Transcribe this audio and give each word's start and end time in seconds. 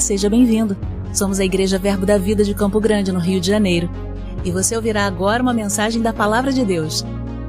Seja 0.00 0.28
bem-vindo. 0.28 0.76
Somos 1.12 1.40
a 1.40 1.44
Igreja 1.44 1.78
Verbo 1.78 2.04
da 2.04 2.18
Vida 2.18 2.44
de 2.44 2.54
Campo 2.54 2.78
Grande, 2.78 3.10
no 3.10 3.18
Rio 3.18 3.40
de 3.40 3.46
Janeiro. 3.48 3.88
E 4.44 4.50
você 4.50 4.76
ouvirá 4.76 5.06
agora 5.06 5.42
uma 5.42 5.54
mensagem 5.54 6.02
da 6.02 6.12
Palavra 6.12 6.52
de 6.52 6.64
Deus. 6.64 7.04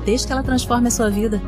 Desde 0.06 0.26
que 0.26 0.34
ela 0.34 0.42
transforme 0.42 0.88
a 0.88 0.92
sua 0.92 1.10
vida. 1.10 1.42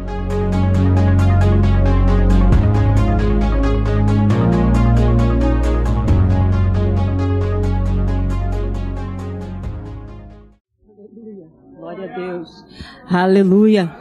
Glória 11.78 12.06
a 12.06 12.16
Deus. 12.16 12.66
Aleluia. 13.10 13.92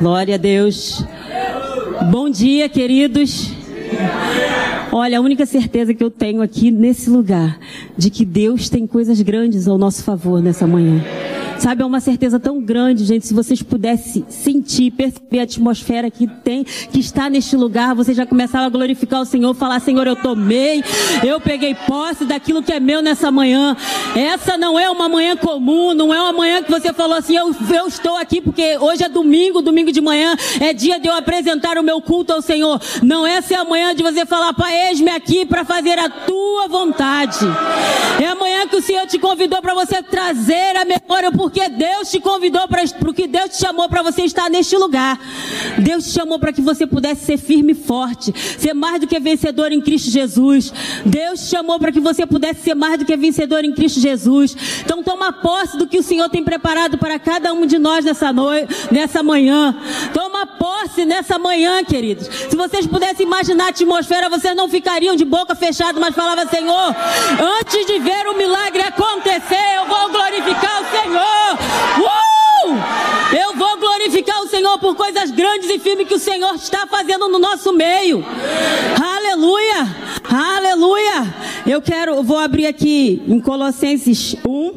Glória 0.00 0.34
a 0.34 0.38
Deus. 0.38 1.04
Bom 2.10 2.30
dia, 2.30 2.68
queridos. 2.68 3.54
Olha, 4.92 5.18
a 5.18 5.20
única 5.20 5.44
certeza 5.44 5.92
que 5.92 6.02
eu 6.02 6.10
tenho 6.10 6.40
aqui 6.40 6.70
nesse 6.70 7.10
lugar 7.10 7.58
de 7.96 8.08
que 8.08 8.24
Deus 8.24 8.68
tem 8.68 8.86
coisas 8.86 9.20
grandes 9.20 9.66
ao 9.66 9.76
nosso 9.76 10.02
favor 10.04 10.40
nessa 10.40 10.66
manhã. 10.66 11.02
Sabe, 11.66 11.82
é 11.82 11.84
uma 11.84 11.98
certeza 11.98 12.38
tão 12.38 12.60
grande, 12.60 13.04
gente. 13.04 13.26
Se 13.26 13.34
vocês 13.34 13.60
pudessem 13.60 14.24
sentir, 14.28 14.92
perceber 14.92 15.40
a 15.40 15.42
atmosfera 15.42 16.08
que 16.08 16.24
tem, 16.24 16.62
que 16.62 17.00
está 17.00 17.28
neste 17.28 17.56
lugar, 17.56 17.92
você 17.92 18.14
já 18.14 18.24
começava 18.24 18.66
a 18.66 18.68
glorificar 18.68 19.20
o 19.20 19.24
Senhor, 19.24 19.52
falar: 19.52 19.80
Senhor, 19.80 20.06
eu 20.06 20.14
tomei, 20.14 20.84
eu 21.24 21.40
peguei 21.40 21.74
posse 21.74 22.24
daquilo 22.24 22.62
que 22.62 22.72
é 22.72 22.78
meu 22.78 23.02
nessa 23.02 23.32
manhã. 23.32 23.76
Essa 24.14 24.56
não 24.56 24.78
é 24.78 24.88
uma 24.88 25.08
manhã 25.08 25.36
comum, 25.36 25.92
não 25.92 26.14
é 26.14 26.22
uma 26.22 26.32
manhã 26.32 26.62
que 26.62 26.70
você 26.70 26.92
falou 26.92 27.16
assim: 27.16 27.34
eu, 27.34 27.52
eu 27.74 27.88
estou 27.88 28.16
aqui 28.16 28.40
porque 28.40 28.78
hoje 28.78 29.02
é 29.02 29.08
domingo, 29.08 29.60
domingo 29.60 29.90
de 29.90 30.00
manhã, 30.00 30.36
é 30.60 30.72
dia 30.72 31.00
de 31.00 31.08
eu 31.08 31.16
apresentar 31.16 31.76
o 31.78 31.82
meu 31.82 32.00
culto 32.00 32.32
ao 32.32 32.40
Senhor. 32.40 32.80
Não, 33.02 33.26
essa 33.26 33.54
é 33.54 33.56
a 33.56 33.64
manhã 33.64 33.92
de 33.92 34.04
você 34.04 34.24
falar: 34.24 34.54
Pai, 34.54 34.90
eis-me 34.90 35.10
aqui 35.10 35.44
para 35.44 35.64
fazer 35.64 35.98
a 35.98 36.08
tua 36.08 36.68
vontade. 36.68 37.40
É 38.22 38.26
a 38.28 38.36
manhã 38.36 38.68
que 38.68 38.76
o 38.76 38.82
Senhor 38.82 39.04
te 39.08 39.18
convidou 39.18 39.60
para 39.60 39.74
você 39.74 40.00
trazer 40.00 40.76
a 40.76 40.84
memória, 40.84 41.32
porque 41.32 41.55
Deus 41.68 42.10
te 42.10 42.20
convidou 42.20 42.66
para 42.68 42.82
o 42.84 43.14
que 43.14 43.26
Deus 43.26 43.50
te 43.50 43.58
chamou 43.58 43.88
para 43.88 44.02
você 44.02 44.22
estar 44.22 44.50
neste 44.50 44.76
lugar. 44.76 45.18
Deus 45.78 46.04
te 46.04 46.10
chamou 46.10 46.38
para 46.38 46.52
que 46.52 46.60
você 46.60 46.86
pudesse 46.86 47.24
ser 47.24 47.38
firme 47.38 47.72
e 47.72 47.74
forte, 47.74 48.32
ser 48.58 48.74
mais 48.74 49.00
do 49.00 49.06
que 49.06 49.18
vencedor 49.18 49.72
em 49.72 49.80
Cristo 49.80 50.10
Jesus. 50.10 50.72
Deus 51.04 51.40
te 51.40 51.46
chamou 51.46 51.78
para 51.78 51.90
que 51.90 52.00
você 52.00 52.26
pudesse 52.26 52.62
ser 52.62 52.74
mais 52.74 52.98
do 52.98 53.04
que 53.04 53.16
vencedor 53.16 53.64
em 53.64 53.72
Cristo 53.72 54.00
Jesus. 54.00 54.56
Então 54.84 55.02
toma 55.02 55.32
posse 55.32 55.76
do 55.76 55.86
que 55.86 55.98
o 55.98 56.02
Senhor 56.02 56.28
tem 56.28 56.44
preparado 56.44 56.98
para 56.98 57.18
cada 57.18 57.52
um 57.52 57.66
de 57.66 57.78
nós 57.78 58.04
nessa 58.04 58.32
noite, 58.32 58.74
nessa 58.90 59.22
manhã. 59.22 59.74
Toma 60.12 60.25
posse 60.46 61.04
nessa 61.04 61.38
manhã, 61.38 61.82
queridos. 61.84 62.26
Se 62.26 62.56
vocês 62.56 62.86
pudessem 62.86 63.26
imaginar 63.26 63.66
a 63.66 63.68
atmosfera, 63.68 64.28
vocês 64.28 64.54
não 64.56 64.68
ficariam 64.68 65.16
de 65.16 65.24
boca 65.24 65.54
fechada, 65.54 65.98
mas 66.00 66.14
falava 66.14 66.46
Senhor, 66.46 66.94
antes 67.60 67.86
de 67.86 67.98
ver 67.98 68.26
o 68.28 68.36
milagre 68.36 68.82
acontecer, 68.82 69.76
eu 69.76 69.86
vou 69.86 70.10
glorificar 70.10 70.82
o 70.82 71.02
Senhor. 71.02 71.58
Uh! 72.00 73.36
Eu 73.36 73.54
vou 73.56 73.76
glorificar 73.78 74.40
o 74.42 74.48
Senhor 74.48 74.78
por 74.78 74.94
coisas 74.94 75.30
grandes 75.30 75.68
e 75.68 75.78
firmes 75.78 76.08
que 76.08 76.14
o 76.14 76.18
Senhor 76.18 76.54
está 76.54 76.86
fazendo 76.86 77.28
no 77.28 77.38
nosso 77.38 77.72
meio. 77.72 78.24
Aleluia! 79.02 79.86
Aleluia! 80.56 81.34
Eu 81.66 81.82
quero, 81.82 82.22
vou 82.22 82.38
abrir 82.38 82.66
aqui 82.66 83.22
em 83.26 83.40
Colossenses 83.40 84.36
1. 84.46 84.72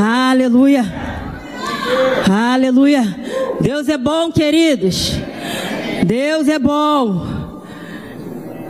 Aleluia! 0.00 1.23
Aleluia! 2.30 3.02
Deus 3.60 3.88
é 3.88 3.98
bom, 3.98 4.30
queridos. 4.30 5.12
Deus 6.06 6.48
é 6.48 6.58
bom. 6.58 7.62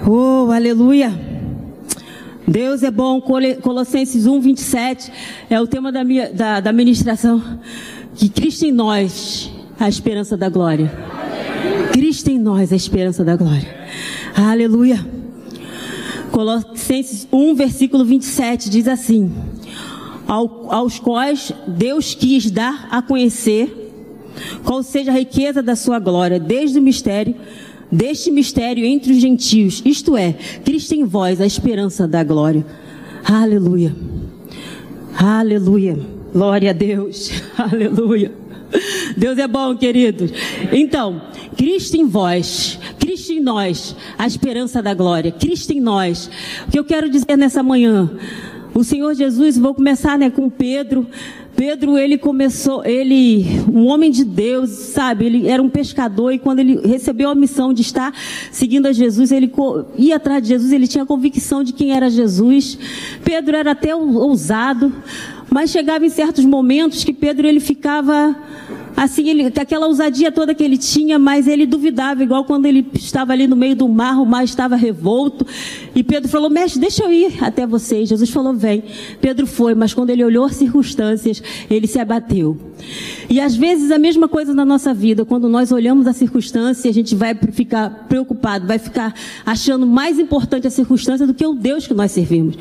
Oh, 0.06 0.50
aleluia! 0.50 1.12
Deus 2.46 2.82
é 2.82 2.90
bom, 2.90 3.22
Colossenses 3.62 4.26
1, 4.26 4.40
27, 4.40 5.12
é 5.48 5.58
o 5.60 5.66
tema 5.66 5.90
da, 5.90 6.04
minha, 6.04 6.30
da, 6.30 6.60
da 6.60 6.72
ministração. 6.72 7.42
Que 8.14 8.28
Cristo 8.28 8.66
em 8.66 8.72
nós, 8.72 9.50
a 9.80 9.88
esperança 9.88 10.36
da 10.36 10.48
glória. 10.48 10.92
Cristo 11.92 12.30
em 12.30 12.38
nós, 12.38 12.72
a 12.72 12.76
esperança 12.76 13.24
da 13.24 13.34
glória. 13.34 13.66
Aleluia. 14.36 15.04
Colossenses 16.30 17.26
1, 17.32 17.54
versículo 17.54 18.04
27 18.04 18.68
diz 18.68 18.88
assim: 18.88 19.32
Ao, 20.26 20.72
aos 20.72 20.98
quais 20.98 21.52
Deus 21.66 22.14
quis 22.14 22.50
dar 22.50 22.88
a 22.90 23.02
conhecer 23.02 23.82
qual 24.64 24.82
seja 24.82 25.10
a 25.10 25.14
riqueza 25.14 25.62
da 25.62 25.76
sua 25.76 25.98
glória, 25.98 26.40
desde 26.40 26.78
o 26.78 26.82
mistério 26.82 27.34
deste 27.90 28.30
mistério 28.30 28.84
entre 28.84 29.12
os 29.12 29.20
gentios, 29.20 29.80
isto 29.84 30.16
é, 30.16 30.32
Cristo 30.64 30.94
em 30.94 31.04
vós, 31.04 31.40
a 31.40 31.46
esperança 31.46 32.08
da 32.08 32.24
glória. 32.24 32.66
Aleluia. 33.24 33.94
Aleluia. 35.16 35.96
Glória 36.32 36.70
a 36.70 36.72
Deus. 36.72 37.30
Aleluia. 37.56 38.32
Deus 39.16 39.38
é 39.38 39.46
bom, 39.46 39.76
queridos. 39.76 40.32
Então, 40.72 41.22
Cristo 41.56 41.96
em 41.96 42.06
vós, 42.06 42.78
Cristo 42.98 43.32
em 43.32 43.40
nós, 43.40 43.94
a 44.18 44.26
esperança 44.26 44.82
da 44.82 44.92
glória. 44.92 45.30
Cristo 45.30 45.72
em 45.72 45.80
nós. 45.80 46.28
O 46.66 46.72
que 46.72 46.78
eu 46.78 46.84
quero 46.84 47.08
dizer 47.08 47.36
nessa 47.36 47.62
manhã? 47.62 48.10
O 48.74 48.82
Senhor 48.82 49.14
Jesus, 49.14 49.56
vou 49.56 49.72
começar 49.72 50.18
né, 50.18 50.28
com 50.28 50.50
Pedro. 50.50 51.06
Pedro, 51.54 51.96
ele 51.96 52.18
começou, 52.18 52.84
ele, 52.84 53.46
um 53.72 53.86
homem 53.86 54.10
de 54.10 54.24
Deus, 54.24 54.70
sabe, 54.70 55.26
ele 55.26 55.46
era 55.46 55.62
um 55.62 55.68
pescador 55.68 56.32
e 56.32 56.40
quando 56.40 56.58
ele 56.58 56.80
recebeu 56.84 57.30
a 57.30 57.34
missão 57.36 57.72
de 57.72 57.82
estar 57.82 58.12
seguindo 58.50 58.86
a 58.86 58.92
Jesus, 58.92 59.30
ele 59.30 59.52
ia 59.96 60.16
atrás 60.16 60.42
de 60.42 60.48
Jesus, 60.48 60.72
ele 60.72 60.88
tinha 60.88 61.06
convicção 61.06 61.62
de 61.62 61.72
quem 61.72 61.92
era 61.92 62.10
Jesus. 62.10 62.76
Pedro 63.24 63.56
era 63.56 63.70
até 63.70 63.94
ousado, 63.94 64.92
mas 65.48 65.70
chegava 65.70 66.04
em 66.04 66.10
certos 66.10 66.44
momentos 66.44 67.04
que 67.04 67.12
Pedro 67.12 67.46
ele 67.46 67.60
ficava 67.60 68.34
assim, 68.96 69.28
ele, 69.28 69.46
aquela 69.46 69.86
ousadia 69.86 70.30
toda 70.30 70.54
que 70.54 70.62
ele 70.62 70.78
tinha, 70.78 71.18
mas 71.18 71.46
ele 71.46 71.66
duvidava, 71.66 72.22
igual 72.22 72.44
quando 72.44 72.66
ele 72.66 72.86
estava 72.94 73.32
ali 73.32 73.46
no 73.46 73.56
meio 73.56 73.76
do 73.76 73.88
mar, 73.88 74.20
o 74.20 74.26
mar 74.26 74.44
estava 74.44 74.76
revolto, 74.76 75.46
e 75.94 76.02
Pedro 76.02 76.28
falou, 76.28 76.50
mestre, 76.50 76.80
deixa 76.80 77.04
eu 77.04 77.12
ir 77.12 77.42
até 77.42 77.66
você. 77.66 78.04
Jesus 78.04 78.30
falou, 78.30 78.54
vem. 78.54 78.84
Pedro 79.20 79.46
foi, 79.46 79.74
mas 79.74 79.94
quando 79.94 80.10
ele 80.10 80.24
olhou 80.24 80.44
as 80.44 80.56
circunstâncias, 80.56 81.42
ele 81.70 81.86
se 81.86 81.98
abateu. 81.98 82.56
E 83.28 83.40
às 83.40 83.54
vezes 83.54 83.90
a 83.90 83.98
mesma 83.98 84.28
coisa 84.28 84.52
na 84.54 84.64
nossa 84.64 84.92
vida, 84.92 85.24
quando 85.24 85.48
nós 85.48 85.72
olhamos 85.72 86.06
a 86.06 86.12
circunstância, 86.12 86.90
a 86.90 86.94
gente 86.94 87.14
vai 87.14 87.34
ficar 87.52 88.06
preocupado, 88.08 88.66
vai 88.66 88.78
ficar 88.78 89.14
achando 89.44 89.86
mais 89.86 90.18
importante 90.18 90.66
a 90.66 90.70
circunstância 90.70 91.26
do 91.26 91.34
que 91.34 91.46
o 91.46 91.54
Deus 91.54 91.86
que 91.86 91.94
nós 91.94 92.10
servimos. 92.10 92.56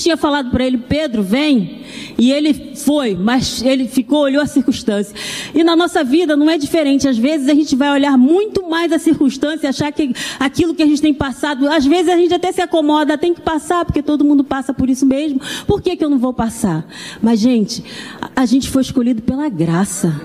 Tinha 0.00 0.16
falado 0.16 0.50
para 0.50 0.64
ele, 0.64 0.78
Pedro, 0.78 1.22
vem. 1.22 1.82
E 2.18 2.30
ele 2.30 2.54
foi, 2.76 3.14
mas 3.14 3.62
ele 3.62 3.86
ficou, 3.88 4.20
olhou 4.20 4.42
a 4.42 4.46
circunstância. 4.46 5.14
E 5.54 5.62
na 5.64 5.74
nossa 5.74 6.04
vida 6.04 6.36
não 6.36 6.48
é 6.48 6.56
diferente. 6.56 7.08
Às 7.08 7.18
vezes 7.18 7.48
a 7.48 7.54
gente 7.54 7.74
vai 7.76 7.90
olhar 7.90 8.16
muito 8.16 8.68
mais 8.68 8.92
a 8.92 8.98
circunstância, 8.98 9.68
achar 9.68 9.92
que 9.92 10.12
aquilo 10.38 10.74
que 10.74 10.82
a 10.82 10.86
gente 10.86 11.02
tem 11.02 11.12
passado, 11.12 11.68
às 11.68 11.84
vezes 11.84 12.08
a 12.08 12.16
gente 12.16 12.32
até 12.34 12.52
se 12.52 12.60
acomoda, 12.60 13.18
tem 13.18 13.34
que 13.34 13.40
passar, 13.40 13.84
porque 13.84 14.02
todo 14.02 14.24
mundo 14.24 14.44
passa 14.44 14.72
por 14.72 14.88
isso 14.88 15.04
mesmo. 15.04 15.40
Por 15.66 15.82
que, 15.82 15.96
que 15.96 16.04
eu 16.04 16.10
não 16.10 16.18
vou 16.18 16.32
passar? 16.32 16.86
Mas, 17.20 17.40
gente, 17.40 17.82
a, 18.20 18.42
a 18.42 18.46
gente 18.46 18.70
foi 18.70 18.82
escolhido 18.82 19.22
pela 19.22 19.48
graça. 19.48 20.20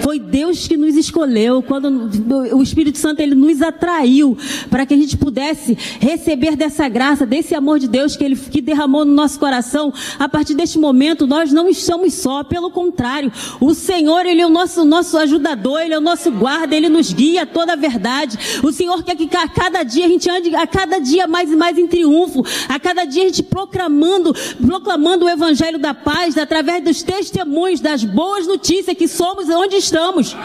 Foi 0.00 0.18
Deus 0.18 0.68
que 0.68 0.76
nos 0.76 0.94
escolheu, 0.94 1.62
quando 1.62 2.10
o 2.54 2.62
Espírito 2.62 2.98
Santo 2.98 3.20
ele 3.20 3.34
nos 3.34 3.62
atraiu 3.62 4.36
para 4.70 4.84
que 4.84 4.94
a 4.94 4.96
gente 4.96 5.16
pudesse 5.16 5.76
receber 6.00 6.56
dessa 6.56 6.88
graça, 6.88 7.26
desse 7.26 7.54
amor 7.54 7.78
de 7.78 7.88
Deus 7.88 8.16
que 8.16 8.24
ele 8.24 8.36
que 8.36 8.60
derramou 8.60 8.85
no 8.86 9.04
nosso 9.04 9.38
coração. 9.38 9.92
A 10.18 10.28
partir 10.28 10.54
deste 10.54 10.78
momento, 10.78 11.26
nós 11.26 11.52
não 11.52 11.68
estamos 11.68 12.14
só, 12.14 12.44
pelo 12.44 12.70
contrário, 12.70 13.32
o 13.60 13.74
Senhor, 13.74 14.26
ele 14.26 14.40
é 14.40 14.46
o 14.46 14.50
nosso 14.50 14.84
nosso 14.84 15.16
ajudador, 15.18 15.80
ele 15.80 15.94
é 15.94 15.98
o 15.98 16.00
nosso 16.00 16.30
guarda, 16.30 16.74
ele 16.74 16.88
nos 16.88 17.12
guia 17.12 17.46
toda 17.46 17.72
a 17.72 17.76
verdade. 17.76 18.38
O 18.62 18.72
Senhor 18.72 19.02
quer 19.02 19.16
que 19.16 19.28
a 19.36 19.48
cada 19.48 19.82
dia 19.82 20.06
a 20.06 20.08
gente 20.08 20.30
ande 20.30 20.54
a 20.54 20.66
cada 20.66 20.98
dia 20.98 21.26
mais 21.26 21.50
e 21.50 21.56
mais 21.56 21.78
em 21.78 21.86
triunfo, 21.86 22.44
a 22.68 22.78
cada 22.78 23.04
dia 23.04 23.24
a 23.24 23.26
gente 23.26 23.42
proclamando, 23.42 24.34
proclamando 24.64 25.26
o 25.26 25.28
evangelho 25.28 25.78
da 25.78 25.94
paz 25.94 26.36
através 26.38 26.82
dos 26.82 27.02
testemunhos, 27.02 27.80
das 27.80 28.04
boas 28.04 28.46
notícias 28.46 28.96
que 28.96 29.08
somos 29.08 29.48
onde 29.48 29.76
estamos. 29.76 30.36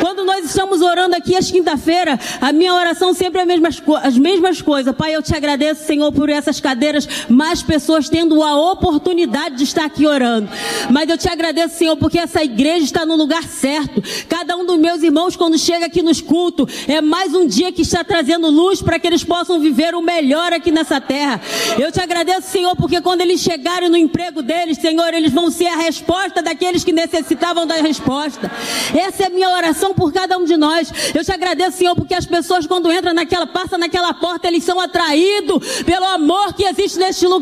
Quando 0.00 0.24
nós 0.24 0.44
estamos 0.44 0.80
orando 0.82 1.14
aqui 1.16 1.36
às 1.36 1.50
quinta-feira, 1.50 2.18
a 2.40 2.52
minha 2.52 2.74
oração 2.74 3.14
sempre 3.14 3.40
é 3.40 3.42
as 3.42 3.48
mesmas, 3.48 3.82
as 4.02 4.18
mesmas 4.18 4.62
coisas. 4.62 4.94
Pai, 4.94 5.14
eu 5.14 5.22
te 5.22 5.34
agradeço, 5.34 5.84
Senhor, 5.84 6.10
por 6.12 6.28
essas 6.28 6.60
cadeiras, 6.60 7.08
mais 7.28 7.51
pessoas 7.60 8.08
tendo 8.08 8.40
a 8.40 8.70
oportunidade 8.70 9.56
de 9.56 9.64
estar 9.64 9.84
aqui 9.84 10.06
orando. 10.06 10.48
Mas 10.90 11.08
eu 11.08 11.18
te 11.18 11.28
agradeço, 11.28 11.76
Senhor, 11.76 11.96
porque 11.96 12.18
essa 12.18 12.44
igreja 12.44 12.84
está 12.84 13.04
no 13.04 13.16
lugar 13.16 13.42
certo. 13.42 14.00
Cada 14.28 14.56
um 14.56 14.64
dos 14.64 14.78
meus 14.78 15.02
irmãos, 15.02 15.34
quando 15.34 15.58
chega 15.58 15.86
aqui 15.86 16.02
nos 16.02 16.20
cultos, 16.20 16.72
é 16.86 17.00
mais 17.00 17.34
um 17.34 17.44
dia 17.46 17.72
que 17.72 17.82
está 17.82 18.04
trazendo 18.04 18.48
luz 18.48 18.80
para 18.80 19.00
que 19.00 19.06
eles 19.08 19.24
possam 19.24 19.58
viver 19.58 19.96
o 19.96 20.00
melhor 20.00 20.52
aqui 20.52 20.70
nessa 20.70 21.00
terra. 21.00 21.40
Eu 21.76 21.90
te 21.90 22.00
agradeço, 22.00 22.48
Senhor, 22.48 22.76
porque 22.76 23.00
quando 23.00 23.22
eles 23.22 23.40
chegarem 23.40 23.88
no 23.88 23.96
emprego 23.96 24.42
deles, 24.42 24.78
Senhor, 24.78 25.12
eles 25.12 25.32
vão 25.32 25.50
ser 25.50 25.66
a 25.66 25.76
resposta 25.76 26.40
daqueles 26.40 26.84
que 26.84 26.92
necessitavam 26.92 27.66
da 27.66 27.74
resposta. 27.74 28.50
Essa 28.94 29.24
é 29.24 29.26
a 29.26 29.30
minha 29.30 29.50
oração 29.50 29.94
por 29.94 30.12
cada 30.12 30.38
um 30.38 30.44
de 30.44 30.56
nós. 30.56 30.92
Eu 31.14 31.24
te 31.24 31.32
agradeço, 31.32 31.78
Senhor, 31.78 31.96
porque 31.96 32.14
as 32.14 32.26
pessoas 32.26 32.66
quando 32.66 32.92
entram 32.92 33.12
naquela, 33.12 33.46
passam 33.46 33.78
naquela 33.78 34.14
porta, 34.14 34.46
eles 34.46 34.62
são 34.62 34.78
atraídos 34.78 35.82
pelo 35.82 36.04
amor 36.04 36.52
que 36.54 36.64
existe 36.64 36.98
neste 36.98 37.26
lugar. 37.26 37.41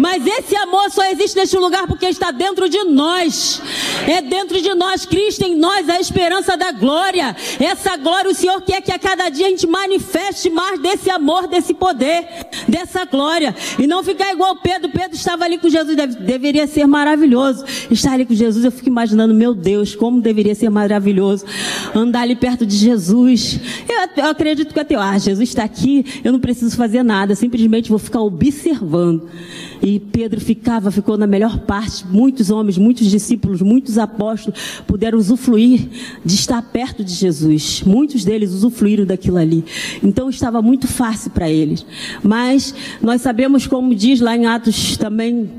Mas 0.00 0.26
esse 0.26 0.56
amor 0.56 0.90
só 0.90 1.04
existe 1.10 1.36
neste 1.36 1.56
lugar 1.56 1.86
porque 1.86 2.06
está 2.06 2.30
dentro 2.30 2.68
de 2.68 2.84
nós. 2.84 3.60
É 4.06 4.20
dentro 4.22 4.60
de 4.60 4.74
nós, 4.74 5.04
Cristo 5.04 5.44
em 5.44 5.56
nós, 5.56 5.88
a 5.88 6.00
esperança 6.00 6.56
da 6.56 6.72
glória. 6.72 7.36
Essa 7.58 7.96
glória 7.96 8.30
o 8.30 8.34
Senhor 8.34 8.60
quer 8.62 8.80
que 8.82 8.92
a 8.92 8.98
cada 8.98 9.28
dia 9.28 9.46
a 9.46 9.50
gente 9.50 9.66
manifeste 9.66 10.50
mais 10.50 10.80
desse 10.80 11.10
amor, 11.10 11.46
desse 11.46 11.74
poder, 11.74 12.26
dessa 12.68 13.04
glória. 13.04 13.54
E 13.78 13.86
não 13.86 14.02
ficar 14.02 14.32
igual 14.32 14.56
Pedro. 14.56 14.90
Pedro 14.90 15.16
estava 15.16 15.44
ali 15.44 15.58
com 15.58 15.68
Jesus, 15.68 15.96
deve, 15.96 16.16
deveria 16.16 16.66
ser 16.66 16.86
maravilhoso. 16.86 17.64
Estar 17.90 18.12
ali 18.12 18.24
com 18.24 18.34
Jesus, 18.34 18.64
eu 18.64 18.72
fico 18.72 18.88
imaginando, 18.88 19.34
meu 19.34 19.54
Deus, 19.54 19.94
como 19.94 20.20
deveria 20.20 20.54
ser 20.54 20.70
maravilhoso 20.70 21.44
andar 21.94 22.22
ali 22.22 22.36
perto 22.36 22.66
de 22.66 22.76
Jesus. 22.76 23.60
Eu, 23.88 24.24
eu 24.24 24.30
acredito 24.30 24.72
que 24.72 24.80
até, 24.80 24.94
ah, 24.94 25.18
Jesus 25.18 25.48
está 25.48 25.64
aqui, 25.64 26.04
eu 26.22 26.32
não 26.32 26.40
preciso 26.40 26.76
fazer 26.76 27.02
nada, 27.02 27.34
simplesmente 27.34 27.90
vou 27.90 27.98
ficar 27.98 28.20
observando. 28.20 29.07
E 29.82 29.98
Pedro 29.98 30.40
ficava, 30.40 30.90
ficou 30.90 31.16
na 31.16 31.26
melhor 31.26 31.60
parte. 31.60 32.06
Muitos 32.06 32.50
homens, 32.50 32.76
muitos 32.78 33.06
discípulos, 33.06 33.62
muitos 33.62 33.98
apóstolos 33.98 34.82
puderam 34.86 35.18
usufruir 35.18 35.88
de 36.24 36.34
estar 36.34 36.60
perto 36.62 37.04
de 37.04 37.12
Jesus. 37.12 37.82
Muitos 37.84 38.24
deles 38.24 38.52
usufruíram 38.52 39.04
daquilo 39.04 39.38
ali. 39.38 39.64
Então 40.02 40.28
estava 40.28 40.60
muito 40.60 40.86
fácil 40.86 41.30
para 41.30 41.48
eles. 41.48 41.84
Mas 42.22 42.74
nós 43.00 43.22
sabemos, 43.22 43.66
como 43.66 43.94
diz 43.94 44.20
lá 44.20 44.36
em 44.36 44.46
Atos 44.46 44.96
também, 44.96 45.50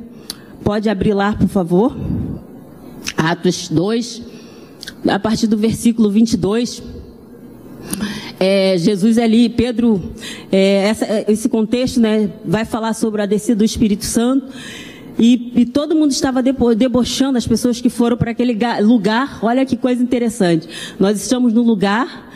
pode 0.64 0.90
abrir 0.90 1.14
lá, 1.14 1.34
por 1.34 1.48
favor. 1.48 1.96
Atos 3.16 3.70
2, 3.70 4.22
a 5.08 5.20
partir 5.20 5.48
do 5.48 5.58
versículo 5.58 6.10
22. 6.12 6.84
É, 8.40 8.78
Jesus 8.78 9.18
ali, 9.18 9.50
Pedro, 9.50 10.14
é, 10.52 10.88
essa, 10.88 11.26
esse 11.28 11.50
contexto, 11.50 12.00
né, 12.00 12.30
vai 12.46 12.64
falar 12.64 12.94
sobre 12.94 13.22
a 13.22 13.26
descida 13.26 13.58
do 13.58 13.66
Espírito 13.66 14.06
Santo. 14.06 14.48
E, 15.20 15.52
e, 15.54 15.66
todo 15.66 15.94
mundo 15.94 16.12
estava 16.12 16.42
debochando 16.42 17.38
as 17.38 17.46
pessoas 17.46 17.82
que 17.82 17.90
foram 17.90 18.16
para 18.16 18.32
aquele 18.32 18.58
lugar. 18.82 19.40
Olha 19.42 19.66
que 19.66 19.76
coisa 19.76 20.02
interessante. 20.02 20.70
Nós 20.98 21.20
estamos 21.22 21.52
no 21.52 21.62
lugar, 21.62 22.32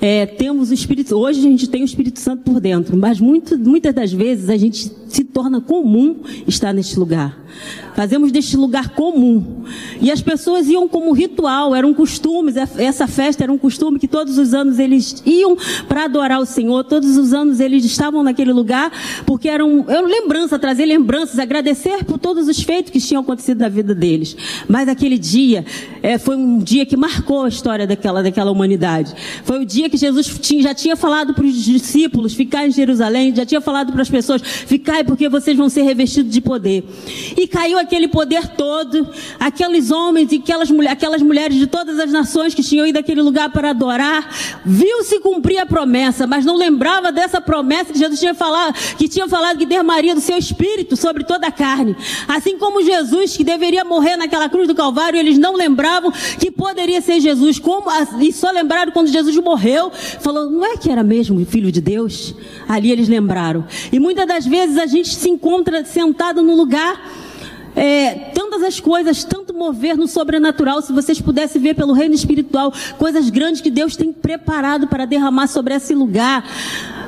é, 0.00 0.26
temos 0.26 0.70
o 0.70 0.74
Espírito. 0.74 1.16
Hoje 1.16 1.40
a 1.40 1.42
gente 1.42 1.68
tem 1.68 1.82
o 1.82 1.84
Espírito 1.84 2.20
Santo 2.20 2.42
por 2.42 2.60
dentro, 2.60 2.96
mas 2.96 3.20
muito, 3.20 3.58
muitas 3.58 3.94
das 3.94 4.12
vezes 4.12 4.48
a 4.48 4.56
gente 4.56 4.90
se 5.08 5.24
torna 5.24 5.60
comum 5.60 6.16
estar 6.46 6.72
neste 6.72 6.98
lugar. 6.98 7.44
Fazemos 7.94 8.32
deste 8.32 8.56
lugar 8.56 8.90
comum. 8.90 9.62
E 10.00 10.10
as 10.10 10.20
pessoas 10.20 10.66
iam 10.66 10.88
como 10.88 11.12
ritual, 11.12 11.74
eram 11.74 11.94
costumes. 11.94 12.56
Essa 12.56 13.06
festa 13.06 13.44
era 13.44 13.52
um 13.52 13.58
costume 13.58 14.00
que 14.00 14.08
todos 14.08 14.36
os 14.36 14.52
anos 14.52 14.80
eles 14.80 15.22
iam 15.24 15.56
para 15.86 16.04
adorar 16.04 16.40
o 16.40 16.44
Senhor. 16.44 16.82
Todos 16.82 17.16
os 17.16 17.32
anos 17.32 17.60
eles 17.60 17.84
estavam 17.84 18.24
naquele 18.24 18.52
lugar 18.52 18.90
porque 19.24 19.48
eram, 19.48 19.86
lembranças, 20.04 20.58
trazer 20.60 20.86
lembranças, 20.86 21.38
agradecer 21.38 22.04
por 22.04 22.18
todos 22.18 22.48
os 22.48 22.60
feitos 22.60 22.90
que 22.90 23.00
tinham 23.00 23.22
acontecido 23.22 23.60
na 23.60 23.68
vida 23.68 23.94
deles. 23.94 24.36
Mas 24.68 24.88
aquele 24.88 25.16
dia 25.16 25.64
é, 26.02 26.18
foi 26.18 26.34
um 26.34 26.58
dia 26.58 26.84
que 26.84 26.96
marcou 26.96 27.44
a 27.44 27.48
história 27.48 27.86
daquela, 27.86 28.22
daquela 28.24 28.50
humanidade. 28.50 29.14
Foi 29.44 29.62
o 29.62 29.64
dia 29.64 29.83
que 29.88 29.96
Jesus 29.96 30.26
tinha, 30.40 30.62
já 30.62 30.74
tinha 30.74 30.96
falado 30.96 31.34
para 31.34 31.44
os 31.44 31.54
discípulos 31.54 32.34
ficar 32.34 32.66
em 32.66 32.70
Jerusalém, 32.70 33.34
já 33.34 33.46
tinha 33.46 33.60
falado 33.60 33.92
para 33.92 34.02
as 34.02 34.10
pessoas 34.10 34.42
ficar 34.42 35.04
porque 35.04 35.28
vocês 35.28 35.56
vão 35.56 35.68
ser 35.68 35.82
revestidos 35.82 36.32
de 36.32 36.40
poder. 36.40 36.84
E 37.36 37.46
caiu 37.46 37.78
aquele 37.78 38.08
poder 38.08 38.48
todo, 38.48 39.08
aqueles 39.38 39.90
homens 39.90 40.30
e 40.32 40.36
aquelas, 40.36 40.70
aquelas 40.90 41.22
mulheres 41.22 41.56
de 41.56 41.66
todas 41.66 41.98
as 41.98 42.10
nações 42.10 42.54
que 42.54 42.62
tinham 42.62 42.86
ido 42.86 42.98
àquele 42.98 43.22
lugar 43.22 43.50
para 43.50 43.70
adorar, 43.70 44.30
viu-se 44.64 45.18
cumprir 45.20 45.58
a 45.58 45.66
promessa, 45.66 46.26
mas 46.26 46.44
não 46.44 46.56
lembrava 46.56 47.10
dessa 47.10 47.40
promessa 47.40 47.92
que 47.92 47.98
Jesus 47.98 48.20
tinha 48.20 48.34
falado, 48.34 48.74
que 48.96 49.08
tinha 49.08 49.28
falado 49.28 49.58
que 49.58 49.66
derramaria 49.66 50.14
do 50.14 50.20
seu 50.20 50.36
espírito 50.36 50.96
sobre 50.96 51.24
toda 51.24 51.46
a 51.46 51.52
carne. 51.52 51.96
Assim 52.28 52.58
como 52.58 52.82
Jesus, 52.82 53.36
que 53.36 53.44
deveria 53.44 53.84
morrer 53.84 54.16
naquela 54.16 54.48
cruz 54.48 54.68
do 54.68 54.74
Calvário, 54.74 55.18
eles 55.18 55.38
não 55.38 55.56
lembravam 55.56 56.12
que 56.38 56.50
poderia 56.50 57.00
ser 57.00 57.20
Jesus, 57.20 57.58
como, 57.58 57.86
e 58.20 58.32
só 58.32 58.50
lembraram 58.50 58.92
quando 58.92 59.08
Jesus 59.08 59.36
morreu, 59.36 59.73
falou, 60.20 60.50
não 60.50 60.64
é 60.64 60.76
que 60.76 60.90
era 60.90 61.02
mesmo 61.02 61.44
filho 61.44 61.70
de 61.70 61.80
Deus? 61.80 62.34
Ali 62.68 62.90
eles 62.90 63.08
lembraram. 63.08 63.64
E 63.92 63.98
muitas 63.98 64.26
das 64.26 64.46
vezes 64.46 64.78
a 64.78 64.86
gente 64.86 65.14
se 65.14 65.28
encontra 65.28 65.84
sentado 65.84 66.42
no 66.42 66.54
lugar 66.56 67.00
é, 67.76 68.30
tantas 68.32 68.62
as 68.62 68.80
coisas, 68.80 69.24
tanto 69.24 69.52
mover 69.52 69.96
no 69.96 70.06
sobrenatural, 70.06 70.80
se 70.80 70.92
vocês 70.92 71.20
pudessem 71.20 71.60
ver 71.60 71.74
pelo 71.74 71.92
reino 71.92 72.14
espiritual, 72.14 72.72
coisas 72.98 73.30
grandes 73.30 73.60
que 73.60 73.70
Deus 73.70 73.96
tem 73.96 74.12
preparado 74.12 74.86
para 74.86 75.04
derramar 75.04 75.48
sobre 75.48 75.74
esse 75.74 75.94
lugar. 75.94 76.44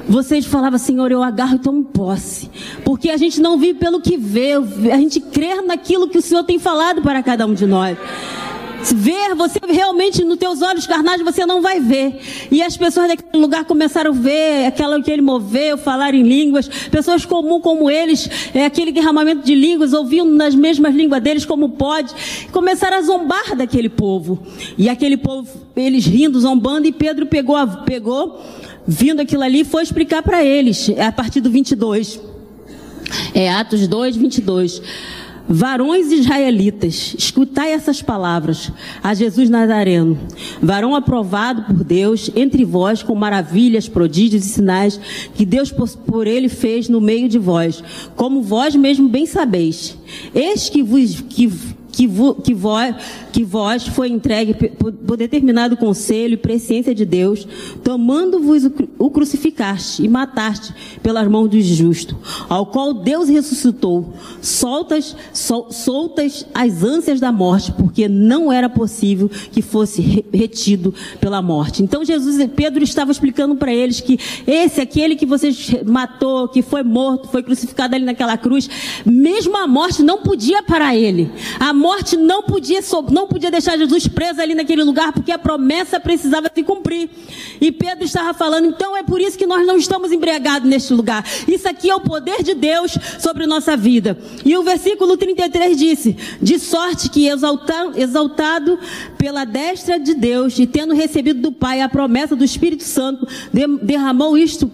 Vocês 0.08 0.46
falavam, 0.46 0.78
Senhor, 0.78 1.10
eu 1.10 1.22
agarro 1.22 1.56
e 1.56 1.58
tomo 1.58 1.84
posse. 1.84 2.50
Porque 2.84 3.10
a 3.10 3.16
gente 3.16 3.40
não 3.40 3.58
vive 3.58 3.78
pelo 3.78 4.00
que 4.00 4.16
vê, 4.16 4.52
a 4.54 4.96
gente 4.98 5.20
crê 5.20 5.60
naquilo 5.62 6.08
que 6.08 6.18
o 6.18 6.22
Senhor 6.22 6.44
tem 6.44 6.58
falado 6.58 7.02
para 7.02 7.22
cada 7.22 7.46
um 7.46 7.54
de 7.54 7.66
nós 7.66 7.96
ver, 8.94 9.34
você 9.34 9.58
realmente 9.66 10.24
nos 10.24 10.36
teus 10.38 10.62
olhos 10.62 10.86
carnais 10.86 11.20
você 11.22 11.44
não 11.44 11.62
vai 11.62 11.80
ver. 11.80 12.20
E 12.50 12.62
as 12.62 12.76
pessoas 12.76 13.08
daquele 13.08 13.42
lugar 13.42 13.64
começaram 13.64 14.10
a 14.10 14.14
ver 14.14 14.66
aquela 14.66 15.00
que 15.02 15.10
ele 15.10 15.22
moveu, 15.22 15.76
falar 15.76 16.14
em 16.14 16.22
línguas. 16.22 16.68
Pessoas 16.68 17.24
comuns 17.24 17.62
como 17.62 17.90
eles, 17.90 18.28
é, 18.54 18.64
aquele 18.64 18.92
derramamento 18.92 19.44
de 19.44 19.54
línguas, 19.54 19.92
ouvindo 19.92 20.32
nas 20.34 20.54
mesmas 20.54 20.94
línguas 20.94 21.22
deles 21.22 21.44
como 21.44 21.70
pode. 21.70 22.14
Começaram 22.52 22.98
a 22.98 23.02
zombar 23.02 23.56
daquele 23.56 23.88
povo. 23.88 24.42
E 24.76 24.88
aquele 24.88 25.16
povo, 25.16 25.48
eles 25.76 26.06
rindo, 26.06 26.40
zombando, 26.40 26.86
e 26.86 26.92
Pedro 26.92 27.26
pegou, 27.26 27.56
pegou 27.84 28.40
vindo 28.86 29.20
aquilo 29.20 29.42
ali, 29.42 29.64
foi 29.64 29.82
explicar 29.82 30.22
para 30.22 30.44
eles, 30.44 30.90
a 30.98 31.10
partir 31.10 31.40
do 31.40 31.50
22. 31.50 32.20
É 33.34 33.50
Atos 33.50 33.86
2, 33.86 34.16
22. 34.16 34.82
Varões 35.48 36.10
israelitas, 36.10 37.14
escutai 37.16 37.72
essas 37.72 38.02
palavras 38.02 38.72
a 39.02 39.14
Jesus 39.14 39.48
Nazareno, 39.48 40.18
varão 40.60 40.94
aprovado 40.94 41.62
por 41.62 41.84
Deus 41.84 42.30
entre 42.34 42.64
vós 42.64 43.02
com 43.02 43.14
maravilhas, 43.14 43.88
prodígios 43.88 44.44
e 44.44 44.48
sinais 44.48 45.00
que 45.34 45.46
Deus 45.46 45.72
por 46.06 46.26
ele 46.26 46.48
fez 46.48 46.88
no 46.88 47.00
meio 47.00 47.28
de 47.28 47.38
vós, 47.38 47.82
como 48.16 48.42
vós 48.42 48.74
mesmo 48.74 49.08
bem 49.08 49.24
sabeis. 49.24 49.96
Eis 50.34 50.68
que 50.68 50.82
vos, 50.82 51.20
que, 51.20 51.50
que, 51.96 52.06
vo, 52.06 52.34
que, 52.34 52.52
vós, 52.52 52.94
que 53.32 53.42
vós 53.42 53.88
foi 53.88 54.10
entregue 54.10 54.52
por 54.52 55.16
determinado 55.16 55.78
conselho 55.78 56.34
e 56.34 56.36
presciência 56.36 56.94
de 56.94 57.06
Deus, 57.06 57.48
tomando-vos 57.82 58.66
o, 58.66 58.72
o 58.98 59.10
crucificaste 59.10 60.04
e 60.04 60.08
mataste 60.08 60.74
pelas 61.02 61.26
mãos 61.26 61.48
do 61.48 61.58
justo, 61.58 62.14
ao 62.50 62.66
qual 62.66 62.92
Deus 62.92 63.30
ressuscitou, 63.30 64.12
soltas, 64.42 65.16
sol, 65.32 65.72
soltas 65.72 66.46
as 66.52 66.82
ânsias 66.82 67.18
da 67.18 67.32
morte, 67.32 67.72
porque 67.72 68.08
não 68.08 68.52
era 68.52 68.68
possível 68.68 69.30
que 69.50 69.62
fosse 69.62 70.22
retido 70.30 70.92
pela 71.18 71.40
morte. 71.40 71.82
Então 71.82 72.04
Jesus, 72.04 72.46
Pedro 72.54 72.84
estava 72.84 73.10
explicando 73.10 73.56
para 73.56 73.72
eles 73.72 74.02
que 74.02 74.18
esse, 74.46 74.82
aquele 74.82 75.16
que 75.16 75.24
vocês 75.24 75.70
matou, 75.86 76.46
que 76.48 76.60
foi 76.60 76.82
morto, 76.82 77.28
foi 77.28 77.42
crucificado 77.42 77.94
ali 77.94 78.04
naquela 78.04 78.36
cruz, 78.36 78.68
mesmo 79.06 79.56
a 79.56 79.66
morte 79.66 80.02
não 80.02 80.18
podia 80.18 80.62
parar 80.62 80.94
ele. 80.94 81.30
A 81.58 81.72
morte 81.86 82.16
não 82.16 82.42
podia, 82.42 82.80
não 83.12 83.28
podia 83.28 83.48
deixar 83.48 83.78
Jesus 83.78 84.08
preso 84.08 84.40
ali 84.40 84.56
naquele 84.56 84.82
lugar, 84.82 85.12
porque 85.12 85.30
a 85.30 85.38
promessa 85.38 86.00
precisava 86.00 86.50
se 86.52 86.64
cumprir. 86.64 87.08
E 87.60 87.70
Pedro 87.70 88.04
estava 88.04 88.34
falando, 88.34 88.66
então 88.66 88.96
é 88.96 89.04
por 89.04 89.20
isso 89.20 89.38
que 89.38 89.46
nós 89.46 89.64
não 89.64 89.76
estamos 89.76 90.10
embriagados 90.10 90.68
neste 90.68 90.92
lugar. 90.92 91.24
Isso 91.46 91.68
aqui 91.68 91.88
é 91.88 91.94
o 91.94 92.00
poder 92.00 92.42
de 92.42 92.54
Deus 92.54 92.98
sobre 93.20 93.46
nossa 93.46 93.76
vida. 93.76 94.18
E 94.44 94.56
o 94.56 94.64
versículo 94.64 95.16
33 95.16 95.78
disse: 95.78 96.16
De 96.42 96.58
sorte 96.58 97.08
que 97.08 97.28
exaltado 97.28 98.78
pela 99.16 99.44
destra 99.44 100.00
de 100.00 100.14
Deus 100.14 100.58
e 100.58 100.66
tendo 100.66 100.92
recebido 100.92 101.40
do 101.40 101.52
Pai 101.52 101.82
a 101.82 101.88
promessa 101.88 102.34
do 102.34 102.44
Espírito 102.44 102.82
Santo, 102.82 103.28
derramou 103.82 104.36
isto 104.36 104.68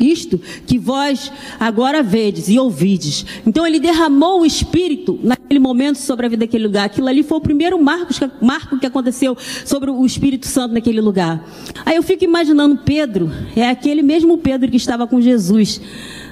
isto 0.00 0.40
que 0.66 0.78
vós 0.78 1.32
agora 1.58 2.02
vedes 2.02 2.48
e 2.48 2.58
ouvides. 2.58 3.24
Então 3.46 3.66
ele 3.66 3.78
derramou 3.78 4.40
o 4.40 4.46
Espírito 4.46 5.18
naquele 5.22 5.60
momento 5.60 5.96
sobre 5.96 6.26
a 6.26 6.28
vida 6.28 6.44
daquele 6.44 6.66
lugar. 6.66 6.86
Aquilo 6.86 7.08
ali 7.08 7.22
foi 7.22 7.38
o 7.38 7.40
primeiro 7.40 7.82
marco, 7.82 8.12
marco 8.40 8.78
que 8.78 8.86
aconteceu 8.86 9.36
sobre 9.64 9.90
o 9.90 10.04
Espírito 10.04 10.46
Santo 10.46 10.74
naquele 10.74 11.00
lugar. 11.00 11.44
Aí 11.84 11.96
eu 11.96 12.02
fico 12.02 12.24
imaginando 12.24 12.78
Pedro, 12.84 13.30
é 13.54 13.68
aquele 13.68 14.02
mesmo 14.02 14.38
Pedro 14.38 14.70
que 14.70 14.76
estava 14.76 15.06
com 15.06 15.20
Jesus 15.20 15.80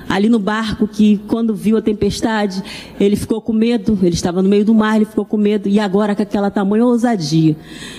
ali 0.09 0.29
no 0.29 0.39
barco 0.39 0.87
que 0.87 1.19
quando 1.27 1.55
viu 1.55 1.77
a 1.77 1.83
tempestade, 1.83 2.63
ele 3.01 3.17
ficou 3.17 3.41
com 3.41 3.53
medo, 3.53 3.99
ele 4.03 4.15
estava 4.15 4.43
no 4.43 4.49
meio 4.49 4.65
do 4.65 4.75
mar, 4.75 4.97
ele 4.97 5.05
ficou 5.05 5.25
com 5.25 5.37
medo, 5.37 5.69
e 5.69 5.81
agora 5.81 6.15
com 6.15 6.23
aquela 6.23 6.51
tamanha 6.51 6.85
ousadia, 6.85 7.57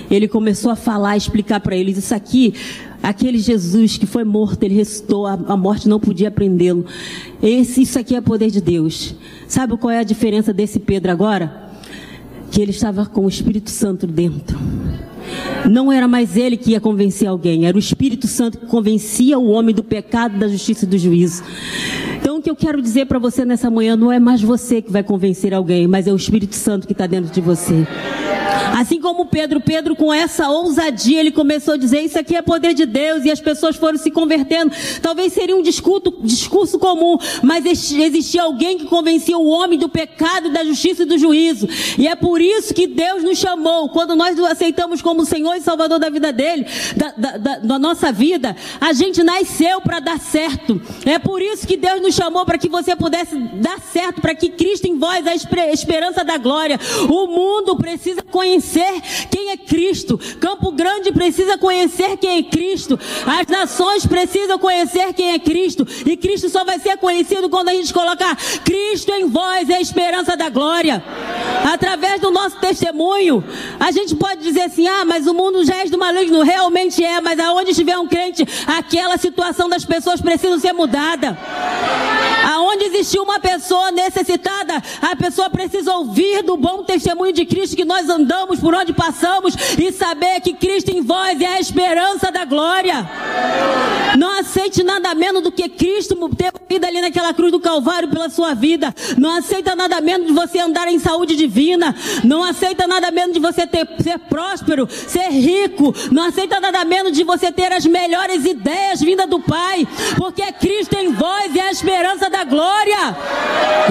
ele 0.09 0.27
começou 0.27 0.71
a 0.71 0.75
falar, 0.75 1.17
explicar 1.17 1.59
para 1.59 1.75
eles, 1.75 1.97
isso 1.97 2.13
aqui 2.13 2.53
Aquele 3.07 3.37
Jesus 3.37 3.97
que 3.97 4.05
foi 4.05 4.23
morto, 4.23 4.63
ele 4.63 4.75
ressuscitou, 4.75 5.27
a, 5.27 5.55
morte 5.55 5.87
não 5.87 5.99
podia 5.99 6.31
prendê-lo. 6.31 6.85
Esse, 7.41 7.83
isso 7.83 7.99
aqui 7.99 8.15
é 8.15 8.21
poder 8.21 8.49
de 8.49 8.61
Deus. 8.61 9.15
Sabe 9.47 9.77
qual 9.77 9.91
é 9.91 9.99
a 9.99 10.03
diferença 10.03 10.51
desse 10.51 10.79
Pedro 10.79 11.11
agora? 11.11 11.65
que 12.55 12.61
ele 12.61 12.71
estava 12.71 13.05
com 13.05 13.25
o 13.25 13.27
Espírito 13.27 13.69
Santo 13.69 14.07
dentro. 14.07 14.57
Não 15.69 15.91
era 15.91 16.07
mais 16.07 16.37
ele 16.37 16.55
que 16.55 16.71
ia 16.71 16.79
convencer 16.79 17.27
alguém, 17.27 17.65
era 17.65 17.75
o 17.75 17.79
Espírito 17.79 18.27
Santo 18.27 18.59
que 18.59 18.65
convencia 18.67 19.37
o 19.37 19.49
homem 19.49 19.75
do 19.75 19.83
pecado, 19.83 20.39
da 20.39 20.47
justiça 20.47 20.85
e 20.85 20.87
do 20.87 20.97
juízo. 20.97 21.43
Então, 22.25 22.37
o 22.37 22.41
que 22.41 22.49
eu 22.49 22.55
quero 22.55 22.81
dizer 22.81 23.05
para 23.05 23.19
você 23.19 23.45
nessa 23.45 23.69
manhã 23.69 23.95
não 23.95 24.11
é 24.11 24.19
mais 24.19 24.41
você 24.41 24.81
que 24.81 24.91
vai 24.91 25.03
convencer 25.03 25.53
alguém, 25.53 25.87
mas 25.87 26.07
é 26.07 26.11
o 26.11 26.15
Espírito 26.15 26.55
Santo 26.55 26.87
que 26.87 26.93
está 26.93 27.05
dentro 27.05 27.31
de 27.31 27.39
você. 27.39 27.85
Assim 28.77 28.99
como 28.99 29.25
Pedro, 29.27 29.61
Pedro 29.61 29.95
com 29.95 30.13
essa 30.13 30.49
ousadia, 30.49 31.19
ele 31.19 31.31
começou 31.31 31.75
a 31.75 31.77
dizer: 31.77 32.01
Isso 32.01 32.17
aqui 32.17 32.35
é 32.35 32.41
poder 32.41 32.73
de 32.73 32.85
Deus, 32.85 33.23
e 33.25 33.31
as 33.31 33.39
pessoas 33.39 33.75
foram 33.75 33.97
se 33.97 34.09
convertendo. 34.11 34.71
Talvez 35.01 35.33
seria 35.33 35.55
um 35.55 35.61
discurso, 35.61 36.13
discurso 36.21 36.79
comum, 36.79 37.17
mas 37.43 37.65
existia 37.65 38.43
alguém 38.43 38.77
que 38.77 38.85
convencia 38.85 39.37
o 39.37 39.47
homem 39.47 39.77
do 39.77 39.87
pecado, 39.87 40.49
da 40.51 40.63
justiça 40.63 41.03
e 41.03 41.05
do 41.05 41.17
juízo. 41.17 41.67
E 41.97 42.07
é 42.07 42.15
por 42.15 42.41
isso 42.41 42.73
que 42.73 42.87
Deus 42.87 43.23
nos 43.23 43.37
chamou, 43.37 43.89
quando 43.89 44.15
nós 44.15 44.37
o 44.39 44.45
aceitamos 44.45 45.01
como 45.01 45.25
Senhor 45.25 45.55
e 45.55 45.61
Salvador 45.61 45.99
da 45.99 46.09
vida 46.09 46.33
dele, 46.33 46.65
da, 46.95 47.13
da, 47.15 47.37
da, 47.37 47.59
da 47.59 47.79
nossa 47.79 48.11
vida, 48.11 48.55
a 48.81 48.93
gente 48.93 49.23
nasceu 49.23 49.79
para 49.81 49.99
dar 49.99 50.19
certo. 50.19 50.81
É 51.05 51.19
por 51.19 51.41
isso 51.41 51.67
que 51.67 51.77
Deus 51.77 52.01
nos 52.01 52.14
chamou 52.15 52.45
para 52.45 52.57
que 52.57 52.69
você 52.69 52.95
pudesse 52.95 53.37
dar 53.55 53.79
certo, 53.79 54.21
para 54.21 54.33
que 54.33 54.49
Cristo 54.49 54.85
em 54.85 54.97
vós, 54.97 55.25
a 55.27 55.35
esperança 55.35 56.23
da 56.23 56.37
glória. 56.37 56.79
O 57.09 57.27
mundo 57.27 57.75
precisa 57.75 58.21
conhecer 58.21 59.01
quem 59.29 59.51
é 59.51 59.57
Cristo. 59.57 60.17
Campo 60.39 60.71
Grande 60.71 61.11
precisa 61.11 61.57
conhecer 61.57 62.17
quem 62.17 62.39
é 62.39 62.43
Cristo. 62.43 62.99
As 63.25 63.47
nações 63.47 64.05
precisam 64.05 64.57
conhecer 64.57 65.13
quem 65.13 65.33
é 65.33 65.39
Cristo. 65.39 65.85
E 66.05 66.17
Cristo 66.17 66.49
só 66.49 66.63
vai 66.63 66.79
ser 66.79 66.97
conhecido 66.97 67.49
quando 67.49 67.69
a 67.69 67.73
gente 67.73 67.93
colocar 67.93 68.35
Cristo 68.63 69.11
em 69.11 69.27
vós, 69.27 69.69
é 69.69 69.75
a 69.75 69.81
esperança 69.81 70.35
da 70.35 70.49
glória. 70.49 71.03
Através 71.71 72.21
do 72.21 72.31
nosso 72.31 72.57
testemunho, 72.57 73.43
a 73.79 73.91
gente 73.91 74.15
pode 74.15 74.41
dizer 74.41 74.63
assim: 74.63 74.87
ah, 74.87 75.03
mas 75.05 75.27
o 75.27 75.33
mundo 75.33 75.63
já 75.65 75.75
é 75.77 75.85
do 75.85 75.97
maligno. 75.97 76.43
Realmente 76.43 77.03
é, 77.03 77.19
mas 77.21 77.39
aonde 77.39 77.71
estiver 77.71 77.97
um 77.97 78.07
crente, 78.07 78.45
aquela 78.65 79.17
situação 79.17 79.67
das 79.67 79.83
pessoas 79.83 80.21
precisa 80.21 80.59
ser 80.59 80.73
mudada. 80.73 81.37
Amen. 82.07 82.34
Aonde 82.55 82.85
existiu 82.85 83.23
uma 83.23 83.37
pessoa 83.37 83.91
necessitada, 83.91 84.81
a 85.01 85.13
pessoa 85.13 85.49
precisa 85.49 85.93
ouvir 85.93 86.41
do 86.41 86.55
bom 86.55 86.85
testemunho 86.85 87.33
de 87.33 87.45
Cristo 87.45 87.75
que 87.75 87.83
nós 87.83 88.07
andamos, 88.09 88.61
por 88.61 88.73
onde 88.73 88.93
passamos 88.93 89.53
e 89.77 89.91
saber 89.91 90.39
que 90.39 90.53
Cristo 90.53 90.89
em 90.89 91.01
vós 91.01 91.41
é 91.41 91.47
a 91.47 91.59
esperança 91.59 92.31
da 92.31 92.45
glória. 92.45 93.05
Não 94.17 94.39
aceite 94.39 94.83
nada 94.83 95.13
menos 95.13 95.43
do 95.43 95.51
que 95.51 95.67
Cristo 95.67 96.15
ter 96.29 96.53
vida 96.69 96.87
ali 96.87 97.01
naquela 97.01 97.33
cruz 97.33 97.51
do 97.51 97.59
Calvário 97.59 98.07
pela 98.09 98.29
sua 98.29 98.53
vida. 98.53 98.95
Não 99.17 99.31
aceita 99.35 99.75
nada 99.75 99.99
menos 99.99 100.27
de 100.27 100.33
você 100.33 100.59
andar 100.59 100.87
em 100.87 100.97
saúde 100.97 101.35
divina. 101.35 101.93
Não 102.23 102.41
aceita 102.41 102.87
nada 102.87 103.11
menos 103.11 103.33
de 103.33 103.39
você 103.39 103.67
ter, 103.67 103.85
ser 104.01 104.17
próspero, 104.19 104.87
ser 104.89 105.29
rico. 105.29 105.93
Não 106.09 106.23
aceita 106.23 106.61
nada 106.61 106.85
menos 106.85 107.11
de 107.11 107.25
você 107.25 107.51
ter 107.51 107.73
as 107.73 107.85
melhores 107.85 108.45
ideias 108.45 109.01
vindas 109.01 109.29
do 109.29 109.41
Pai. 109.41 109.85
Porque 110.17 110.43
Cristo 110.53 110.95
em 110.97 111.11
vós 111.11 111.53
é 111.53 111.61
a 111.61 111.71
esperança 111.71 112.29
da 112.29 112.44
glória. 112.45 113.17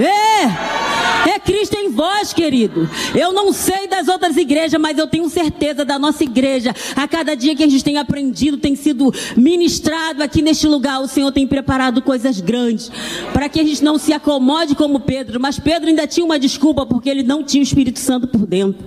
É, 0.01 1.31
é 1.31 1.39
Cristo 1.39 1.77
em 1.77 1.91
vós, 1.91 2.33
querido. 2.33 2.89
Eu 3.15 3.33
não 3.33 3.53
sei 3.53 3.87
das 3.87 4.09
outras 4.09 4.37
igrejas, 4.37 4.81
mas 4.81 4.99
eu 4.99 5.07
tenho 5.07 5.29
certeza 5.29 5.85
da 5.85 5.99
nossa 5.99 6.25
igreja. 6.25 6.75
A 6.97 7.07
cada 7.07 7.35
dia 7.35 7.55
que 7.55 7.63
a 7.63 7.69
gente 7.69 7.85
tem 7.85 7.97
aprendido, 7.97 8.57
tem 8.57 8.75
sido 8.75 9.13
ministrado 9.37 10.23
aqui 10.23 10.43
neste 10.43 10.67
lugar, 10.67 11.01
o 11.01 11.09
Senhor 11.09 11.31
tem 11.33 11.47
preparado 11.47 12.03
coisas 12.03 12.41
grandes 12.41 12.91
para 13.33 13.49
que 13.49 13.61
a 13.61 13.65
gente 13.65 13.83
não 13.83 13.99
se 13.99 14.13
acomode 14.13 14.75
como 14.75 15.01
Pedro. 15.01 15.41
Mas 15.41 15.59
Pedro 15.59 15.89
ainda 15.89 16.07
tinha 16.07 16.25
uma 16.25 16.39
desculpa 16.39 16.87
porque 16.87 17.09
ele 17.09 17.23
não 17.23 17.43
tinha 17.43 17.63
o 17.63 17.65
Espírito 17.65 17.99
Santo 17.99 18.27
por 18.27 18.47
dentro. 18.47 18.85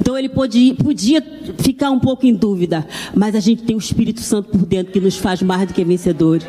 Então 0.00 0.16
ele 0.16 0.28
podia, 0.28 0.74
podia 0.74 1.24
ficar 1.58 1.90
um 1.90 1.98
pouco 1.98 2.26
em 2.26 2.34
dúvida, 2.34 2.86
mas 3.14 3.34
a 3.34 3.40
gente 3.40 3.62
tem 3.62 3.76
o 3.76 3.78
Espírito 3.78 4.20
Santo 4.20 4.50
por 4.50 4.66
dentro 4.66 4.92
que 4.92 5.00
nos 5.00 5.16
faz 5.16 5.42
mais 5.42 5.66
do 5.68 5.74
que 5.74 5.84
vencedores. 5.84 6.46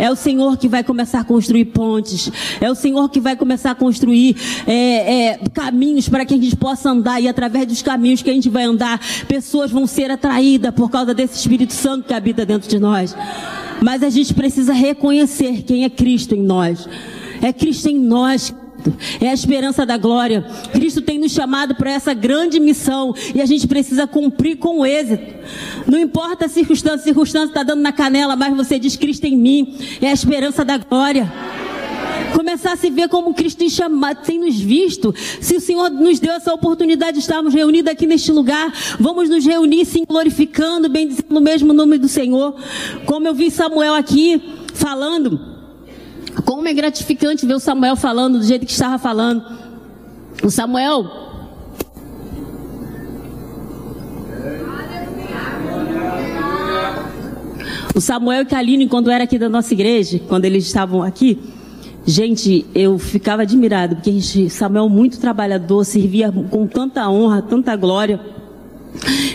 É 0.00 0.10
o 0.10 0.16
Senhor 0.16 0.56
que 0.56 0.68
vai 0.68 0.82
começar 0.82 1.20
a 1.20 1.24
construir 1.24 1.61
pontes. 1.64 2.30
É 2.60 2.70
o 2.70 2.74
Senhor 2.74 3.08
que 3.08 3.20
vai 3.20 3.36
começar 3.36 3.72
a 3.72 3.74
construir 3.74 4.36
é, 4.66 5.30
é, 5.30 5.40
caminhos 5.52 6.08
para 6.08 6.24
que 6.24 6.34
a 6.34 6.36
gente 6.36 6.56
possa 6.56 6.90
andar. 6.90 7.20
E 7.20 7.28
através 7.28 7.66
dos 7.66 7.82
caminhos 7.82 8.22
que 8.22 8.30
a 8.30 8.34
gente 8.34 8.48
vai 8.48 8.64
andar, 8.64 9.00
pessoas 9.26 9.70
vão 9.70 9.86
ser 9.86 10.10
atraídas 10.10 10.74
por 10.74 10.90
causa 10.90 11.14
desse 11.14 11.38
Espírito 11.38 11.72
Santo 11.72 12.06
que 12.06 12.14
habita 12.14 12.44
dentro 12.44 12.68
de 12.68 12.78
nós. 12.78 13.14
Mas 13.82 14.02
a 14.02 14.10
gente 14.10 14.32
precisa 14.32 14.72
reconhecer 14.72 15.62
quem 15.62 15.84
é 15.84 15.90
Cristo 15.90 16.34
em 16.34 16.42
nós. 16.42 16.88
É 17.40 17.52
Cristo 17.52 17.88
em 17.88 17.98
nós 17.98 18.54
é 19.20 19.28
a 19.28 19.34
esperança 19.34 19.86
da 19.86 19.96
glória. 19.96 20.44
Cristo 20.72 21.00
tem 21.00 21.18
nos 21.18 21.32
chamado 21.32 21.74
para 21.74 21.92
essa 21.92 22.14
grande 22.14 22.58
missão 22.58 23.14
e 23.34 23.40
a 23.40 23.46
gente 23.46 23.66
precisa 23.66 24.06
cumprir 24.06 24.56
com 24.56 24.84
êxito. 24.84 25.34
Não 25.86 25.98
importa 25.98 26.46
a 26.46 26.48
circunstância, 26.48 27.00
a 27.00 27.04
circunstância 27.04 27.48
está 27.48 27.62
dando 27.62 27.80
na 27.80 27.92
canela, 27.92 28.36
mas 28.36 28.56
você 28.56 28.78
diz 28.78 28.96
Cristo 28.96 29.24
em 29.24 29.36
mim, 29.36 29.76
é 30.00 30.08
a 30.08 30.12
esperança 30.12 30.64
da 30.64 30.78
glória. 30.78 31.30
Começar 32.34 32.72
a 32.72 32.76
se 32.76 32.90
ver 32.90 33.08
como 33.08 33.34
Cristo 33.34 33.58
tem 33.58 33.68
chamado, 33.68 34.22
tem 34.24 34.38
nos 34.38 34.58
visto. 34.58 35.14
Se 35.40 35.56
o 35.56 35.60
Senhor 35.60 35.90
nos 35.90 36.18
deu 36.18 36.32
essa 36.32 36.52
oportunidade 36.52 37.14
de 37.14 37.18
estarmos 37.20 37.52
reunidos 37.52 37.92
aqui 37.92 38.06
neste 38.06 38.32
lugar, 38.32 38.72
vamos 38.98 39.28
nos 39.28 39.44
reunir, 39.44 39.84
sim, 39.84 40.04
glorificando, 40.06 40.88
bendizendo 40.88 41.38
o 41.38 41.40
mesmo 41.40 41.72
nome 41.72 41.98
do 41.98 42.08
Senhor. 42.08 42.54
Como 43.06 43.26
eu 43.26 43.34
vi 43.34 43.50
Samuel 43.50 43.94
aqui 43.94 44.42
falando, 44.74 45.38
como 46.44 46.66
é 46.66 46.72
gratificante 46.72 47.46
ver 47.46 47.54
o 47.54 47.60
Samuel 47.60 47.96
falando 47.96 48.38
do 48.38 48.44
jeito 48.44 48.64
que 48.64 48.72
estava 48.72 48.98
falando. 48.98 49.44
O 50.42 50.50
Samuel. 50.50 51.22
O 57.94 58.00
Samuel 58.00 58.42
e 58.42 58.46
Kaline, 58.46 58.88
quando 58.88 59.10
era 59.10 59.24
aqui 59.24 59.38
da 59.38 59.50
nossa 59.50 59.74
igreja, 59.74 60.18
quando 60.26 60.46
eles 60.46 60.64
estavam 60.64 61.02
aqui, 61.02 61.38
gente, 62.06 62.66
eu 62.74 62.98
ficava 62.98 63.42
admirado, 63.42 63.96
porque 63.96 64.12
gente, 64.12 64.50
Samuel 64.50 64.88
muito 64.88 65.18
trabalhador, 65.18 65.84
servia 65.84 66.32
com 66.50 66.66
tanta 66.66 67.08
honra, 67.08 67.42
tanta 67.42 67.74
glória. 67.76 68.20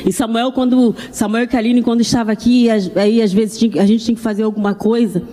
E 0.05 0.11
Samuel, 0.13 0.51
quando 0.51 0.95
Samuel 1.11 1.45
e 1.45 1.47
Kaline, 1.47 1.81
quando 1.81 2.01
estava 2.01 2.31
aqui, 2.31 2.67
aí 2.69 3.21
às 3.21 3.33
vezes 3.33 3.61
a 3.77 3.85
gente 3.85 4.05
tinha 4.05 4.15
que 4.15 4.21
fazer 4.21 4.43
alguma 4.43 4.73
coisa. 4.73 5.23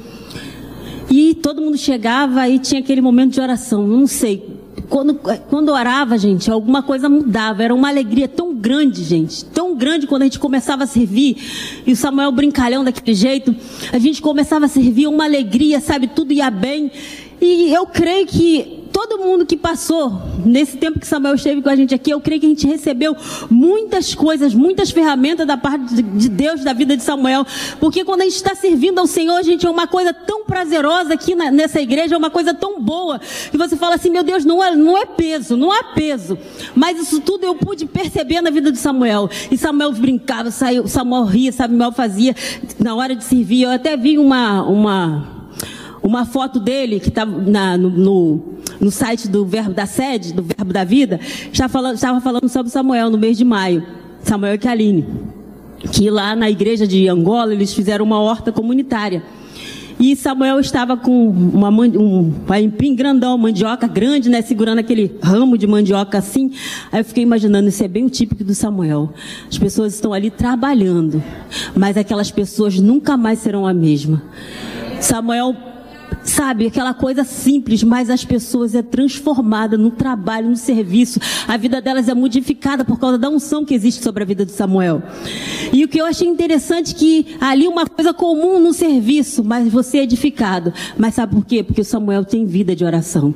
E 1.10 1.34
todo 1.34 1.60
mundo 1.60 1.76
chegava 1.76 2.48
e 2.48 2.58
tinha 2.58 2.80
aquele 2.80 3.00
momento 3.00 3.34
de 3.34 3.40
oração. 3.40 3.86
Não 3.86 4.06
sei. 4.06 4.54
Quando, 4.88 5.14
quando 5.48 5.70
orava, 5.70 6.18
gente, 6.18 6.50
alguma 6.50 6.82
coisa 6.82 7.08
mudava. 7.08 7.62
Era 7.62 7.74
uma 7.74 7.88
alegria 7.88 8.26
tão 8.26 8.54
grande, 8.54 9.04
gente. 9.04 9.44
Tão 9.44 9.76
grande 9.76 10.06
quando 10.06 10.22
a 10.22 10.24
gente 10.24 10.38
começava 10.38 10.84
a 10.84 10.86
servir. 10.86 11.36
E 11.86 11.92
o 11.92 11.96
Samuel 11.96 12.32
brincalhão 12.32 12.82
daquele 12.82 13.14
jeito. 13.14 13.54
A 13.92 13.98
gente 13.98 14.20
começava 14.20 14.64
a 14.64 14.68
servir, 14.68 15.06
uma 15.06 15.24
alegria, 15.24 15.80
sabe? 15.80 16.08
Tudo 16.08 16.32
ia 16.32 16.50
bem. 16.50 16.90
E 17.40 17.72
eu 17.72 17.86
creio 17.86 18.26
que 18.26 18.84
todo 18.94 19.18
mundo 19.18 19.44
que 19.44 19.56
passou 19.56 20.22
nesse 20.46 20.76
tempo 20.76 21.00
que 21.00 21.06
Samuel 21.06 21.34
esteve 21.34 21.60
com 21.60 21.68
a 21.68 21.74
gente 21.74 21.92
aqui, 21.92 22.12
eu 22.12 22.20
creio 22.20 22.40
que 22.40 22.46
a 22.46 22.48
gente 22.48 22.64
recebeu 22.64 23.16
muitas 23.50 24.14
coisas, 24.14 24.54
muitas 24.54 24.92
ferramentas 24.92 25.44
da 25.44 25.56
parte 25.56 26.00
de 26.00 26.28
Deus 26.28 26.62
da 26.62 26.72
vida 26.72 26.96
de 26.96 27.02
Samuel. 27.02 27.44
Porque 27.80 28.04
quando 28.04 28.20
a 28.20 28.24
gente 28.24 28.36
está 28.36 28.54
servindo 28.54 29.00
ao 29.00 29.08
Senhor, 29.08 29.42
gente, 29.42 29.66
é 29.66 29.70
uma 29.70 29.88
coisa 29.88 30.14
tão 30.14 30.44
prazerosa 30.44 31.14
aqui 31.14 31.34
na, 31.34 31.50
nessa 31.50 31.80
igreja, 31.80 32.14
é 32.14 32.18
uma 32.18 32.30
coisa 32.30 32.54
tão 32.54 32.80
boa, 32.80 33.18
que 33.18 33.58
você 33.58 33.76
fala 33.76 33.96
assim, 33.96 34.10
meu 34.10 34.22
Deus, 34.22 34.44
não 34.44 34.62
é, 34.62 34.76
não 34.76 34.96
é 34.96 35.04
peso, 35.04 35.56
não 35.56 35.72
há 35.72 35.82
peso. 35.82 36.38
Mas 36.76 37.00
isso 37.00 37.20
tudo 37.20 37.44
eu 37.44 37.56
pude 37.56 37.86
perceber 37.86 38.40
na 38.40 38.50
vida 38.50 38.70
de 38.70 38.78
Samuel. 38.78 39.28
E 39.50 39.58
Samuel 39.58 39.90
brincava, 39.92 40.52
saiu, 40.52 40.86
Samuel 40.86 41.24
ria, 41.24 41.50
Samuel 41.50 41.90
fazia 41.90 42.34
na 42.78 42.94
hora 42.94 43.16
de 43.16 43.24
servir. 43.24 43.62
Eu 43.62 43.70
até 43.70 43.96
vi 43.96 44.18
uma, 44.18 44.62
uma 44.62 45.34
uma 46.04 46.26
foto 46.26 46.60
dele 46.60 47.00
que 47.00 47.10
tá 47.10 47.24
no, 47.24 47.88
no, 47.88 48.40
no, 48.78 48.90
site 48.90 49.26
do 49.26 49.46
Verbo 49.46 49.72
da 49.72 49.86
Sede, 49.86 50.34
do 50.34 50.42
Verbo 50.42 50.70
da 50.70 50.84
Vida, 50.84 51.18
estava 51.50 51.72
falando, 51.72 51.94
estava 51.94 52.20
falando 52.20 52.48
sobre 52.50 52.70
Samuel 52.70 53.08
no 53.08 53.16
mês 53.16 53.38
de 53.38 53.44
maio, 53.44 53.82
Samuel 54.22 54.54
e 54.54 54.58
Kaline, 54.58 55.06
que 55.90 56.10
lá 56.10 56.36
na 56.36 56.50
igreja 56.50 56.86
de 56.86 57.08
Angola 57.08 57.54
eles 57.54 57.72
fizeram 57.72 58.04
uma 58.04 58.20
horta 58.20 58.52
comunitária. 58.52 59.22
E 59.98 60.14
Samuel 60.16 60.58
estava 60.58 60.96
com 60.96 61.28
uma, 61.28 61.70
um 61.70 62.34
empim 62.60 62.96
grandão, 62.96 63.38
mandioca 63.38 63.86
grande, 63.86 64.28
né? 64.28 64.42
Segurando 64.42 64.80
aquele 64.80 65.16
ramo 65.22 65.56
de 65.56 65.68
mandioca 65.68 66.18
assim. 66.18 66.50
Aí 66.90 67.00
eu 67.00 67.04
fiquei 67.04 67.22
imaginando, 67.22 67.68
isso 67.68 67.82
é 67.82 67.86
bem 67.86 68.04
o 68.04 68.10
típico 68.10 68.42
do 68.42 68.56
Samuel. 68.56 69.14
As 69.48 69.56
pessoas 69.56 69.94
estão 69.94 70.12
ali 70.12 70.30
trabalhando, 70.30 71.22
mas 71.76 71.96
aquelas 71.96 72.30
pessoas 72.30 72.78
nunca 72.80 73.16
mais 73.16 73.38
serão 73.38 73.64
a 73.64 73.72
mesma. 73.72 74.20
Samuel 75.00 75.54
sabe, 76.24 76.66
aquela 76.66 76.94
coisa 76.94 77.22
simples, 77.22 77.82
mas 77.82 78.10
as 78.10 78.24
pessoas 78.24 78.74
é 78.74 78.82
transformada 78.82 79.76
no 79.76 79.90
trabalho, 79.90 80.48
no 80.48 80.56
serviço. 80.56 81.20
A 81.46 81.56
vida 81.56 81.80
delas 81.80 82.08
é 82.08 82.14
modificada 82.14 82.84
por 82.84 82.98
causa 82.98 83.18
da 83.18 83.28
unção 83.28 83.64
que 83.64 83.74
existe 83.74 84.02
sobre 84.02 84.22
a 84.22 84.26
vida 84.26 84.44
de 84.44 84.52
Samuel. 84.52 85.02
E 85.72 85.84
o 85.84 85.88
que 85.88 86.00
eu 86.00 86.06
achei 86.06 86.26
interessante 86.26 86.94
é 86.94 86.98
que 86.98 87.26
ali 87.40 87.68
uma 87.68 87.86
coisa 87.86 88.12
comum 88.14 88.58
no 88.58 88.72
serviço, 88.72 89.44
mas 89.44 89.70
você 89.70 89.98
é 89.98 90.02
edificado. 90.02 90.72
Mas 90.96 91.14
sabe 91.14 91.34
por 91.34 91.44
quê? 91.44 91.62
Porque 91.62 91.80
o 91.80 91.84
Samuel 91.84 92.24
tem 92.24 92.46
vida 92.46 92.74
de 92.74 92.84
oração. 92.84 93.34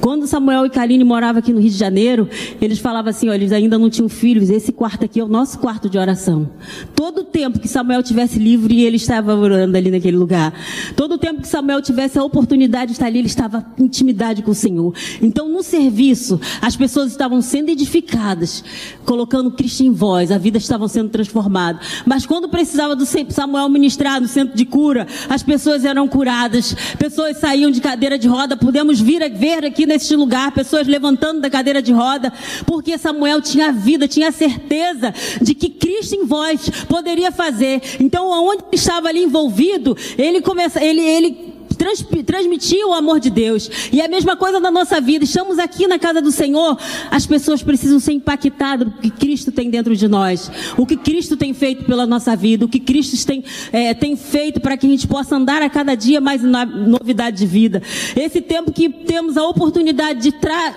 Quando 0.00 0.26
Samuel 0.26 0.66
e 0.66 0.70
Kaline 0.70 1.04
moravam 1.04 1.38
aqui 1.38 1.52
no 1.52 1.60
Rio 1.60 1.70
de 1.70 1.76
Janeiro, 1.76 2.28
eles 2.60 2.78
falavam 2.78 3.10
assim, 3.10 3.28
olha, 3.28 3.36
eles 3.36 3.52
ainda 3.52 3.78
não 3.78 3.88
tinham 3.88 4.08
filhos, 4.08 4.50
esse 4.50 4.72
quarto 4.72 5.04
aqui 5.04 5.20
é 5.20 5.24
o 5.24 5.28
nosso 5.28 5.58
quarto 5.58 5.88
de 5.88 5.96
oração. 5.96 6.50
Todo 6.94 7.18
o 7.18 7.24
tempo 7.24 7.58
que 7.58 7.68
Samuel 7.68 8.02
tivesse 8.02 8.38
livre, 8.38 8.82
ele 8.82 8.96
estava 8.96 9.34
orando 9.34 9.76
ali 9.76 9.90
naquele 9.90 10.16
lugar. 10.16 10.52
Todo 10.96 11.12
o 11.12 11.18
tempo 11.18 11.42
que 11.42 11.48
Samuel 11.48 11.80
tivesse 11.80 12.11
a 12.20 12.24
oportunidade 12.24 12.86
de 12.86 12.92
estar 12.92 13.06
ali, 13.06 13.18
ele 13.18 13.26
estava 13.26 13.64
em 13.78 13.88
intimidade 13.92 14.42
com 14.42 14.50
o 14.50 14.54
Senhor. 14.54 14.94
Então, 15.20 15.48
no 15.48 15.62
serviço, 15.62 16.40
as 16.60 16.74
pessoas 16.74 17.12
estavam 17.12 17.42
sendo 17.42 17.68
edificadas, 17.68 18.64
colocando 19.04 19.50
Cristo 19.50 19.82
em 19.82 19.92
voz, 19.92 20.32
a 20.32 20.38
vida 20.38 20.56
estava 20.58 20.88
sendo 20.88 21.10
transformada. 21.10 21.78
Mas 22.06 22.24
quando 22.24 22.48
precisava 22.48 22.96
do 22.96 23.04
Samuel 23.06 23.68
ministrar 23.68 24.20
no 24.20 24.26
centro 24.26 24.56
de 24.56 24.64
cura, 24.64 25.06
as 25.28 25.42
pessoas 25.42 25.84
eram 25.84 26.08
curadas, 26.08 26.74
pessoas 26.98 27.36
saíam 27.36 27.70
de 27.70 27.80
cadeira 27.80 28.18
de 28.18 28.26
roda, 28.26 28.56
podemos 28.56 29.00
vir 29.00 29.22
a 29.22 29.28
ver 29.28 29.64
aqui 29.64 29.86
neste 29.86 30.16
lugar, 30.16 30.52
pessoas 30.52 30.86
levantando 30.86 31.40
da 31.40 31.50
cadeira 31.50 31.82
de 31.82 31.92
roda, 31.92 32.32
porque 32.66 32.96
Samuel 32.96 33.40
tinha 33.40 33.70
vida, 33.70 34.08
tinha 34.08 34.32
certeza 34.32 35.12
de 35.40 35.54
que 35.54 35.68
Cristo 35.68 36.14
em 36.14 36.24
voz 36.24 36.70
poderia 36.88 37.30
fazer. 37.30 37.82
Então, 38.00 38.28
onde 38.30 38.64
estava 38.72 39.08
ali 39.08 39.22
envolvido, 39.22 39.96
ele 40.16 40.40
começa, 40.40 40.82
ele, 40.82 41.00
ele 41.00 41.51
trans, 41.82 42.06
transmitir 42.24 42.86
o 42.86 42.92
amor 42.92 43.18
de 43.18 43.28
Deus. 43.28 43.68
E 43.92 44.00
é 44.00 44.04
a 44.04 44.08
mesma 44.08 44.36
coisa 44.36 44.60
na 44.60 44.70
nossa 44.70 45.00
vida. 45.00 45.24
Estamos 45.24 45.58
aqui 45.58 45.88
na 45.88 45.98
casa 45.98 46.22
do 46.22 46.30
Senhor, 46.30 46.78
as 47.10 47.26
pessoas 47.26 47.60
precisam 47.60 47.98
ser 47.98 48.12
impactadas 48.12 48.86
do 48.86 48.92
que 48.98 49.10
Cristo 49.10 49.50
tem 49.50 49.68
dentro 49.68 49.96
de 49.96 50.06
nós, 50.06 50.50
o 50.76 50.86
que 50.86 50.96
Cristo 50.96 51.36
tem 51.36 51.52
feito 51.52 51.84
pela 51.84 52.06
nossa 52.06 52.36
vida, 52.36 52.64
o 52.64 52.68
que 52.68 52.78
Cristo 52.78 53.26
tem, 53.26 53.42
é, 53.72 53.92
tem 53.94 54.16
feito 54.16 54.60
para 54.60 54.76
que 54.76 54.86
a 54.86 54.90
gente 54.90 55.08
possa 55.08 55.34
andar 55.34 55.60
a 55.60 55.68
cada 55.68 55.96
dia 55.96 56.20
mais 56.20 56.42
na 56.42 56.64
novidade 56.64 57.38
de 57.38 57.46
vida. 57.46 57.82
Esse 58.14 58.40
tempo 58.40 58.72
que 58.72 58.88
temos 58.88 59.36
a 59.36 59.44
oportunidade 59.44 60.20
de, 60.20 60.34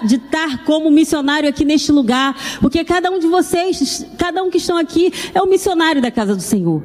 de 0.08 0.16
estar 0.16 0.64
como 0.64 0.90
missionário 0.90 1.48
aqui 1.48 1.64
neste 1.64 1.92
lugar, 1.92 2.36
porque 2.60 2.84
cada 2.84 3.12
um 3.12 3.20
de 3.20 3.28
vocês, 3.28 4.06
cada 4.18 4.42
um 4.42 4.50
que 4.50 4.58
estão 4.58 4.78
aqui, 4.78 5.14
é 5.34 5.42
um 5.42 5.48
missionário 5.48 6.02
da 6.02 6.10
casa 6.10 6.36
do 6.36 6.42
Senhor. 6.42 6.84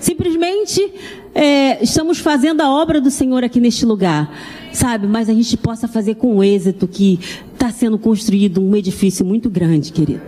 Simplesmente 0.00 0.92
é, 1.34 1.82
estamos 1.82 2.18
fazendo 2.18 2.60
a 2.60 2.70
obra 2.70 3.00
do 3.00 3.10
Senhor 3.10 3.44
aqui 3.44 3.60
neste 3.60 3.84
lugar, 3.86 4.30
sabe? 4.72 5.06
Mas 5.06 5.28
a 5.28 5.34
gente 5.34 5.56
possa 5.56 5.88
fazer 5.88 6.14
com 6.16 6.42
êxito 6.42 6.86
que 6.86 7.18
está 7.60 7.70
sendo 7.70 7.98
construído 7.98 8.62
um 8.62 8.74
edifício 8.74 9.24
muito 9.24 9.50
grande, 9.50 9.92
querido. 9.92 10.22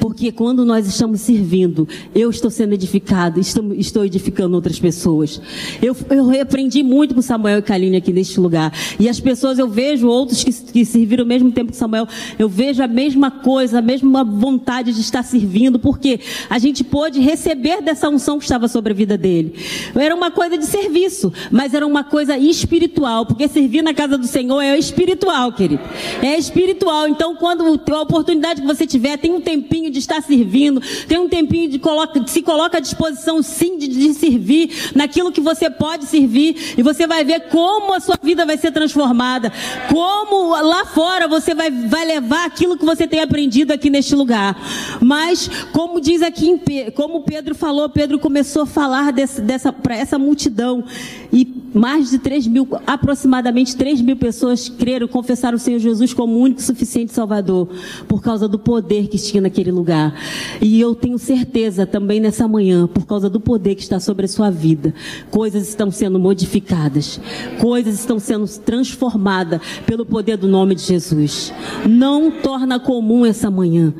Porque 0.00 0.30
quando 0.30 0.64
nós 0.64 0.86
estamos 0.86 1.20
servindo, 1.20 1.88
eu 2.14 2.30
estou 2.30 2.50
sendo 2.52 2.72
edificado, 2.72 3.40
estou, 3.40 4.04
edificando 4.04 4.54
outras 4.54 4.78
pessoas. 4.78 5.40
Eu, 5.82 5.96
eu 6.10 6.40
aprendi 6.40 6.84
muito 6.84 7.16
com 7.16 7.20
Samuel 7.20 7.58
e 7.58 7.62
Kaline 7.62 7.96
aqui 7.96 8.12
neste 8.12 8.38
lugar. 8.38 8.72
E 9.00 9.08
as 9.08 9.18
pessoas, 9.18 9.58
eu 9.58 9.68
vejo 9.68 10.06
outros 10.06 10.44
que, 10.44 10.52
que 10.52 10.84
serviram 10.84 11.24
ao 11.24 11.28
mesmo 11.28 11.50
tempo 11.50 11.72
que 11.72 11.76
Samuel, 11.76 12.06
eu 12.38 12.48
vejo 12.48 12.80
a 12.80 12.86
mesma 12.86 13.28
coisa, 13.28 13.80
a 13.80 13.82
mesma 13.82 14.22
vontade 14.22 14.92
de 14.92 15.00
estar 15.00 15.24
servindo, 15.24 15.80
porque 15.80 16.20
a 16.48 16.60
gente 16.60 16.84
pôde 16.84 17.18
receber 17.18 17.82
dessa 17.82 18.08
unção 18.08 18.38
que 18.38 18.44
estava 18.44 18.68
sobre 18.68 18.92
a 18.92 18.96
vida 18.96 19.18
dele. 19.18 19.54
Era 19.96 20.14
uma 20.14 20.30
coisa 20.30 20.56
de 20.56 20.64
serviço, 20.64 21.32
mas 21.50 21.74
era 21.74 21.84
uma 21.84 22.04
coisa 22.04 22.38
espiritual, 22.38 23.26
porque 23.26 23.48
servir 23.48 23.77
na 23.82 23.94
casa 23.94 24.18
do 24.18 24.26
Senhor 24.26 24.60
é 24.60 24.78
espiritual, 24.78 25.52
querido. 25.52 25.82
É 26.22 26.36
espiritual. 26.38 27.08
Então, 27.08 27.36
quando 27.36 27.80
a 27.88 28.00
oportunidade 28.00 28.60
que 28.60 28.66
você 28.66 28.86
tiver, 28.86 29.16
tem 29.18 29.32
um 29.32 29.40
tempinho 29.40 29.90
de 29.90 29.98
estar 29.98 30.22
servindo, 30.22 30.80
tem 31.06 31.18
um 31.18 31.28
tempinho 31.28 31.70
de, 31.70 31.78
coloca, 31.78 32.26
se 32.26 32.42
coloca 32.42 32.78
à 32.78 32.80
disposição, 32.80 33.42
sim, 33.42 33.78
de, 33.78 33.88
de 33.88 34.14
servir 34.14 34.92
naquilo 34.94 35.32
que 35.32 35.40
você 35.40 35.70
pode 35.70 36.06
servir, 36.06 36.74
e 36.76 36.82
você 36.82 37.06
vai 37.06 37.24
ver 37.24 37.48
como 37.48 37.94
a 37.94 38.00
sua 38.00 38.18
vida 38.22 38.44
vai 38.44 38.56
ser 38.56 38.72
transformada, 38.72 39.52
como 39.88 40.50
lá 40.62 40.84
fora 40.84 41.28
você 41.28 41.54
vai, 41.54 41.70
vai 41.70 42.04
levar 42.04 42.46
aquilo 42.46 42.76
que 42.76 42.84
você 42.84 43.06
tem 43.06 43.20
aprendido 43.20 43.72
aqui 43.72 43.90
neste 43.90 44.14
lugar. 44.14 44.56
Mas, 45.00 45.48
como 45.72 46.00
diz 46.00 46.22
aqui, 46.22 46.60
como 46.94 47.22
Pedro 47.22 47.54
falou, 47.54 47.88
Pedro 47.88 48.18
começou 48.18 48.62
a 48.62 48.66
falar 48.66 49.12
desse, 49.12 49.40
dessa 49.40 49.72
para 49.72 49.96
essa 49.96 50.18
multidão, 50.18 50.84
e 51.32 51.46
mais 51.74 52.10
de 52.10 52.18
3 52.18 52.46
mil, 52.46 52.68
aproximadamente 52.86 53.67
3 53.74 54.00
mil 54.00 54.16
pessoas 54.16 54.68
creram, 54.68 55.08
confessaram 55.08 55.56
o 55.56 55.60
Senhor 55.60 55.78
Jesus 55.78 56.12
como 56.12 56.38
único 56.38 56.62
suficiente 56.62 57.12
Salvador, 57.12 57.68
por 58.06 58.22
causa 58.22 58.48
do 58.48 58.58
poder 58.58 59.08
que 59.08 59.18
tinha 59.18 59.42
naquele 59.42 59.70
lugar. 59.70 60.14
E 60.60 60.80
eu 60.80 60.94
tenho 60.94 61.18
certeza 61.18 61.86
também 61.86 62.20
nessa 62.20 62.46
manhã, 62.46 62.86
por 62.86 63.06
causa 63.06 63.28
do 63.28 63.40
poder 63.40 63.74
que 63.74 63.82
está 63.82 64.00
sobre 64.00 64.26
a 64.26 64.28
sua 64.28 64.50
vida, 64.50 64.94
coisas 65.30 65.68
estão 65.68 65.90
sendo 65.90 66.18
modificadas, 66.18 67.20
coisas 67.60 67.94
estão 67.94 68.18
sendo 68.18 68.46
transformadas 68.60 69.60
pelo 69.86 70.04
poder 70.04 70.36
do 70.36 70.48
nome 70.48 70.74
de 70.74 70.82
Jesus. 70.82 71.52
Não 71.86 72.30
torna 72.30 72.78
comum 72.78 73.24
essa 73.24 73.50
manhã. 73.50 73.92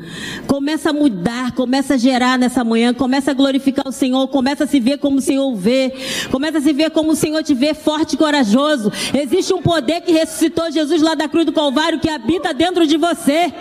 Começa 0.47 0.89
a 0.89 0.93
mudar, 0.93 1.53
começa 1.53 1.95
a 1.95 1.97
gerar 1.97 2.37
nessa 2.37 2.63
manhã, 2.63 2.93
começa 2.93 3.31
a 3.31 3.33
glorificar 3.33 3.87
o 3.87 3.91
Senhor, 3.91 4.27
começa 4.27 4.63
a 4.63 4.67
se 4.67 4.79
ver 4.79 4.97
como 4.97 5.17
o 5.17 5.21
Senhor 5.21 5.53
vê, 5.55 5.93
começa 6.31 6.57
a 6.57 6.61
se 6.61 6.73
ver 6.73 6.91
como 6.91 7.11
o 7.11 7.15
Senhor 7.15 7.43
te 7.43 7.53
vê 7.53 7.73
forte 7.73 8.13
e 8.13 8.17
corajoso. 8.17 8.91
Existe 9.13 9.53
um 9.53 9.58
poder 9.61 10.01
que 10.01 10.11
ressuscitou 10.11 10.71
Jesus 10.71 11.01
lá 11.01 11.15
da 11.15 11.27
cruz 11.27 11.45
do 11.45 11.53
Calvário 11.53 11.99
que 11.99 12.09
habita 12.09 12.29
habita 12.29 12.53
dentro 12.53 12.85
de 12.85 12.97
você. 12.97 13.51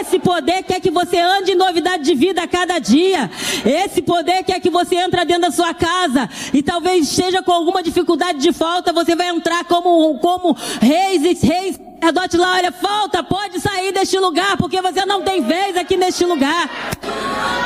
Esse 0.00 0.18
poder 0.18 0.62
quer 0.62 0.80
que 0.80 0.90
você 0.90 1.18
ande 1.18 1.52
em 1.52 1.54
novidade 1.54 2.04
de 2.04 2.14
vida 2.14 2.42
a 2.42 2.48
cada 2.48 2.78
dia. 2.78 3.30
Esse 3.64 4.02
poder 4.02 4.44
quer 4.44 4.60
que 4.60 4.70
você 4.70 4.96
entre 4.96 5.24
dentro 5.24 5.42
da 5.42 5.50
sua 5.50 5.74
casa 5.74 6.28
e 6.52 6.62
talvez 6.62 7.08
esteja 7.08 7.42
com 7.42 7.52
alguma 7.52 7.82
dificuldade 7.82 8.38
de 8.38 8.52
falta, 8.52 8.92
você 8.92 9.14
vai 9.14 9.28
entrar 9.28 9.64
como, 9.64 10.18
como 10.18 10.56
reis 10.80 11.22
e 11.22 11.46
reis 11.46 11.80
sacerdote 12.00 12.36
lá, 12.38 12.54
olha, 12.54 12.72
falta, 12.72 13.22
pode 13.22 13.60
sair 13.60 13.92
deste 13.92 14.18
lugar, 14.18 14.56
porque 14.56 14.80
você 14.80 15.04
não 15.04 15.22
tem 15.22 15.42
vez 15.42 15.76
aqui 15.76 15.96
neste 15.98 16.24
lugar. 16.24 16.68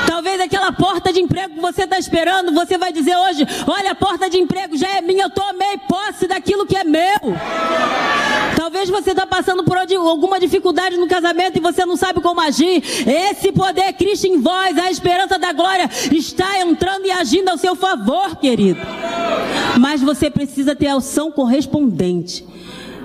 Talvez 0.06 0.40
aquela 0.40 0.72
porta 0.72 1.12
de 1.12 1.20
emprego 1.20 1.54
que 1.54 1.60
você 1.60 1.84
está 1.84 1.98
esperando, 1.98 2.52
você 2.52 2.76
vai 2.76 2.92
dizer 2.92 3.16
hoje: 3.16 3.46
olha, 3.66 3.92
a 3.92 3.94
porta 3.94 4.28
de 4.28 4.36
emprego 4.36 4.76
já 4.76 4.88
é 4.96 5.00
minha, 5.00 5.24
eu 5.24 5.30
tomei 5.30 5.78
posse 5.88 6.26
daquilo 6.26 6.66
que 6.66 6.76
é 6.76 6.82
meu. 6.82 7.34
Talvez 8.56 8.90
você 8.90 9.10
está 9.10 9.26
passando 9.26 9.62
por 9.62 9.76
alguma 9.76 10.40
dificuldade 10.40 10.96
no 10.96 11.06
casamento 11.06 11.56
e 11.56 11.60
você 11.60 11.84
não 11.84 11.96
sabe 11.96 12.20
como 12.20 12.40
agir. 12.40 12.82
Esse 13.06 13.52
poder 13.52 13.92
Cristo 13.92 14.26
em 14.26 14.40
vós, 14.40 14.76
a 14.76 14.90
esperança 14.90 15.38
da 15.38 15.52
glória, 15.52 15.88
está 16.12 16.60
entrando 16.60 17.06
e 17.06 17.10
agindo 17.10 17.48
ao 17.50 17.58
seu 17.58 17.76
favor, 17.76 18.36
querido. 18.36 18.80
Mas 19.78 20.00
você 20.00 20.28
precisa 20.28 20.74
ter 20.74 20.88
a 20.88 20.96
ação 20.96 21.30
correspondente. 21.30 22.44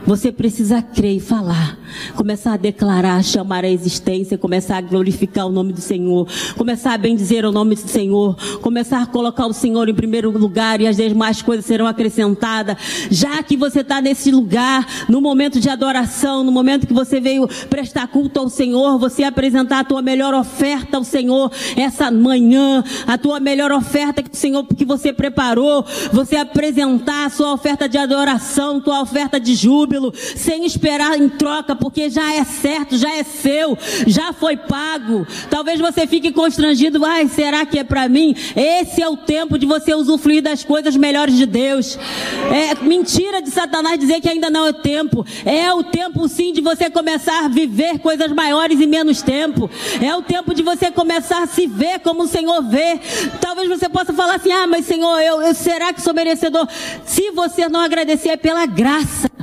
Você 0.10 0.32
precisa 0.32 0.82
crer 0.82 1.18
e 1.18 1.20
falar. 1.20 1.78
Começar 2.16 2.54
a 2.54 2.58
declarar, 2.58 3.24
chamar 3.24 3.64
a 3.64 3.70
existência, 3.70 4.40
começar 4.40 4.78
a 4.78 4.82
glorificar 4.82 5.46
o 5.46 5.52
nome 5.52 5.72
do 5.72 5.82
Senhor, 5.82 6.28
começar 6.58 6.96
a 6.96 6.98
bendizer 6.98 7.46
o 7.46 7.52
nome 7.52 7.76
do 7.76 7.88
Senhor, 7.88 8.36
começar 8.60 9.04
a 9.04 9.06
colocar 9.06 9.46
o 9.46 9.54
Senhor 9.54 9.88
em 9.88 9.94
primeiro 9.94 10.32
lugar 10.32 10.82
e 10.82 10.88
as 10.88 10.98
demais 10.98 11.44
coisas 11.44 11.64
serão 11.64 11.86
acrescentadas. 11.86 12.76
Já 13.12 13.44
que 13.44 13.56
você 13.56 13.82
está 13.82 14.02
nesse 14.02 14.32
lugar, 14.32 14.84
no 15.08 15.22
momento 15.22 15.60
de 15.60 15.70
adoração, 15.70 16.44
no 16.44 16.52
momento 16.52 16.88
que 16.88 16.94
você 16.94 17.20
veio 17.20 17.48
prestar 17.70 18.08
culto 18.08 18.40
ao 18.40 18.50
Senhor, 18.50 18.98
você 18.98 19.24
apresentar 19.24 19.82
a 19.82 19.84
tua 19.84 20.02
melhor 20.02 20.34
oferta 20.34 20.98
ao 20.98 21.04
Senhor 21.04 21.52
essa 21.78 22.10
manhã, 22.10 22.84
a 23.06 23.16
tua 23.16 23.40
melhor 23.40 23.72
oferta 23.72 24.24
que 24.24 24.34
o 24.34 24.36
Senhor 24.36 24.66
que 24.66 24.86
você 24.86 25.14
preparou, 25.14 25.86
você 26.12 26.36
apresentar 26.36 27.28
a 27.28 27.30
sua 27.30 27.54
oferta 27.54 27.88
de 27.88 28.00
adoração, 28.00 28.82
tua 28.82 29.02
oferta 29.02 29.40
de 29.40 29.54
júbilo, 29.54 29.99
sem 30.36 30.66
esperar 30.66 31.20
em 31.20 31.30
troca 31.30 31.76
porque 31.76 32.10
já 32.10 32.34
é 32.34 32.44
certo, 32.44 32.98
já 32.98 33.14
é 33.16 33.24
seu, 33.24 33.78
já 34.08 34.34
foi 34.34 34.56
pago. 34.58 35.28
Talvez 35.50 35.80
você 35.80 36.08
fique 36.08 36.32
constrangido, 36.32 37.04
ai, 37.06 37.28
será 37.28 37.66
que 37.66 37.80
é 37.80 37.84
para 37.84 38.08
mim? 38.08 38.36
Esse 38.56 39.02
é 39.02 39.08
o 39.08 39.18
tempo 39.18 39.58
de 39.58 39.66
você 39.66 39.94
usufruir 39.94 40.42
das 40.42 40.64
coisas 40.64 40.96
melhores 40.96 41.36
de 41.36 41.46
Deus. 41.46 41.98
É 42.52 42.84
mentira 42.84 43.42
de 43.42 43.50
Satanás 43.50 44.00
dizer 44.00 44.22
que 44.22 44.30
ainda 44.30 44.50
não 44.50 44.68
é 44.68 44.74
tempo. 44.74 45.26
É 45.46 45.74
o 45.74 45.84
tempo 45.84 46.28
sim 46.28 46.54
de 46.54 46.62
você 46.62 46.90
começar 46.90 47.46
a 47.46 47.48
viver 47.48 48.00
coisas 48.00 48.32
maiores 48.32 48.80
em 48.80 48.88
menos 48.88 49.22
tempo. 49.22 49.70
É 50.02 50.16
o 50.16 50.22
tempo 50.22 50.54
de 50.54 50.64
você 50.64 50.92
começar 50.92 51.44
a 51.44 51.48
se 51.48 51.68
ver 51.68 52.00
como 52.00 52.24
o 52.24 52.28
Senhor 52.28 52.62
vê. 52.64 53.00
Talvez 53.42 53.68
você 53.68 53.90
possa 53.90 54.14
falar 54.14 54.36
assim: 54.36 54.52
"Ah, 54.52 54.68
mas 54.68 54.86
Senhor, 54.86 55.20
eu, 55.20 55.42
eu 55.42 55.54
será 55.54 55.92
que 55.94 56.02
sou 56.02 56.14
merecedor?" 56.14 56.68
Se 57.06 57.32
você 57.32 57.68
não 57.68 57.80
agradecer 57.80 58.30
é 58.30 58.38
pela 58.38 58.66
graça. 58.66 59.39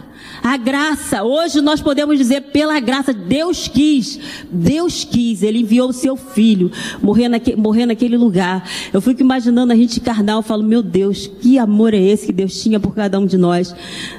A 0.47 0.57
graça, 0.57 1.25
hoje 1.25 1.61
nós 1.61 1.81
podemos 1.81 2.17
dizer 2.17 2.41
pela 2.41 2.79
graça, 2.79 3.13
Deus 3.13 3.67
quis, 3.67 4.17
Deus 4.49 5.03
quis, 5.03 5.43
Ele 5.43 5.59
enviou 5.59 5.89
o 5.89 5.93
seu 5.93 6.15
filho 6.15 6.71
morrer, 7.03 7.29
naque, 7.29 7.57
morrer 7.57 7.85
naquele 7.85 8.17
lugar. 8.17 8.65
Eu 8.93 9.01
fico 9.01 9.21
imaginando 9.21 9.73
a 9.73 9.77
gente 9.77 9.99
carnal, 9.99 10.39
eu 10.39 10.43
falo, 10.45 10.63
meu 10.63 10.85
Deus, 10.85 11.27
que 11.27 11.59
amor 11.59 11.93
é 11.95 12.01
esse 12.01 12.27
que 12.27 12.33
Deus 12.33 12.63
tinha 12.63 12.79
por 12.79 12.95
cada 12.95 13.19
um 13.19 13.27
de 13.27 13.37
nós? 13.37 13.75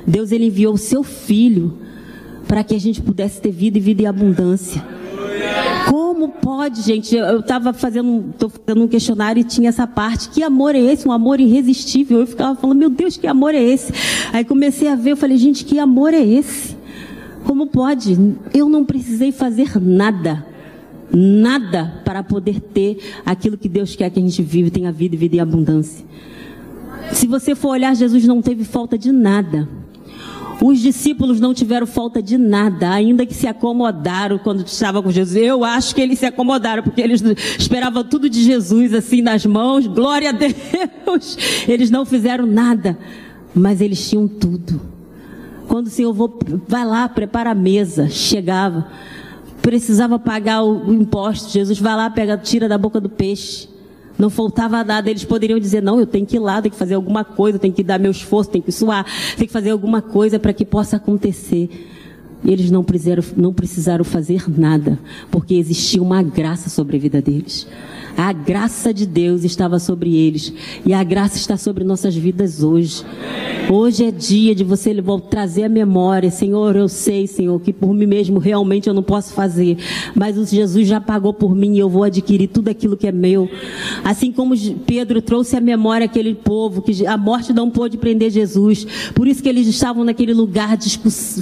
Deus, 0.06 0.34
Ele 0.34 0.48
enviou 0.48 0.74
o 0.74 0.78
seu 0.78 1.02
filho 1.02 1.78
para 2.46 2.62
que 2.62 2.76
a 2.76 2.80
gente 2.80 3.02
pudesse 3.02 3.40
ter 3.40 3.52
vida 3.52 3.78
e 3.78 3.82
vida 3.82 4.02
em 4.02 4.08
abundância. 4.08 4.84
Como 5.90 6.07
pode, 6.30 6.82
gente? 6.82 7.16
Eu 7.16 7.42
estava 7.42 7.74
fazendo, 7.74 8.34
tô 8.38 8.50
fazendo 8.50 8.84
um 8.84 8.88
questionário 8.88 9.42
e 9.42 9.44
tinha 9.44 9.70
essa 9.70 9.86
parte. 9.86 10.30
Que 10.30 10.42
amor 10.42 10.74
é 10.74 10.80
esse? 10.80 11.08
Um 11.08 11.12
amor 11.12 11.40
irresistível. 11.40 12.20
Eu 12.20 12.28
ficava 12.28 12.56
falando, 12.60 12.78
meu 12.78 12.90
Deus, 12.90 13.18
que 13.18 13.28
amor 13.28 13.54
é 13.54 13.62
esse? 13.62 13.92
Aí 14.32 14.44
comecei 14.44 14.88
a 14.88 14.96
ver, 14.96 15.12
eu 15.12 15.18
falei, 15.18 15.38
gente, 15.38 15.66
que 15.66 15.78
amor 15.80 16.14
é 16.14 16.26
esse? 16.26 16.78
Como 17.44 17.68
pode? 17.68 18.18
Eu 18.54 18.68
não 18.70 18.84
precisei 18.84 19.32
fazer 19.32 19.80
nada. 19.80 20.46
Nada 21.14 22.02
para 22.04 22.24
poder 22.24 22.60
ter 22.60 22.98
aquilo 23.26 23.58
que 23.58 23.70
Deus 23.70 23.96
quer 23.96 24.10
que 24.10 24.20
a 24.20 24.22
gente 24.22 24.42
vive, 24.42 24.70
tenha 24.70 24.92
vida 24.92 25.16
e 25.16 25.18
vida 25.18 25.38
em 25.38 25.40
abundância. 25.40 26.06
Se 27.12 27.28
você 27.28 27.56
for 27.56 27.70
olhar, 27.70 27.96
Jesus 27.96 28.26
não 28.26 28.42
teve 28.42 28.64
falta 28.64 28.98
de 28.98 29.12
nada. 29.12 29.68
Os 30.62 30.80
discípulos 30.80 31.40
não 31.40 31.54
tiveram 31.54 31.86
falta 31.86 32.22
de 32.22 32.38
nada, 32.38 32.90
ainda 32.90 33.26
que 33.26 33.34
se 33.34 33.48
acomodaram 33.48 34.40
quando 34.40 34.66
estava 34.66 35.04
com 35.04 35.12
Jesus. 35.12 35.36
Eu 35.36 35.64
acho 35.64 35.94
que 35.94 36.02
eles 36.02 36.18
se 36.18 36.26
acomodaram, 36.26 36.82
porque 36.82 37.02
eles 37.02 37.22
esperavam 37.60 38.04
tudo 38.04 38.30
de 38.30 38.44
Jesus 38.44 38.94
assim 38.94 39.22
nas 39.22 39.46
mãos. 39.46 39.86
Glória 39.86 40.30
a 40.30 40.34
Deus! 40.34 41.38
Eles 41.68 41.92
não 41.92 42.06
fizeram 42.06 42.48
nada, 42.48 42.98
mas 43.54 43.82
eles 43.82 44.10
tinham 44.10 44.28
tudo. 44.28 44.82
Quando 45.68 45.88
o 45.88 45.92
Senhor 45.92 46.14
vou, 46.14 46.40
vai 46.68 46.86
lá, 46.86 47.08
prepara 47.08 47.52
a 47.52 47.56
mesa, 47.56 48.10
chegava, 48.10 48.88
precisava 49.62 50.18
pagar 50.18 50.64
o, 50.64 50.92
imposto. 50.92 51.52
Jesus 51.52 51.80
vai 51.80 51.96
lá, 51.96 52.10
pega, 52.10 52.38
tira 52.38 52.68
da 52.68 52.78
boca 52.78 53.00
do 53.00 53.10
peixe. 53.10 53.68
Não 54.18 54.30
faltava 54.30 54.84
nada. 54.84 55.10
Eles 55.10 55.24
poderiam 55.24 55.60
dizer, 55.60 55.82
não, 55.82 56.00
eu 56.00 56.06
tenho 56.06 56.26
que 56.26 56.38
ir 56.38 56.40
lá, 56.40 56.62
tenho 56.62 56.72
que 56.72 56.78
fazer 56.80 56.96
alguma 56.96 57.24
coisa, 57.24 57.60
tenho 57.60 57.74
que 57.74 57.84
dar 57.84 58.00
meu 58.00 58.12
esforço, 58.12 58.50
tenho 58.50 58.64
que 58.64 58.72
suar, 58.72 59.06
tenho 59.36 59.48
que 59.48 59.54
fazer 59.54 59.72
alguma 59.72 60.02
coisa 60.02 60.40
para 60.40 60.54
que 60.54 60.66
possa 60.66 60.98
acontecer. 60.98 61.97
Eles 62.46 62.70
não 62.72 62.84
precisaram, 62.84 63.24
não 63.36 63.54
precisaram 63.54 64.04
fazer 64.04 64.44
nada, 64.48 65.00
porque 65.32 65.56
existia 65.56 66.02
uma 66.02 66.22
graça 66.22 66.70
sobre 66.70 66.98
a 66.98 67.00
vida 67.00 67.22
deles. 67.22 67.68
A 68.18 68.34
graça 68.34 68.92
de 68.92 69.06
Deus 69.06 69.44
estava 69.44 69.78
sobre 69.78 70.16
eles. 70.16 70.52
E 70.84 70.92
a 70.92 71.04
graça 71.04 71.38
está 71.38 71.56
sobre 71.56 71.84
nossas 71.84 72.16
vidas 72.16 72.64
hoje. 72.64 73.04
Hoje 73.70 74.06
é 74.06 74.12
dia 74.12 74.56
de 74.56 74.64
você 74.64 74.96
trazer 75.30 75.66
a 75.66 75.70
memória. 75.70 76.32
Senhor, 76.32 76.76
eu 76.76 76.88
sei, 76.88 77.28
Senhor, 77.28 77.60
que 77.60 77.72
por 77.72 77.94
mim 77.94 78.08
mesmo 78.08 78.40
realmente 78.40 78.88
eu 78.88 78.94
não 78.94 79.04
posso 79.04 79.34
fazer. 79.34 79.78
Mas 80.16 80.36
o 80.36 80.46
Jesus 80.46 80.88
já 80.88 81.00
pagou 81.00 81.32
por 81.32 81.54
mim 81.54 81.76
e 81.76 81.80
eu 81.80 81.88
vou 81.88 82.04
adquirir 82.04 82.48
tudo 82.48 82.70
aquilo 82.70 82.98
que 82.98 83.06
é 83.06 83.12
meu. 83.12 83.48
Assim 84.04 84.32
como 84.32 84.56
Pedro 84.88 85.22
trouxe 85.22 85.56
a 85.56 85.62
memória 85.62 86.06
aquele 86.06 86.34
povo, 86.34 86.82
que 86.82 87.06
a 87.06 87.18
morte 87.18 87.54
não 87.54 87.70
pôde 87.70 87.98
prender 87.98 88.32
Jesus. 88.32 88.88
Por 89.14 89.28
isso 89.28 89.44
que 89.44 89.50
eles 89.50 89.68
estavam 89.68 90.04
naquele 90.04 90.34
lugar 90.34 90.76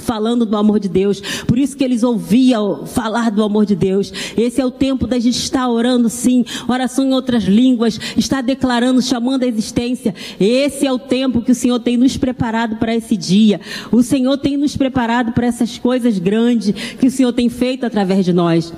falando 0.02 0.44
do 0.44 0.58
amor 0.58 0.78
de 0.78 0.85
Deus. 0.88 1.20
Por 1.46 1.58
isso 1.58 1.76
que 1.76 1.84
eles 1.84 2.02
ouviam 2.02 2.86
falar 2.86 3.30
do 3.30 3.42
amor 3.42 3.66
de 3.66 3.74
Deus. 3.74 4.12
Esse 4.36 4.60
é 4.60 4.64
o 4.64 4.70
tempo 4.70 5.06
da 5.06 5.18
gente 5.18 5.38
estar 5.38 5.68
orando, 5.68 6.08
sim, 6.08 6.44
oração 6.68 7.04
em 7.04 7.12
outras 7.12 7.44
línguas, 7.44 7.98
está 8.16 8.40
declarando, 8.40 9.02
chamando 9.02 9.42
a 9.42 9.46
existência. 9.46 10.14
Esse 10.38 10.86
é 10.86 10.92
o 10.92 10.98
tempo 10.98 11.42
que 11.42 11.52
o 11.52 11.54
Senhor 11.54 11.80
tem 11.80 11.96
nos 11.96 12.16
preparado 12.16 12.76
para 12.76 12.94
esse 12.94 13.16
dia. 13.16 13.60
O 13.90 14.02
Senhor 14.02 14.36
tem 14.38 14.56
nos 14.56 14.76
preparado 14.76 15.32
para 15.32 15.46
essas 15.46 15.78
coisas 15.78 16.18
grandes 16.18 16.72
que 16.98 17.06
o 17.06 17.10
Senhor 17.10 17.32
tem 17.32 17.48
feito 17.48 17.84
através 17.84 18.24
de 18.24 18.32
nós. 18.32 18.72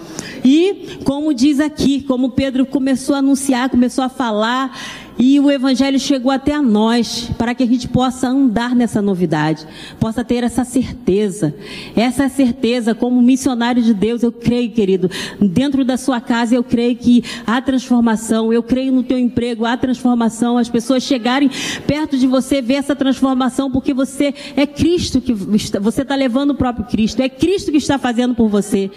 E, 0.44 0.99
como 1.05 1.35
diz 1.35 1.61
aqui, 1.61 2.03
como 2.03 2.31
Pedro 2.31 2.66
começou 2.66 3.14
a 3.14 3.18
anunciar, 3.18 3.71
começou 3.71 4.05
a 4.05 4.09
falar, 4.09 4.77
e 5.18 5.40
o 5.40 5.50
Evangelho 5.50 5.98
chegou 5.98 6.31
até 6.31 6.54
a 6.54 6.62
nós, 6.62 7.28
para 7.37 7.54
que 7.54 7.62
a 7.64 7.66
gente 7.66 7.88
possa 7.88 8.28
andar 8.28 8.74
nessa 8.74 9.02
novidade, 9.02 9.66
possa 9.98 10.24
ter 10.24 10.44
essa 10.44 10.64
certeza. 10.64 11.54
Essa 11.96 12.28
certeza, 12.28 12.94
como 12.94 13.20
missionário 13.20 13.83
de 13.83 13.92
Deus, 13.92 14.22
eu 14.22 14.31
creio, 14.31 14.70
querido, 14.70 15.11
dentro 15.40 15.85
da 15.85 15.96
sua 15.96 16.20
casa, 16.20 16.54
eu 16.54 16.62
creio 16.62 16.96
que 16.96 17.24
há 17.46 17.61
transformação, 17.61 18.52
eu 18.52 18.62
creio 18.62 18.92
no 18.92 19.02
teu 19.02 19.18
emprego, 19.18 19.64
há 19.64 19.76
transformação, 19.76 20.57
as 20.57 20.68
pessoas 20.68 21.02
chegarem 21.02 21.50
perto 21.87 22.16
de 22.16 22.26
você, 22.26 22.62
ver 22.62 22.74
essa 22.74 22.94
transformação, 22.94 23.70
porque 23.70 23.92
você 23.92 24.33
é 24.57 24.66
Cristo 24.66 25.20
que 25.20 25.33
você 25.33 26.02
está 26.02 26.14
levando 26.14 26.50
o 26.50 26.54
próprio 26.54 26.87
Cristo, 26.87 27.20
é 27.20 27.28
Cristo 27.28 27.72
que 27.72 27.78
está 27.78 27.98
fazendo 27.98 28.35
por 28.35 28.48
você. 28.48 28.90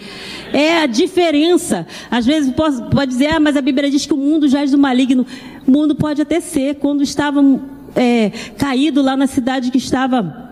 É 0.52 0.78
a 0.78 0.86
diferença. 0.86 1.86
Às 2.10 2.24
vezes 2.24 2.52
pode, 2.54 2.90
pode 2.90 3.10
dizer, 3.10 3.26
ah, 3.26 3.40
mas 3.40 3.56
a 3.56 3.60
Bíblia 3.60 3.90
diz 3.90 4.06
que 4.06 4.14
o 4.14 4.16
mundo 4.16 4.48
já 4.48 4.62
é 4.62 4.66
do 4.66 4.78
maligno. 4.78 5.26
O 5.66 5.70
mundo 5.70 5.94
pode 6.12 6.22
até 6.22 6.40
ser. 6.40 6.74
Quando 6.74 7.02
estavam 7.02 7.62
é, 7.96 8.30
caído 8.58 9.00
lá 9.00 9.16
na 9.16 9.26
cidade 9.26 9.70
que 9.70 9.78
estava 9.78 10.50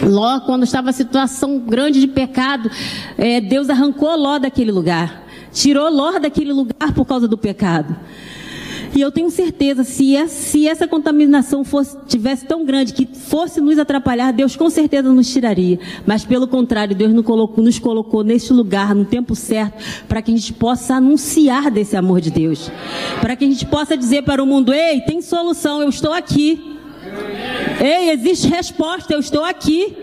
Ló, 0.00 0.40
quando 0.40 0.64
estava 0.64 0.90
a 0.90 0.92
situação 0.92 1.58
grande 1.58 2.00
de 2.00 2.08
pecado, 2.08 2.70
é, 3.18 3.40
Deus 3.40 3.68
arrancou 3.68 4.16
Ló 4.16 4.38
daquele 4.38 4.72
lugar. 4.72 5.24
Tirou 5.52 5.90
Ló 5.90 6.18
daquele 6.18 6.52
lugar 6.52 6.92
por 6.94 7.04
causa 7.04 7.28
do 7.28 7.36
pecado. 7.36 7.94
E 8.94 9.00
eu 9.00 9.10
tenho 9.10 9.28
certeza, 9.28 9.82
se 9.82 10.14
essa, 10.14 10.34
se 10.34 10.68
essa 10.68 10.86
contaminação 10.86 11.64
fosse, 11.64 11.96
tivesse 12.06 12.46
tão 12.46 12.64
grande 12.64 12.92
que 12.92 13.06
fosse 13.06 13.60
nos 13.60 13.76
atrapalhar, 13.76 14.32
Deus 14.32 14.54
com 14.54 14.70
certeza 14.70 15.12
nos 15.12 15.32
tiraria. 15.32 15.80
Mas 16.06 16.24
pelo 16.24 16.46
contrário, 16.46 16.94
Deus 16.94 17.12
nos 17.12 17.24
colocou, 17.24 17.64
nos 17.64 17.78
colocou 17.78 18.22
neste 18.22 18.52
lugar, 18.52 18.94
no 18.94 19.04
tempo 19.04 19.34
certo, 19.34 19.82
para 20.06 20.22
que 20.22 20.32
a 20.32 20.36
gente 20.36 20.52
possa 20.52 20.94
anunciar 20.94 21.70
desse 21.70 21.96
amor 21.96 22.20
de 22.20 22.30
Deus. 22.30 22.70
Para 23.20 23.34
que 23.34 23.44
a 23.44 23.48
gente 23.48 23.66
possa 23.66 23.96
dizer 23.96 24.22
para 24.22 24.42
o 24.42 24.46
mundo: 24.46 24.72
ei, 24.72 25.00
tem 25.00 25.20
solução, 25.20 25.82
eu 25.82 25.88
estou 25.88 26.12
aqui. 26.12 26.78
Ei, 27.80 28.10
existe 28.10 28.48
resposta, 28.48 29.12
eu 29.12 29.18
estou 29.18 29.44
aqui. 29.44 29.96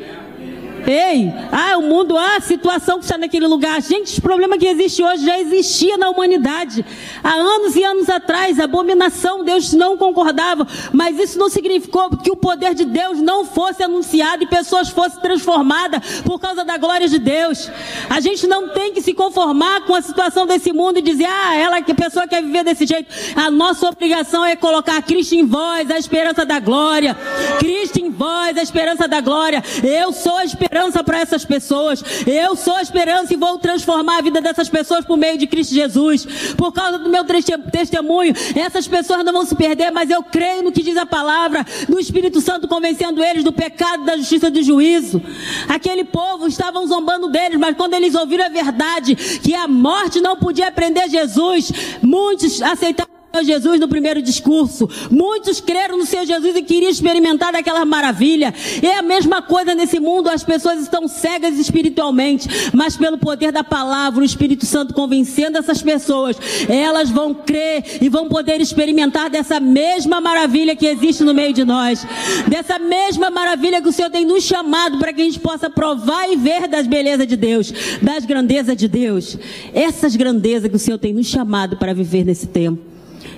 Ah, 1.52 1.78
o 1.78 1.84
mundo, 1.84 2.18
ah, 2.18 2.38
a 2.38 2.42
situação 2.42 2.98
que 2.98 3.06
está 3.06 3.18
naquele 3.18 3.48
lugar. 3.48 3.82
Gente, 3.82 4.20
o 4.20 4.22
problema 4.22 4.58
que 4.58 4.68
existe 4.68 5.02
hoje 5.02 5.26
já 5.26 5.40
existia 5.40 5.98
na 5.98 6.10
humanidade. 6.10 6.86
Há 7.24 7.34
anos 7.34 7.76
e 7.76 7.84
anos 7.84 8.10
atrás, 8.10 8.60
abominação, 8.60 9.44
Deus 9.44 9.72
não 9.74 9.98
concordava. 9.98 10.68
Mas 10.92 11.18
isso 11.18 11.40
não 11.40 11.50
significou 11.50 12.18
que 12.18 12.30
o 12.30 12.36
poder 12.36 12.74
de 12.74 12.84
Deus 12.84 13.20
não 13.20 13.46
fosse 13.46 13.84
anunciado 13.84 14.44
e 14.44 14.48
pessoas 14.48 14.90
fossem 14.90 15.22
transformadas 15.22 16.22
por 16.22 16.40
causa 16.40 16.66
da 16.66 16.78
glória 16.78 17.08
de 17.08 17.20
Deus. 17.20 17.70
A 18.10 18.20
gente 18.20 18.46
não 18.46 18.70
tem 18.70 18.94
que 18.94 19.02
se 19.02 19.14
conformar 19.14 19.86
com 19.86 19.96
a 19.96 20.02
situação 20.02 20.46
desse 20.46 20.74
mundo 20.74 21.00
e 21.00 21.02
dizer, 21.02 21.28
ah, 21.28 21.56
ela 21.56 21.82
que 21.82 21.94
pessoa 21.94 22.28
quer 22.28 22.42
viver 22.44 22.64
desse 22.64 22.86
jeito. 22.86 23.14
A 23.36 23.50
nossa 23.50 23.88
obrigação 23.88 24.44
é 24.44 24.56
colocar 24.56 25.02
Cristo 25.04 25.36
em 25.36 25.46
vós, 25.46 25.90
a 25.90 25.98
esperança 25.98 26.46
da 26.46 26.60
glória. 26.60 27.16
Cristo 27.60 27.98
em 27.98 28.10
vós, 28.10 28.58
a 28.58 28.62
esperança 28.62 29.08
da 29.08 29.22
glória. 29.22 29.64
Eu 29.84 30.12
sou 30.12 30.38
a 30.38 30.46
esperança 30.46 30.81
esperança 30.82 31.04
para 31.04 31.20
essas 31.20 31.46
pessoas. 31.46 32.04
Eu 32.26 32.56
sou 32.56 32.76
a 32.76 32.82
esperança 32.82 33.34
e 33.34 33.38
vou 33.38 33.58
transformar 33.60 34.18
a 34.18 34.22
vida 34.22 34.42
dessas 34.42 34.70
pessoas 34.70 35.06
por 35.06 35.18
meio 35.18 35.38
de 35.38 35.46
Cristo 35.46 35.74
Jesus. 35.74 36.26
Por 36.58 36.72
causa 36.72 36.98
do 36.98 37.10
meu 37.10 37.24
testemunho, 37.72 38.34
essas 38.56 38.88
pessoas 38.88 39.24
não 39.24 39.32
vão 39.32 39.46
se 39.46 39.56
perder, 39.56 39.92
mas 39.92 40.10
eu 40.10 40.24
creio 40.24 40.64
no 40.64 40.72
que 40.72 40.82
diz 40.82 40.98
a 40.98 41.06
palavra, 41.06 41.66
no 41.88 42.00
Espírito 42.00 42.42
Santo 42.42 42.68
convencendo 42.68 43.24
eles 43.24 43.44
do 43.44 43.52
pecado, 43.52 44.06
da 44.06 44.18
justiça 44.18 44.48
e 44.48 44.52
do 44.52 44.64
juízo. 44.64 45.22
Aquele 45.68 46.04
povo 46.04 46.48
estavam 46.48 46.86
zombando 46.88 47.30
deles, 47.30 47.60
mas 47.60 47.76
quando 47.76 47.94
eles 47.94 48.16
ouviram 48.16 48.46
a 48.46 48.50
verdade, 48.50 49.16
que 49.16 49.54
a 49.54 49.68
morte 49.68 50.20
não 50.20 50.36
podia 50.36 50.72
prender 50.72 51.10
Jesus, 51.10 51.72
muitos 52.02 52.62
aceitaram 52.62 53.11
Jesus 53.42 53.80
no 53.80 53.88
primeiro 53.88 54.22
discurso. 54.22 54.90
Muitos 55.10 55.62
creram 55.62 55.98
no 55.98 56.06
Senhor 56.06 56.26
Jesus 56.26 56.56
e 56.56 56.62
queriam 56.62 56.92
experimentar 56.92 57.54
daquela 57.54 57.86
maravilha. 57.86 58.54
É 58.82 58.98
a 58.98 59.02
mesma 59.02 59.42
coisa 59.42 59.74
nesse 59.74 60.00
mundo, 60.00 60.30
as 60.30 60.44
pessoas 60.44 60.82
estão 60.82 61.08
cegas 61.08 61.58
espiritualmente, 61.58 62.48
mas 62.74 62.98
pelo 62.98 63.18
poder 63.18 63.52
da 63.52 63.64
palavra, 63.64 64.22
o 64.22 64.26
Espírito 64.26 64.66
Santo 64.66 64.94
convencendo 64.94 65.58
essas 65.58 65.82
pessoas, 65.82 66.38
elas 66.68 67.10
vão 67.10 67.34
crer 67.34 68.00
e 68.02 68.10
vão 68.10 68.28
poder 68.28 68.60
experimentar 68.60 69.30
dessa 69.30 69.60
mesma 69.60 70.20
maravilha 70.20 70.76
que 70.76 70.86
existe 70.86 71.24
no 71.24 71.34
meio 71.34 71.54
de 71.54 71.64
nós. 71.64 72.06
Dessa 72.48 72.78
mesma 72.78 73.30
maravilha 73.30 73.82
que 73.82 73.90
o 73.90 73.94
Senhor 73.94 74.10
tem 74.10 74.26
nos 74.26 74.44
chamado 74.44 74.98
para 75.00 75.14
que 75.14 75.22
a 75.22 75.26
gente 75.26 75.40
possa 75.40 75.70
provar 75.70 76.30
e 76.30 76.36
ver 76.36 76.68
das 76.68 76.86
belezas 76.86 77.28
de 77.28 77.38
Deus, 77.38 77.74
das 78.02 78.26
grandezas 78.26 78.76
de 78.76 78.88
Deus. 78.88 79.38
Essas 79.74 80.16
grandezas 80.16 80.70
que 80.70 80.76
o 80.76 80.80
Senhor 80.80 80.98
tem 80.98 81.14
nos 81.14 81.28
chamado 81.28 81.78
para 81.78 81.94
viver 81.94 82.26
nesse 82.26 82.48
tempo. 82.48 82.91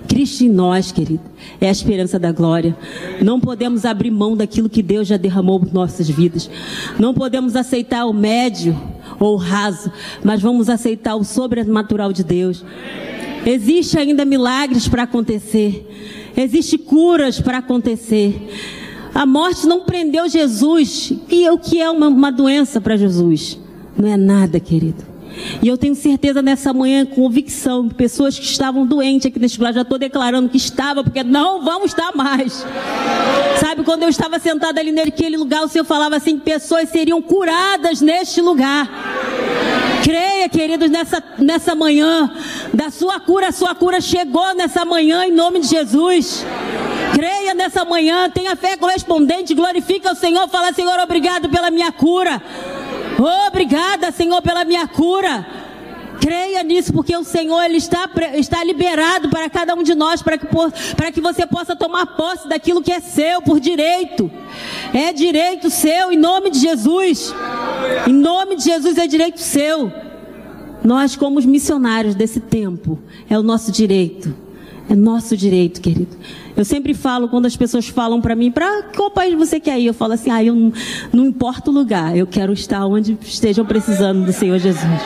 Cristo 0.08 0.44
em 0.44 0.50
nós, 0.50 0.92
querido, 0.92 1.24
é 1.60 1.68
a 1.68 1.72
esperança 1.72 2.20
da 2.20 2.32
glória. 2.32 2.76
Não 3.22 3.40
podemos 3.40 3.86
abrir 3.86 4.12
mão 4.12 4.36
daquilo 4.36 4.70
que 4.70 4.84
Deus 4.84 5.08
já 5.08 5.18
derramou 5.18 5.60
por 5.60 5.74
nossas 5.74 6.10
vidas. 6.10 6.50
Não 7.00 7.14
podemos 7.14 7.56
aceitar 7.56 8.06
o 8.06 8.14
médio 8.14 8.80
ou 9.20 9.36
o 9.36 9.38
raso, 9.38 9.92
mas 10.24 10.42
vamos 10.42 10.70
aceitar 10.70 11.16
o 11.16 11.24
sobrenatural 11.24 12.14
de 12.14 12.24
Deus. 12.24 12.64
Existe 13.46 13.98
ainda 13.98 14.26
milagres 14.26 14.88
para 14.88 15.04
acontecer. 15.04 15.90
Existe 16.36 16.78
curas 16.78 17.40
para 17.40 17.60
acontecer. 17.60 18.50
A 19.14 19.26
morte 19.26 19.68
não 19.68 19.82
prendeu 19.82 20.28
Jesus. 20.28 21.14
E 21.30 21.48
o 21.50 21.58
que 21.58 21.80
é 21.82 21.90
uma, 21.90 22.08
uma 22.08 22.32
doença 22.32 22.82
para 22.82 22.98
Jesus? 22.98 23.60
Não 23.98 24.10
é 24.10 24.18
nada, 24.18 24.60
querido. 24.60 25.13
E 25.62 25.68
eu 25.68 25.78
tenho 25.78 25.96
certeza 25.96 26.42
nessa 26.42 26.74
manhã, 26.74 27.06
convicção, 27.06 27.90
pessoas 27.90 28.38
que 28.38 28.46
estavam 28.46 28.86
doentes 28.86 29.28
aqui 29.28 29.40
neste 29.40 29.58
lugar, 29.60 29.74
já 29.74 29.82
estou 29.82 29.98
declarando 29.98 30.50
que 30.50 30.58
estava, 30.58 31.04
porque 31.04 31.24
não 31.24 31.64
vão 31.64 31.86
estar 31.86 32.12
mais. 32.16 32.66
Sabe, 33.60 33.84
quando 33.84 34.04
eu 34.04 34.10
estava 34.10 34.40
sentada 34.40 34.80
ali 34.80 34.92
naquele 34.92 35.38
lugar, 35.38 35.64
o 35.64 35.68
Senhor 35.68 35.86
falava 35.86 36.18
assim: 36.18 36.38
pessoas 36.38 36.90
seriam 36.90 37.22
curadas 37.22 38.02
neste 38.02 38.42
lugar. 38.42 38.90
Creia, 40.04 40.50
queridos, 40.50 40.90
nessa, 40.90 41.24
nessa 41.40 41.74
manhã, 41.74 42.30
da 42.74 42.90
sua 42.90 43.22
cura, 43.22 43.48
a 43.48 43.52
sua 43.54 43.74
cura 43.74 44.02
chegou 44.02 44.54
nessa 44.54 44.84
manhã, 44.84 45.26
em 45.26 45.32
nome 45.32 45.62
de 45.62 45.68
Jesus. 45.68 46.46
Creia 47.16 47.54
nessa 47.54 47.86
manhã, 47.86 48.30
tenha 48.30 48.56
fé 48.56 48.76
correspondente, 48.76 49.54
glorifica 49.54 50.12
o 50.12 50.16
Senhor, 50.16 50.48
fala, 50.50 50.74
Senhor, 50.74 51.00
obrigado 51.00 51.48
pela 51.48 51.72
minha 51.72 51.92
cura. 51.92 52.42
Obrigada, 53.48 54.12
Senhor, 54.12 54.42
pela 54.42 54.66
minha 54.66 54.88
cura. 54.88 55.46
Creia 56.20 56.64
nisso, 56.64 56.94
porque 56.94 57.16
o 57.16 57.24
Senhor 57.24 57.62
ele 57.64 57.78
está, 57.78 58.10
está 58.36 58.64
liberado 58.64 59.30
para 59.30 59.50
cada 59.50 59.76
um 59.76 59.84
de 59.84 59.94
nós, 59.94 60.22
para 60.22 60.38
que, 60.38 60.48
para 60.96 61.12
que 61.12 61.20
você 61.20 61.46
possa 61.46 61.76
tomar 61.76 62.06
posse 62.16 62.48
daquilo 62.48 62.82
que 62.82 62.92
é 62.92 63.00
seu 63.00 63.42
por 63.42 63.60
direito. 63.60 64.32
É 64.94 65.12
direito 65.12 65.70
seu, 65.70 66.12
em 66.12 66.18
nome 66.18 66.50
de 66.50 66.60
Jesus. 66.60 67.34
Em 68.08 68.14
nome 68.14 68.56
de 68.56 68.64
Jesus 68.64 68.98
é 68.98 69.08
direito 69.08 69.40
seu. 69.40 69.92
Nós, 70.84 71.16
como 71.16 71.40
os 71.40 71.46
missionários 71.46 72.16
desse 72.16 72.40
tempo, 72.40 73.00
é 73.30 73.38
o 73.38 73.44
nosso 73.44 73.72
direito. 73.72 74.43
É 74.90 74.96
nosso 74.96 75.38
direito, 75.38 75.80
querido. 75.82 76.16
Eu 76.56 76.66
sempre 76.66 76.94
falo, 76.94 77.30
quando 77.30 77.46
as 77.46 77.56
pessoas 77.56 77.88
falam 77.88 78.22
para 78.22 78.36
mim, 78.36 78.52
para 78.52 78.84
qual 78.96 79.10
país 79.10 79.34
você 79.34 79.60
quer 79.60 79.80
ir? 79.80 79.86
Eu 79.86 79.94
falo 79.94 80.14
assim, 80.14 80.30
ah, 80.30 80.44
eu 80.44 80.54
não, 80.54 80.74
não 81.12 81.26
importa 81.26 81.72
o 81.72 81.74
lugar, 81.74 82.16
eu 82.18 82.28
quero 82.28 82.52
estar 82.52 82.86
onde 82.86 83.18
estejam 83.22 83.66
precisando 83.66 84.26
do 84.26 84.34
Senhor 84.34 84.60
Jesus. 84.60 85.02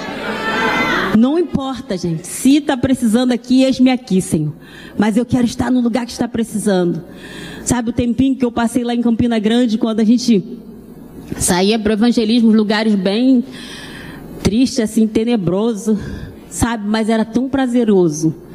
Não 1.18 1.38
importa, 1.38 1.98
gente. 1.98 2.28
Se 2.28 2.58
está 2.58 2.76
precisando 2.76 3.32
aqui, 3.32 3.63
eis-me 3.63 3.90
aqui, 3.90 4.20
Senhor. 4.20 4.54
Mas 4.98 5.16
eu 5.16 5.26
quero 5.26 5.46
estar 5.46 5.72
no 5.72 5.80
lugar 5.80 6.06
que 6.06 6.12
está 6.12 6.28
precisando. 6.28 7.02
Sabe 7.63 7.92
o 7.92 7.94
tempinho 7.94 8.36
que 8.36 8.46
eu 8.46 8.52
passei 8.52 8.84
lá 8.84 8.94
em 8.94 9.02
Campina 9.02 9.40
Grande, 9.40 9.78
quando 9.78 10.00
a 10.00 10.04
gente 10.04 10.44
saía 11.38 11.78
para 11.78 11.92
o 11.92 11.94
evangelismo, 11.94 12.52
lugares 12.52 12.96
bem 12.96 13.44
tristes, 14.44 14.80
assim, 14.80 15.08
tenebroso, 15.08 16.00
sabe? 16.50 16.88
Mas 16.88 17.10
era 17.10 17.26
tão 17.26 17.48
prazeroso 17.48 18.46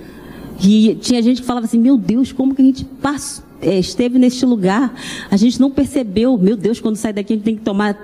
e 0.60 0.96
tinha 1.00 1.22
gente 1.22 1.40
que 1.40 1.46
falava 1.46 1.66
assim: 1.66 1.78
Meu 1.78 1.96
Deus, 1.96 2.32
como 2.32 2.54
que 2.54 2.62
a 2.62 2.64
gente 2.64 2.84
passou, 2.84 3.44
é, 3.60 3.78
esteve 3.78 4.18
neste 4.18 4.44
lugar? 4.44 4.94
A 5.30 5.36
gente 5.36 5.60
não 5.60 5.70
percebeu. 5.70 6.36
Meu 6.36 6.56
Deus, 6.56 6.80
quando 6.80 6.96
sai 6.96 7.12
daqui 7.12 7.32
a 7.32 7.36
gente 7.36 7.44
tem 7.44 7.56
que 7.56 7.62
tomar 7.62 7.96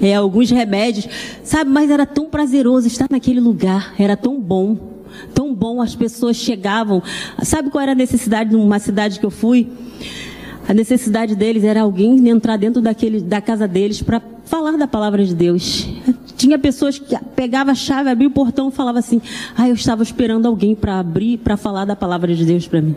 é, 0.00 0.14
alguns 0.14 0.50
remédios. 0.50 1.08
Sabe, 1.42 1.70
mas 1.70 1.90
era 1.90 2.06
tão 2.06 2.26
prazeroso 2.26 2.86
estar 2.86 3.08
naquele 3.10 3.40
lugar. 3.40 3.94
Era 3.98 4.16
tão 4.16 4.40
bom. 4.40 5.00
Tão 5.34 5.52
bom, 5.54 5.82
as 5.82 5.94
pessoas 5.96 6.36
chegavam. 6.36 7.02
Sabe 7.42 7.70
qual 7.70 7.82
era 7.82 7.92
a 7.92 7.96
necessidade 7.96 8.52
numa 8.52 8.78
cidade 8.78 9.18
que 9.18 9.26
eu 9.26 9.30
fui? 9.30 9.68
A 10.70 10.72
necessidade 10.72 11.34
deles 11.34 11.64
era 11.64 11.80
alguém 11.80 12.28
entrar 12.28 12.56
dentro 12.56 12.80
daquele, 12.80 13.20
da 13.20 13.40
casa 13.40 13.66
deles 13.66 14.00
para 14.00 14.22
falar 14.44 14.76
da 14.76 14.86
palavra 14.86 15.24
de 15.24 15.34
Deus. 15.34 15.88
Tinha 16.38 16.56
pessoas 16.60 16.96
que 16.96 17.18
pegavam 17.34 17.72
a 17.72 17.74
chave, 17.74 18.08
abria 18.08 18.28
o 18.28 18.30
portão 18.30 18.68
e 18.68 18.70
falava 18.70 19.00
assim: 19.00 19.20
"Ah, 19.56 19.68
eu 19.68 19.74
estava 19.74 20.04
esperando 20.04 20.46
alguém 20.46 20.76
para 20.76 21.00
abrir, 21.00 21.38
para 21.38 21.56
falar 21.56 21.84
da 21.86 21.96
palavra 21.96 22.32
de 22.36 22.44
Deus 22.44 22.68
para 22.68 22.80
mim". 22.80 22.94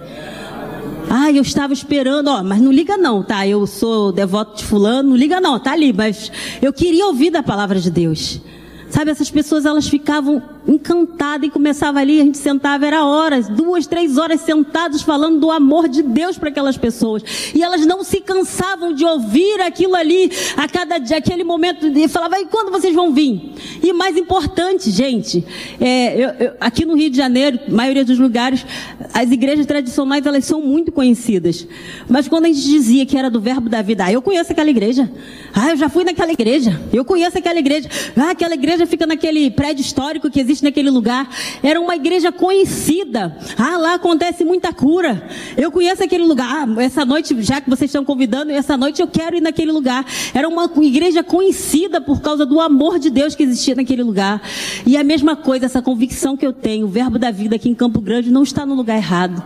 Ah, 1.10 1.32
eu 1.32 1.42
estava 1.42 1.74
esperando, 1.74 2.28
ó, 2.28 2.44
mas 2.44 2.62
não 2.62 2.72
liga 2.72 2.96
não, 2.96 3.24
tá? 3.24 3.48
Eu 3.48 3.66
sou 3.66 4.12
devoto 4.12 4.58
de 4.58 4.66
fulano, 4.66 5.10
não 5.10 5.16
liga 5.16 5.42
não, 5.42 5.60
tá 5.60 5.72
ali, 5.72 5.92
mas 5.92 6.32
eu 6.62 6.72
queria 6.72 7.08
ouvir 7.08 7.32
da 7.32 7.42
palavra 7.42 7.80
de 7.80 7.90
Deus. 7.90 8.40
Sabe, 8.88 9.10
essas 9.10 9.32
pessoas 9.32 9.66
elas 9.66 9.88
ficavam 9.88 10.44
encantada 10.68 11.46
e 11.46 11.50
começava 11.50 12.00
ali, 12.00 12.22
a 12.22 12.24
gente 12.24 12.38
sentava, 12.38 12.86
era 12.86 13.06
horas, 13.06 13.48
duas, 13.48 13.86
três 13.86 14.18
horas 14.18 14.42
sentados 14.42 15.02
falando 15.02 15.40
do 15.40 15.52
amor 15.52 15.88
de 15.88 16.02
Deus 16.02 16.38
para 16.38 16.50
aquelas 16.50 16.78
pessoas. 16.78 17.24
E 17.54 17.62
elas 17.62 17.86
não 17.86 18.04
se 18.04 18.22
cansavam 18.22 18.94
de 18.94 19.06
ouvir 19.06 19.62
aquilo 19.62 19.96
ali 19.96 20.32
a 20.56 20.68
cada 20.68 20.98
dia, 20.98 21.18
aquele 21.18 21.44
momento, 21.44 21.86
e 21.88 22.08
falava, 22.08 22.40
e 22.40 22.46
quando 22.46 22.72
vocês 22.72 22.96
vão 22.96 23.14
vir? 23.14 23.54
E 23.82 23.92
mais 23.92 24.16
importante, 24.16 24.90
gente, 24.90 25.46
é, 25.80 26.16
eu, 26.16 26.30
eu, 26.48 26.54
aqui 26.60 26.86
no 26.86 26.96
Rio 26.96 27.10
de 27.10 27.18
Janeiro, 27.18 27.60
maioria 27.70 28.06
dos 28.06 28.20
lugares, 28.20 28.66
as 29.14 29.32
igrejas 29.32 29.66
tradicionais 29.66 30.26
elas 30.26 30.46
são 30.46 30.62
muito 30.62 30.92
conhecidas. 30.92 31.68
Mas 32.08 32.28
quando 32.28 32.46
a 32.46 32.48
gente 32.48 32.62
dizia 32.62 33.06
que 33.06 33.18
era 33.18 33.30
do 33.30 33.42
verbo 33.42 33.70
da 33.70 33.82
vida, 33.82 34.06
ah, 34.06 34.12
eu 34.12 34.22
conheço 34.22 34.52
aquela 34.52 34.70
igreja. 34.70 35.12
Ah, 35.54 35.72
eu 35.72 35.78
já 35.78 35.90
fui 35.90 36.04
naquela 36.04 36.32
igreja. 36.32 36.80
Eu 36.92 37.04
conheço 37.04 37.38
aquela 37.38 37.60
igreja. 37.60 37.90
Ah, 38.16 38.32
aquela 38.32 38.54
igreja 38.54 38.86
fica 38.86 39.06
naquele 39.06 39.52
prédio 39.52 39.82
histórico 39.82 40.30
que 40.30 40.40
existe 40.40 40.53
existe 40.54 40.64
naquele 40.64 40.90
lugar. 40.90 41.30
Era 41.62 41.80
uma 41.82 41.96
igreja 41.96 42.32
conhecida. 42.32 43.36
Ah, 43.58 43.78
lá 43.78 43.94
acontece 43.96 44.46
muita 44.46 44.72
cura. 44.72 45.28
Eu 45.58 45.72
conheço 45.72 46.04
aquele 46.04 46.24
lugar. 46.24 46.48
Ah, 46.50 46.82
essa 46.82 47.04
noite, 47.04 47.36
já 47.42 47.60
que 47.60 47.70
vocês 47.70 47.90
estão 47.90 48.06
convidando, 48.06 48.52
essa 48.52 48.78
noite 48.78 49.02
eu 49.02 49.08
quero 49.08 49.36
ir 49.36 49.42
naquele 49.42 49.72
lugar. 49.72 50.06
Era 50.34 50.48
uma 50.48 50.70
igreja 50.82 51.24
conhecida 51.24 52.00
por 52.00 52.22
causa 52.22 52.46
do 52.46 52.62
amor 52.62 53.00
de 53.00 53.10
Deus 53.10 53.36
que 53.36 53.44
existia 53.44 53.76
naquele 53.76 54.04
lugar. 54.04 54.42
E 54.86 54.96
a 54.96 55.04
mesma 55.04 55.36
coisa, 55.36 55.66
essa 55.66 55.82
convicção 55.82 56.38
que 56.38 56.46
eu 56.46 56.54
tenho, 56.54 56.86
o 56.86 56.90
verbo 56.90 57.18
da 57.18 57.32
vida 57.32 57.56
aqui 57.56 57.70
em 57.70 57.76
Campo 57.76 58.00
Grande 58.00 58.32
não 58.32 58.44
está 58.44 58.66
no 58.66 58.76
lugar 58.76 58.96
errado. 58.96 59.44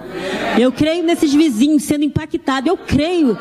Eu 0.59 0.71
creio 0.71 1.03
nesses 1.03 1.33
vizinhos 1.33 1.83
sendo 1.83 2.03
impactados. 2.03 2.67
Eu 2.67 2.77
creio 2.77 3.37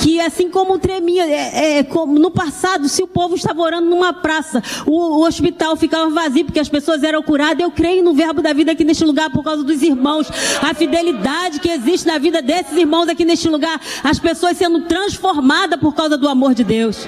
que 0.00 0.20
assim 0.20 0.48
como 0.48 0.78
tremia, 0.78 1.24
é, 1.24 1.78
é, 1.78 1.82
como 1.82 2.18
no 2.18 2.30
passado, 2.30 2.88
se 2.88 3.02
o 3.02 3.06
povo 3.06 3.34
estava 3.34 3.60
orando 3.60 3.88
numa 3.88 4.12
praça, 4.12 4.62
o, 4.86 5.20
o 5.20 5.26
hospital 5.26 5.76
ficava 5.76 6.08
vazio 6.10 6.44
porque 6.44 6.60
as 6.60 6.68
pessoas 6.68 7.01
pessoas 7.02 7.04
eram 7.04 7.22
curadas. 7.22 7.60
Eu 7.60 7.70
creio 7.70 8.02
no 8.02 8.14
verbo 8.14 8.40
da 8.40 8.52
vida 8.52 8.72
aqui 8.72 8.84
neste 8.84 9.04
lugar 9.04 9.28
por 9.30 9.42
causa 9.42 9.62
dos 9.62 9.82
irmãos. 9.82 10.28
A 10.62 10.72
fidelidade 10.72 11.60
que 11.60 11.68
existe 11.68 12.06
na 12.06 12.18
vida 12.18 12.40
desses 12.40 12.76
irmãos 12.76 13.08
aqui 13.08 13.24
neste 13.24 13.48
lugar. 13.48 13.80
As 14.02 14.18
pessoas 14.18 14.56
sendo 14.56 14.82
transformadas 14.82 15.78
por 15.78 15.94
causa 15.94 16.16
do 16.16 16.28
amor 16.28 16.54
de 16.54 16.64
Deus. 16.64 17.06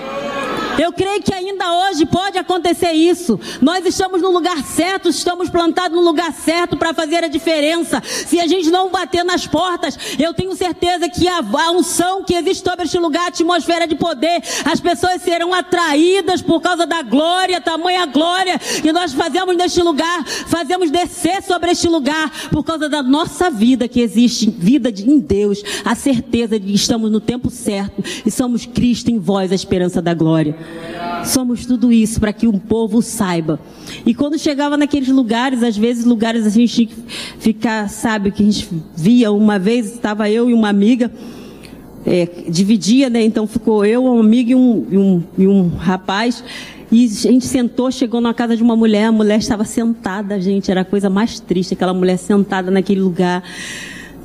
Eu 0.79 0.93
creio 0.93 1.23
que 1.23 1.33
ainda 1.33 1.89
hoje 1.89 2.05
pode 2.07 2.39
acontecer 2.39 2.93
isso. 2.93 3.39
Nós 3.61 3.85
estamos 3.87 4.21
no 4.21 4.31
lugar 4.31 4.63
certo, 4.65 5.09
estamos 5.09 5.49
plantados 5.49 5.97
no 5.97 6.03
lugar 6.03 6.33
certo 6.33 6.77
para 6.77 6.93
fazer 6.93 7.23
a 7.23 7.29
diferença. 7.29 8.03
Se 8.05 8.41
a 8.41 8.47
gente 8.47 8.71
não 8.71 8.91
bater 8.91 9.25
nas 9.25 9.47
portas, 9.47 9.97
eu 10.19 10.35
tenho 10.35 10.55
certeza 10.55 11.09
que 11.09 11.29
a, 11.29 11.43
unção 11.71 12.25
que 12.25 12.35
existe 12.35 12.65
sobre 12.65 12.85
este 12.85 12.99
lugar, 12.99 13.25
a 13.25 13.29
atmosfera 13.29 13.87
de 13.87 13.95
poder, 13.95 14.43
as 14.65 14.81
pessoas 14.81 15.23
serão 15.23 15.55
atraídas 15.55 16.43
por 16.43 16.61
causa 16.61 16.87
da 16.87 17.03
glória, 17.03 17.61
tamanha 17.61 18.07
glória, 18.07 18.61
e 18.83 18.93
nós 18.93 19.13
fazemos 19.13 19.57
neste 19.57 19.83
lugar, 19.83 20.25
fazemos 20.47 20.91
descer 20.91 21.43
sobre 21.43 21.71
este 21.71 21.89
lugar 21.89 22.31
por 22.51 22.65
causa 22.65 22.89
da 22.89 23.03
nossa 23.03 23.51
vida 23.51 23.89
que 23.89 24.01
existe, 24.01 24.51
vida 24.51 24.91
de, 24.91 25.09
em 25.09 25.19
Deus, 25.19 25.63
a 25.85 25.95
certeza 25.95 26.59
de 26.59 26.67
que 26.67 26.75
estamos 26.75 27.11
no 27.11 27.21
tempo 27.21 27.51
certo 27.51 28.03
e 28.25 28.31
somos 28.31 28.67
Cristo 28.67 29.11
em 29.11 29.19
vós, 29.19 29.53
a 29.53 29.55
esperança 29.55 30.03
da 30.03 30.15
glória. 30.15 30.57
Somos 31.25 31.65
tudo 31.65 31.91
isso 31.93 32.21
para 32.21 32.33
que 32.33 32.47
o 32.47 32.53
povo 32.59 33.01
saiba. 33.01 33.59
E 34.05 34.15
quando 34.15 34.39
chegava 34.39 34.77
naqueles 34.77 35.09
lugares, 35.09 35.63
às 35.63 35.77
vezes 35.77 36.05
lugares 36.05 36.47
a 36.47 36.51
gente 36.51 36.89
ficar, 37.39 37.89
sabe, 37.89 38.31
que 38.31 38.43
a 38.43 38.47
gente 38.47 38.69
via 38.95 39.33
uma 39.33 39.59
vez, 39.59 39.93
estava 39.93 40.29
eu 40.29 40.51
e 40.51 40.55
uma 40.55 40.69
amiga, 40.69 41.11
é, 42.05 42.29
dividia, 42.49 43.09
né? 43.09 43.23
Então 43.23 43.47
ficou 43.47 43.85
eu, 43.85 44.05
uma 44.05 44.21
amiga 44.21 44.53
e 44.53 44.55
um, 44.55 44.87
e 44.91 44.99
um, 44.99 45.25
e 45.39 45.47
um 45.47 45.69
rapaz. 45.69 46.45
E 46.93 47.07
a 47.07 47.09
gente 47.09 47.47
sentou, 47.47 47.91
chegou 47.91 48.21
na 48.21 48.35
casa 48.35 48.57
de 48.57 48.63
uma 48.63 48.77
mulher, 48.77 49.07
a 49.07 49.13
mulher 49.13 49.39
estava 49.39 49.65
sentada, 49.65 50.41
gente, 50.41 50.71
era 50.71 50.83
a 50.83 50.85
coisa 50.85 51.09
mais 51.09 51.41
triste, 51.41 51.75
aquela 51.75 51.95
mulher 51.95 52.19
sentada 52.19 52.71
naquele 52.71 53.01
lugar 53.01 53.43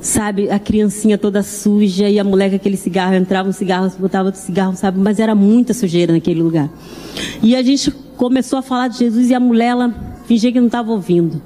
sabe, 0.00 0.50
a 0.50 0.58
criancinha 0.58 1.18
toda 1.18 1.42
suja 1.42 2.08
e 2.08 2.18
a 2.18 2.24
mulher 2.24 2.50
com 2.50 2.56
aquele 2.56 2.76
cigarro, 2.76 3.14
entrava 3.14 3.48
um 3.48 3.52
cigarro, 3.52 3.90
botava 3.98 4.26
outro 4.26 4.40
cigarro, 4.40 4.74
sabe, 4.76 4.98
mas 4.98 5.20
era 5.20 5.34
muita 5.34 5.74
sujeira 5.74 6.12
naquele 6.12 6.42
lugar. 6.42 6.70
E 7.42 7.54
a 7.54 7.62
gente 7.62 7.90
começou 8.16 8.58
a 8.58 8.62
falar 8.62 8.88
de 8.88 8.98
Jesus 8.98 9.30
e 9.30 9.34
a 9.34 9.40
mulher, 9.40 9.68
ela 9.68 9.94
fingia 10.26 10.52
que 10.52 10.58
não 10.58 10.66
estava 10.66 10.90
ouvindo. 10.90 11.42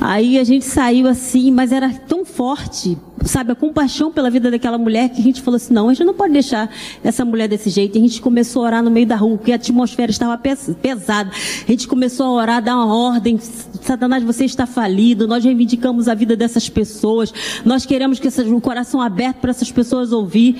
Aí 0.00 0.38
a 0.38 0.44
gente 0.44 0.64
saiu 0.64 1.06
assim, 1.06 1.50
mas 1.50 1.72
era 1.72 1.90
tão 1.90 2.24
forte 2.24 2.96
sabe, 3.24 3.52
a 3.52 3.54
compaixão 3.54 4.10
pela 4.10 4.30
vida 4.30 4.50
daquela 4.50 4.78
mulher 4.78 5.08
que 5.10 5.20
a 5.20 5.22
gente 5.22 5.42
falou 5.42 5.56
assim, 5.56 5.74
não, 5.74 5.88
a 5.88 5.94
gente 5.94 6.06
não 6.06 6.14
pode 6.14 6.32
deixar 6.32 6.70
essa 7.04 7.24
mulher 7.24 7.48
desse 7.48 7.68
jeito. 7.68 7.96
E 7.96 7.98
a 7.98 8.02
gente 8.02 8.20
começou 8.20 8.62
a 8.62 8.66
orar 8.66 8.82
no 8.82 8.90
meio 8.90 9.06
da 9.06 9.16
rua, 9.16 9.36
porque 9.36 9.52
a 9.52 9.56
atmosfera 9.56 10.10
estava 10.10 10.38
pesada. 10.38 11.30
A 11.30 11.70
gente 11.70 11.86
começou 11.86 12.26
a 12.26 12.30
orar, 12.30 12.62
dar 12.62 12.76
uma 12.76 12.94
ordem, 12.94 13.38
Satanás, 13.82 14.24
você 14.24 14.44
está 14.44 14.66
falido, 14.66 15.26
nós 15.26 15.44
reivindicamos 15.44 16.08
a 16.08 16.14
vida 16.14 16.36
dessas 16.36 16.68
pessoas, 16.68 17.32
nós 17.64 17.84
queremos 17.84 18.18
que 18.18 18.28
o 18.28 18.60
coração 18.60 19.00
aberto 19.00 19.36
para 19.36 19.50
essas 19.50 19.70
pessoas 19.70 20.12
ouvir. 20.12 20.56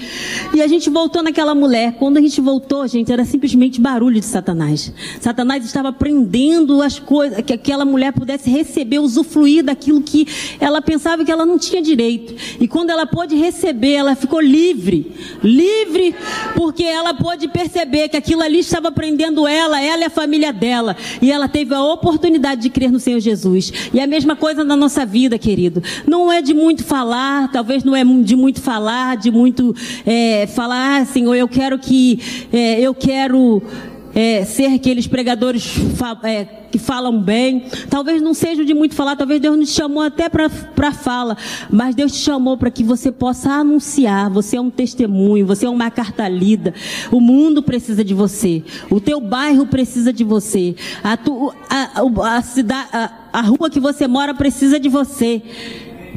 E 0.55 0.61
a 0.61 0.67
gente 0.67 0.91
voltou 0.91 1.23
naquela 1.23 1.55
mulher. 1.55 1.95
Quando 1.99 2.19
a 2.19 2.21
gente 2.21 2.41
voltou, 2.41 2.87
gente, 2.87 3.11
era 3.11 3.25
simplesmente 3.25 3.81
barulho 3.81 4.21
de 4.21 4.27
Satanás. 4.27 4.93
Satanás 5.21 5.65
estava 5.65 5.93
prendendo 5.93 6.83
as 6.83 6.99
coisas, 6.99 7.41
que 7.43 7.53
aquela 7.53 7.85
mulher 7.85 8.13
pudesse 8.13 8.51
receber, 8.51 8.99
usufruir 8.99 9.30
usufruir 9.31 9.63
daquilo 9.63 10.03
que 10.03 10.27
ela 10.59 10.83
pensava 10.83 11.25
que 11.25 11.31
ela 11.31 11.47
não 11.47 11.59
tinha 11.59 11.81
direito. 11.81 12.35
E 12.61 12.67
quando 12.67 12.91
ela 12.91 13.07
pôde 13.07 13.37
receber, 13.37 13.93
ela 13.93 14.17
ficou 14.17 14.41
livre. 14.41 15.13
Livre 15.43 16.15
porque 16.57 16.83
ela 16.83 17.15
pôde 17.15 17.49
perceber 17.49 18.09
que 18.09 18.17
aquilo 18.17 18.43
ali 18.43 18.59
estava 18.59 18.91
prendendo 18.91 19.47
ela, 19.47 19.81
ela 19.81 20.03
e 20.03 20.05
a 20.05 20.11
família 20.11 20.53
dela. 20.53 20.97
E 21.23 21.31
ela 21.31 21.49
teve 21.49 21.75
a 21.75 21.83
oportunidade 21.83 22.63
de 22.63 22.71
crer 22.71 22.91
no 22.91 22.99
Senhor 22.99 23.21
Jesus. 23.21 23.73
E 23.95 24.01
a 24.01 24.07
mesma 24.07 24.35
coisa 24.35 24.65
na 24.65 24.77
nossa 24.77 25.07
vida, 25.07 25.39
querido. 25.39 25.83
Não 26.07 26.33
é 26.33 26.43
de 26.43 26.53
muito 26.53 26.85
falar, 26.85 27.51
talvez 27.53 27.85
não 27.85 27.95
é 27.95 28.05
de 28.05 28.37
muito 28.37 28.61
falar, 28.61 29.17
de 29.17 29.31
muito 29.31 29.75
é, 30.05 30.47
falar, 30.49 31.01
ah, 31.01 31.05
Senhor, 31.05 31.35
eu 31.35 31.47
quero 31.47 31.79
que, 31.79 32.49
é, 32.53 32.81
eu 32.81 32.95
quero 32.95 33.63
é, 34.21 34.45
ser 34.45 34.67
aqueles 34.67 35.07
pregadores 35.07 35.65
fa 35.97 36.19
é, 36.25 36.45
que 36.45 36.79
falam 36.79 37.23
bem. 37.23 37.65
Talvez 37.89 38.21
não 38.21 38.35
seja 38.35 38.63
de 38.67 38.75
muito 38.75 38.95
falar, 38.95 39.17
talvez 39.17 39.41
Deus 39.41 39.57
nos 39.57 39.73
chamou 39.73 40.03
até 40.03 40.29
para 40.29 40.93
fala, 40.93 41.39
mas 41.71 41.95
Deus 41.95 42.13
te 42.13 42.19
chamou 42.19 42.59
para 42.59 42.71
que 42.71 42.85
você 42.85 43.11
possa 43.11 43.51
anunciar. 43.51 44.29
Você 44.29 44.59
é 44.59 44.61
um 44.61 44.69
testemunho, 44.69 45.47
você 45.47 45.65
é 45.65 45.71
uma 45.71 45.91
carta 45.91 46.29
lida. 46.29 46.75
O 47.11 47.19
mundo 47.19 47.63
precisa 47.63 48.05
de 48.05 48.13
você, 48.13 48.63
o 48.91 49.01
teu 49.01 49.23
bairro 49.23 49.67
precisa 49.67 50.13
de 50.13 50.23
você, 50.23 50.77
a, 51.03 51.17
tu, 51.17 51.51
a, 51.71 52.03
a, 52.03 52.37
a, 52.37 52.43
cidade, 52.43 52.91
a, 52.93 53.13
a 53.33 53.41
rua 53.41 53.71
que 53.71 53.81
você 53.81 54.07
mora 54.07 54.35
precisa 54.35 54.79
de 54.79 54.91
você. 54.91 55.43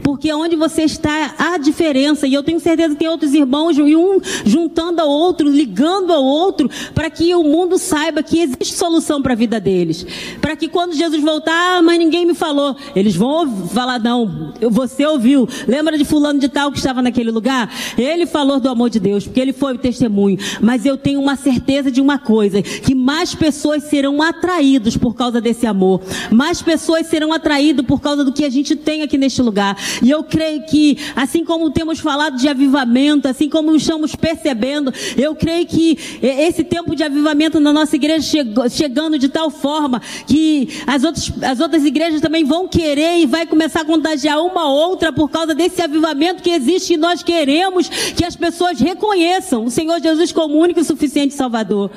Porque 0.01 0.33
onde 0.33 0.55
você 0.55 0.83
está, 0.83 1.35
há 1.37 1.57
diferença. 1.57 2.25
E 2.27 2.33
eu 2.33 2.43
tenho 2.43 2.59
certeza 2.59 2.93
que 2.93 2.99
tem 2.99 3.07
outros 3.07 3.33
irmãos, 3.33 3.77
e 3.77 3.95
um 3.95 4.19
juntando 4.45 5.01
ao 5.01 5.09
outro, 5.09 5.49
ligando 5.49 6.11
ao 6.11 6.23
outro, 6.23 6.69
para 6.93 7.09
que 7.09 7.33
o 7.35 7.43
mundo 7.43 7.77
saiba 7.77 8.23
que 8.23 8.39
existe 8.39 8.73
solução 8.73 9.21
para 9.21 9.33
a 9.33 9.35
vida 9.35 9.59
deles. 9.59 10.05
Para 10.41 10.55
que 10.55 10.67
quando 10.67 10.93
Jesus 10.93 11.21
voltar, 11.21 11.77
ah, 11.77 11.81
mas 11.81 11.99
ninguém 11.99 12.25
me 12.25 12.33
falou. 12.33 12.75
Eles 12.95 13.15
vão 13.15 13.67
falar, 13.67 13.99
não, 13.99 14.53
você 14.61 15.05
ouviu. 15.05 15.47
Lembra 15.67 15.97
de 15.97 16.05
fulano 16.05 16.39
de 16.39 16.49
tal 16.49 16.71
que 16.71 16.77
estava 16.77 17.01
naquele 17.01 17.31
lugar? 17.31 17.71
Ele 17.97 18.25
falou 18.25 18.59
do 18.59 18.69
amor 18.69 18.89
de 18.89 18.99
Deus, 18.99 19.25
porque 19.25 19.39
ele 19.39 19.53
foi 19.53 19.73
o 19.73 19.77
testemunho. 19.77 20.37
Mas 20.61 20.85
eu 20.85 20.97
tenho 20.97 21.21
uma 21.21 21.35
certeza 21.35 21.91
de 21.91 22.01
uma 22.01 22.17
coisa, 22.17 22.61
que 22.61 22.95
mais 22.95 23.35
pessoas 23.35 23.83
serão 23.83 24.21
atraídos 24.21 24.97
por 24.97 25.15
causa 25.15 25.39
desse 25.39 25.65
amor. 25.65 26.01
Mais 26.31 26.61
pessoas 26.61 27.07
serão 27.07 27.33
atraídas 27.33 27.85
por 27.85 28.01
causa 28.01 28.23
do 28.23 28.31
que 28.31 28.45
a 28.45 28.49
gente 28.49 28.75
tem 28.75 29.01
aqui 29.01 29.17
neste 29.17 29.41
lugar. 29.41 29.77
E 30.01 30.09
eu 30.09 30.23
creio 30.23 30.63
que, 30.65 30.97
assim 31.15 31.43
como 31.43 31.71
temos 31.71 31.99
falado 31.99 32.37
de 32.37 32.47
avivamento, 32.47 33.27
assim 33.27 33.49
como 33.49 33.75
estamos 33.75 34.15
percebendo, 34.15 34.93
eu 35.17 35.35
creio 35.35 35.65
que 35.65 35.97
esse 36.21 36.63
tempo 36.63 36.95
de 36.95 37.03
avivamento 37.03 37.59
na 37.59 37.73
nossa 37.73 37.95
igreja 37.95 38.21
chegou, 38.21 38.69
chegando 38.69 39.17
de 39.17 39.29
tal 39.29 39.49
forma 39.49 40.01
que 40.27 40.69
as 40.85 41.03
outras, 41.03 41.31
as 41.43 41.59
outras 41.59 41.85
igrejas 41.85 42.21
também 42.21 42.43
vão 42.43 42.67
querer 42.67 43.19
e 43.19 43.25
vai 43.25 43.45
começar 43.45 43.81
a 43.81 43.85
contagiar 43.85 44.39
uma 44.41 44.69
outra 44.69 45.11
por 45.11 45.29
causa 45.29 45.53
desse 45.53 45.81
avivamento 45.81 46.41
que 46.41 46.49
existe 46.49 46.93
e 46.93 46.97
nós 46.97 47.23
queremos 47.23 47.89
que 47.89 48.25
as 48.25 48.35
pessoas 48.35 48.79
reconheçam 48.79 49.65
o 49.65 49.71
Senhor 49.71 50.01
Jesus 50.01 50.31
como 50.31 50.57
único 50.57 50.79
e 50.79 50.83
suficiente 50.83 51.33
Salvador. 51.33 51.91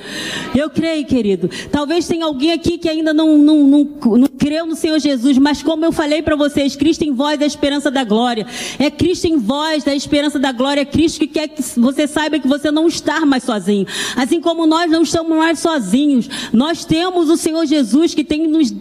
Eu 0.54 0.70
creio, 0.70 1.04
querido. 1.04 1.48
Talvez 1.70 2.06
tenha 2.06 2.24
alguém 2.24 2.52
aqui 2.52 2.78
que 2.78 2.88
ainda 2.88 3.12
não, 3.12 3.38
não, 3.38 3.62
não, 3.64 3.84
não 3.84 4.26
creu 4.26 4.66
no 4.66 4.74
Senhor 4.74 4.98
Jesus, 4.98 5.38
mas 5.38 5.62
como 5.62 5.84
eu 5.84 5.92
falei 5.92 6.22
para 6.22 6.36
vocês, 6.36 6.76
Cristo 6.76 7.02
em 7.02 7.12
vós 7.12 7.40
é 7.40 7.44
a 7.44 7.46
esperança 7.46 7.75
esperança 7.76 7.90
da 7.90 8.04
glória. 8.04 8.46
É 8.78 8.90
Cristo 8.90 9.26
em 9.26 9.36
vós, 9.36 9.84
da 9.84 9.94
esperança 9.94 10.38
da 10.38 10.52
glória. 10.52 10.80
É 10.80 10.84
Cristo 10.84 11.20
que 11.20 11.26
quer 11.26 11.48
que 11.48 11.62
você 11.78 12.06
saiba 12.06 12.38
que 12.38 12.48
você 12.48 12.70
não 12.70 12.86
está 12.86 13.24
mais 13.24 13.44
sozinho. 13.44 13.86
Assim 14.16 14.40
como 14.40 14.66
nós 14.66 14.90
não 14.90 15.02
estamos 15.02 15.36
mais 15.36 15.58
sozinhos. 15.58 16.28
Nós 16.52 16.84
temos 16.84 17.28
o 17.28 17.36
Senhor 17.36 17.66
Jesus 17.66 18.14
que 18.14 18.24
tem 18.24 18.46
nos, 18.46 18.74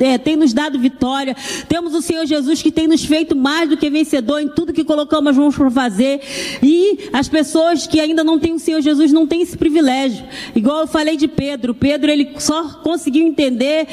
é, 0.00 0.18
tem 0.18 0.36
nos 0.36 0.52
dado 0.52 0.78
vitória. 0.78 1.36
Temos 1.68 1.94
o 1.94 2.02
Senhor 2.02 2.26
Jesus 2.26 2.62
que 2.62 2.70
tem 2.70 2.86
nos 2.86 3.04
feito 3.04 3.34
mais 3.34 3.68
do 3.68 3.76
que 3.76 3.90
vencedor 3.90 4.40
em 4.40 4.48
tudo 4.48 4.72
que 4.72 4.84
colocamos 4.84 5.30
as 5.30 5.36
mãos 5.36 5.56
para 5.56 5.70
fazer. 5.70 6.20
E 6.62 7.08
as 7.12 7.28
pessoas 7.28 7.86
que 7.86 8.00
ainda 8.00 8.22
não 8.22 8.38
têm 8.38 8.54
o 8.54 8.58
Senhor 8.58 8.80
Jesus 8.80 9.12
não 9.12 9.26
têm 9.26 9.42
esse 9.42 9.56
privilégio. 9.56 10.24
Igual 10.54 10.80
eu 10.80 10.86
falei 10.86 11.16
de 11.16 11.28
Pedro. 11.28 11.74
Pedro, 11.74 12.10
ele 12.10 12.30
só 12.38 12.80
conseguiu 12.82 13.26
entender 13.26 13.86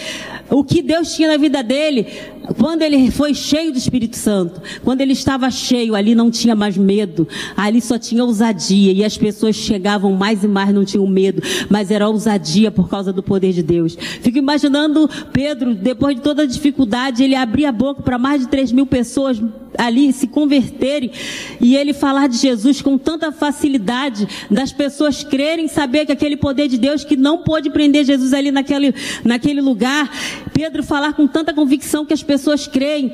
o 0.49 0.63
que 0.63 0.81
Deus 0.81 1.13
tinha 1.15 1.29
na 1.29 1.37
vida 1.37 1.63
dele 1.63 2.07
quando 2.53 2.81
ele 2.83 3.09
foi 3.09 3.33
cheio 3.33 3.71
do 3.71 3.77
Espírito 3.77 4.15
Santo, 4.15 4.24
quando 4.83 5.01
ele 5.01 5.13
estava 5.13 5.49
cheio, 5.49 5.95
ali 5.95 6.15
não 6.15 6.31
tinha 6.31 6.55
mais 6.55 6.77
medo, 6.77 7.27
ali 7.55 7.81
só 7.81 7.97
tinha 7.97 8.23
ousadia, 8.23 8.91
e 8.91 9.03
as 9.03 9.17
pessoas 9.17 9.55
chegavam 9.55 10.13
mais 10.13 10.43
e 10.43 10.47
mais, 10.47 10.73
não 10.73 10.85
tinham 10.85 11.05
medo, 11.07 11.41
mas 11.69 11.91
era 11.91 12.07
ousadia 12.07 12.71
por 12.71 12.89
causa 12.89 13.11
do 13.11 13.23
poder 13.23 13.53
de 13.53 13.63
Deus. 13.63 13.97
Fico 14.21 14.37
imaginando 14.37 15.09
Pedro, 15.31 15.73
depois 15.73 16.15
de 16.15 16.21
toda 16.21 16.43
a 16.43 16.45
dificuldade, 16.45 17.23
ele 17.23 17.35
abria 17.35 17.69
a 17.69 17.71
boca 17.71 18.01
para 18.01 18.17
mais 18.17 18.41
de 18.41 18.47
3 18.47 18.71
mil 18.71 18.85
pessoas 18.85 19.41
ali 19.77 20.11
se 20.13 20.27
converterem 20.27 21.11
e 21.59 21.75
ele 21.75 21.93
falar 21.93 22.27
de 22.27 22.37
Jesus 22.37 22.81
com 22.81 22.97
tanta 22.97 23.31
facilidade, 23.31 24.27
das 24.49 24.71
pessoas 24.71 25.23
crerem, 25.23 25.67
saber 25.67 26.05
que 26.05 26.11
aquele 26.11 26.37
poder 26.37 26.67
de 26.67 26.77
Deus 26.77 27.03
que 27.03 27.15
não 27.15 27.39
pôde 27.39 27.69
prender 27.69 28.05
Jesus 28.05 28.33
ali 28.33 28.51
naquele, 28.51 28.93
naquele 29.23 29.61
lugar, 29.61 30.09
Pedro 30.53 30.83
falar 30.83 31.13
com 31.13 31.27
tanta 31.27 31.53
convicção 31.53 32.05
que 32.05 32.13
as 32.13 32.23
pessoas 32.23 32.67
creem, 32.67 33.13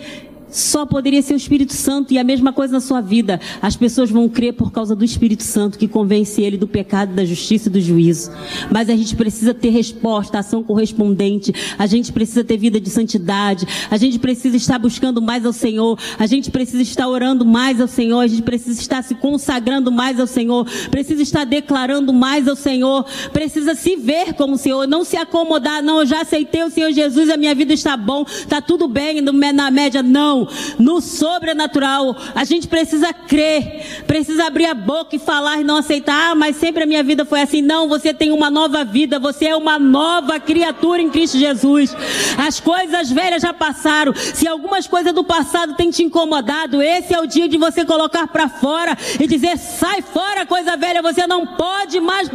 só 0.52 0.86
poderia 0.86 1.22
ser 1.22 1.34
o 1.34 1.38
Espírito 1.38 1.74
Santo 1.74 2.14
e 2.14 2.20
a 2.20 2.24
mesma 2.24 2.52
coisa 2.52 2.74
na 2.74 2.82
sua 2.82 3.02
vida. 3.02 3.40
As 3.62 3.76
pessoas 3.76 4.12
vão 4.12 4.28
crer 4.28 4.54
por 4.54 4.72
causa 4.72 4.96
do 4.96 5.06
Espírito 5.06 5.44
Santo 5.44 5.80
que 5.80 5.88
convence 5.88 6.42
ele 6.42 6.58
do 6.58 6.68
pecado, 6.68 7.14
da 7.14 7.24
justiça 7.24 7.70
e 7.70 7.72
do 7.72 7.80
juízo. 7.80 8.32
Mas 8.70 8.90
a 8.90 8.96
gente 8.96 9.16
precisa 9.16 9.54
ter 9.54 9.70
resposta, 9.70 10.40
ação 10.40 10.62
correspondente. 10.62 11.54
A 11.80 11.88
gente 11.88 12.12
precisa 12.12 12.44
ter 12.44 12.58
vida 12.58 12.80
de 12.80 12.90
santidade. 12.90 13.66
A 13.90 13.98
gente 13.98 14.20
precisa 14.20 14.58
estar 14.58 14.78
buscando 14.78 15.22
mais 15.22 15.46
ao 15.46 15.54
Senhor. 15.54 15.98
A 16.20 16.28
gente 16.28 16.52
precisa 16.52 16.82
estar 16.82 17.08
orando 17.08 17.46
mais 17.46 17.80
ao 17.80 17.88
Senhor. 17.88 18.20
A 18.20 18.28
gente 18.28 18.42
precisa 18.42 18.80
estar 18.80 19.02
se 19.04 19.16
consagrando 19.16 19.92
mais 19.92 20.20
ao 20.20 20.28
Senhor. 20.28 20.68
Precisa 20.90 21.22
estar 21.22 21.46
declarando 21.46 22.12
mais 22.12 22.48
ao 22.48 22.56
Senhor. 22.56 23.06
Precisa 23.32 23.74
se 23.74 23.96
ver 23.96 24.34
como 24.34 24.56
o 24.56 24.58
Senhor. 24.58 24.86
Não 24.88 25.06
se 25.06 25.16
acomodar. 25.16 25.82
Não, 25.82 26.00
eu 26.00 26.06
já 26.06 26.22
aceitei 26.22 26.64
o 26.64 26.70
Senhor 26.70 26.92
Jesus. 26.92 27.30
A 27.30 27.38
minha 27.38 27.56
vida 27.56 27.74
está 27.74 27.96
bom. 27.96 28.26
Está 28.28 28.62
tudo 28.62 28.88
bem 28.88 29.22
na 29.22 29.72
média. 29.72 30.04
Não 30.04 30.41
no 30.78 31.02
sobrenatural. 31.02 32.16
A 32.36 32.44
gente 32.44 32.68
precisa 32.68 33.14
crer, 33.14 34.04
precisa 34.06 34.46
abrir 34.46 34.66
a 34.66 34.74
boca 34.74 35.16
e 35.16 35.20
falar 35.20 35.60
e 35.60 35.64
não 35.64 35.78
aceitar. 35.78 36.32
Ah, 36.32 36.36
mas 36.36 36.56
sempre 36.56 36.84
a 36.84 36.86
minha 36.86 37.04
vida 37.04 37.26
foi 37.26 37.42
assim. 37.42 37.62
Não, 37.62 37.88
você 37.88 38.14
tem 38.14 38.32
uma 38.32 38.50
nova 38.50 38.84
vida, 38.84 39.20
você 39.20 39.48
é 39.48 39.56
uma 39.56 39.80
nova 39.80 40.40
criatura 40.40 41.02
em 41.02 41.10
Cristo 41.10 41.38
Jesus. 41.38 41.96
As 42.38 42.60
coisas 42.60 43.10
velhas 43.10 43.42
já 43.42 43.54
passaram. 43.54 44.14
Se 44.16 44.48
algumas 44.48 44.88
coisas 44.88 45.14
do 45.14 45.24
passado 45.24 45.76
têm 45.76 45.90
te 45.90 46.04
incomodado, 46.04 46.82
esse 46.82 47.14
é 47.14 47.20
o 47.20 47.26
dia 47.26 47.48
de 47.48 47.58
você 47.58 47.86
colocar 47.86 48.28
para 48.28 48.50
fora 48.50 48.98
e 49.20 49.28
dizer: 49.28 49.58
sai 49.58 50.02
fora, 50.02 50.46
coisa 50.46 50.78
velha, 50.78 51.02
você 51.02 51.26
não 51.26 51.46
pode 51.46 52.00
mais 52.00 52.30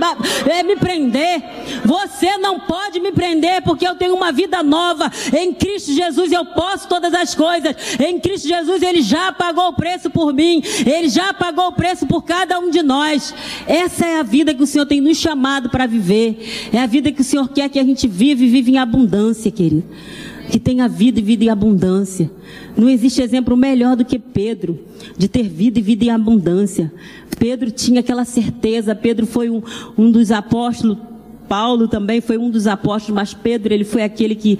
é, 0.48 0.62
me 0.62 0.76
prender. 0.76 1.42
Você 1.84 2.36
não 2.38 2.60
pode 2.60 3.00
me 3.00 3.12
prender 3.12 3.62
porque 3.62 3.86
eu 3.86 3.94
tenho 3.94 4.14
uma 4.14 4.32
vida 4.32 4.62
nova 4.62 5.10
em 5.36 5.52
Cristo 5.52 5.92
Jesus. 5.92 6.32
Eu 6.32 6.44
posso 6.46 6.88
todas 6.88 7.12
as 7.14 7.34
coisas. 7.34 7.74
Em 7.98 8.18
Cristo 8.18 8.48
Jesus, 8.48 8.82
Ele 8.82 9.02
já 9.02 9.32
pagou 9.32 9.68
o 9.68 9.72
preço 9.72 10.10
por 10.10 10.32
mim, 10.32 10.62
Ele 10.84 11.08
já 11.08 11.32
pagou 11.32 11.68
o 11.68 11.72
preço 11.72 12.06
por 12.06 12.22
cada 12.22 12.58
um 12.58 12.70
de 12.70 12.82
nós. 12.82 13.34
Essa 13.66 14.06
é 14.06 14.20
a 14.20 14.22
vida 14.22 14.54
que 14.54 14.62
o 14.62 14.66
Senhor 14.66 14.86
tem 14.86 15.00
nos 15.00 15.16
chamado 15.16 15.70
para 15.70 15.86
viver. 15.86 16.68
É 16.72 16.78
a 16.78 16.86
vida 16.86 17.12
que 17.12 17.20
o 17.20 17.24
Senhor 17.24 17.48
quer 17.48 17.68
que 17.68 17.78
a 17.78 17.84
gente 17.84 18.06
vive 18.06 18.44
e 18.44 18.48
vive 18.48 18.72
em 18.72 18.78
abundância, 18.78 19.50
querido. 19.50 19.84
Que 20.50 20.60
tenha 20.60 20.88
vida 20.88 21.18
e 21.18 21.22
vida 21.22 21.44
em 21.44 21.48
abundância. 21.48 22.30
Não 22.76 22.88
existe 22.88 23.20
exemplo 23.20 23.56
melhor 23.56 23.96
do 23.96 24.04
que 24.04 24.18
Pedro, 24.18 24.78
de 25.16 25.28
ter 25.28 25.48
vida 25.48 25.78
e 25.78 25.82
vida 25.82 26.04
em 26.04 26.10
abundância. 26.10 26.92
Pedro 27.38 27.70
tinha 27.70 28.00
aquela 28.00 28.24
certeza, 28.24 28.94
Pedro 28.94 29.26
foi 29.26 29.50
um, 29.50 29.62
um 29.98 30.10
dos 30.10 30.30
apóstolos 30.30 30.98
Paulo 31.48 31.88
também 31.88 32.20
foi 32.20 32.36
um 32.38 32.50
dos 32.50 32.66
apóstolos, 32.66 33.14
mas 33.14 33.34
Pedro, 33.34 33.72
ele 33.72 33.84
foi 33.84 34.02
aquele 34.02 34.34
que 34.34 34.58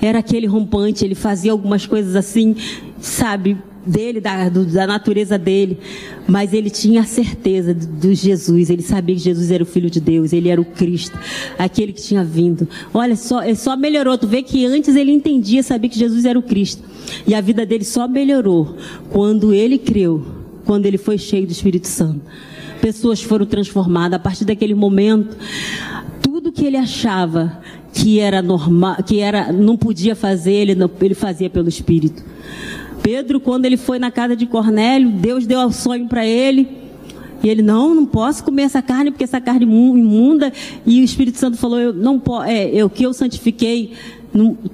era 0.00 0.18
aquele 0.18 0.46
rompante, 0.46 1.04
ele 1.04 1.14
fazia 1.14 1.52
algumas 1.52 1.86
coisas 1.86 2.14
assim, 2.14 2.54
sabe, 3.00 3.56
dele, 3.88 4.20
da, 4.20 4.48
do, 4.48 4.64
da 4.66 4.86
natureza 4.86 5.38
dele, 5.38 5.78
mas 6.26 6.52
ele 6.52 6.68
tinha 6.68 7.00
a 7.00 7.04
certeza 7.04 7.72
do 7.72 8.14
Jesus, 8.14 8.70
ele 8.70 8.82
sabia 8.82 9.16
que 9.16 9.22
Jesus 9.22 9.50
era 9.50 9.62
o 9.62 9.66
Filho 9.66 9.90
de 9.90 10.00
Deus, 10.00 10.32
ele 10.32 10.48
era 10.48 10.60
o 10.60 10.64
Cristo, 10.64 11.18
aquele 11.58 11.92
que 11.92 12.02
tinha 12.02 12.22
vindo. 12.22 12.68
Olha 12.92 13.16
só, 13.16 13.42
ele 13.42 13.56
só 13.56 13.76
melhorou, 13.76 14.18
tu 14.18 14.26
vê 14.26 14.42
que 14.42 14.66
antes 14.66 14.94
ele 14.94 15.10
entendia, 15.10 15.62
sabia 15.62 15.88
que 15.88 15.98
Jesus 15.98 16.24
era 16.24 16.38
o 16.38 16.42
Cristo, 16.42 16.82
e 17.26 17.34
a 17.34 17.40
vida 17.40 17.64
dele 17.64 17.84
só 17.84 18.06
melhorou 18.06 18.76
quando 19.10 19.54
ele 19.54 19.78
creu, 19.78 20.24
quando 20.64 20.86
ele 20.86 20.98
foi 20.98 21.16
cheio 21.16 21.46
do 21.46 21.52
Espírito 21.52 21.88
Santo. 21.88 22.20
Pessoas 22.80 23.20
foram 23.22 23.46
transformadas 23.46 24.16
a 24.16 24.22
partir 24.22 24.44
daquele 24.44 24.74
momento. 24.74 25.36
Tudo 26.22 26.52
que 26.52 26.64
ele 26.64 26.76
achava 26.76 27.60
que 28.00 28.20
era 28.20 28.40
normal, 28.40 28.96
que 29.04 29.18
era 29.18 29.52
não 29.52 29.76
podia 29.76 30.14
fazer, 30.14 30.52
ele 30.52 30.74
não, 30.74 30.88
ele 31.00 31.14
fazia 31.14 31.50
pelo 31.50 31.68
Espírito. 31.68 32.22
Pedro, 33.02 33.40
quando 33.40 33.64
ele 33.64 33.76
foi 33.76 33.98
na 33.98 34.10
casa 34.10 34.36
de 34.36 34.46
Cornélio, 34.46 35.10
Deus 35.10 35.46
deu 35.46 35.60
o 35.60 35.72
sonho 35.72 36.06
para 36.06 36.24
ele. 36.24 36.68
E 37.42 37.48
ele, 37.48 37.62
não, 37.62 37.94
não 37.94 38.04
posso 38.04 38.42
comer 38.42 38.62
essa 38.62 38.82
carne, 38.82 39.10
porque 39.10 39.24
essa 39.24 39.40
carne 39.40 39.64
imunda. 39.64 40.52
E 40.84 41.00
o 41.00 41.04
Espírito 41.04 41.38
Santo 41.38 41.56
falou, 41.56 41.78
eu 41.78 41.92
não 41.92 42.20
é, 42.44 42.68
eu 42.68 42.90
que 42.90 43.04
eu 43.04 43.12
santifiquei, 43.12 43.92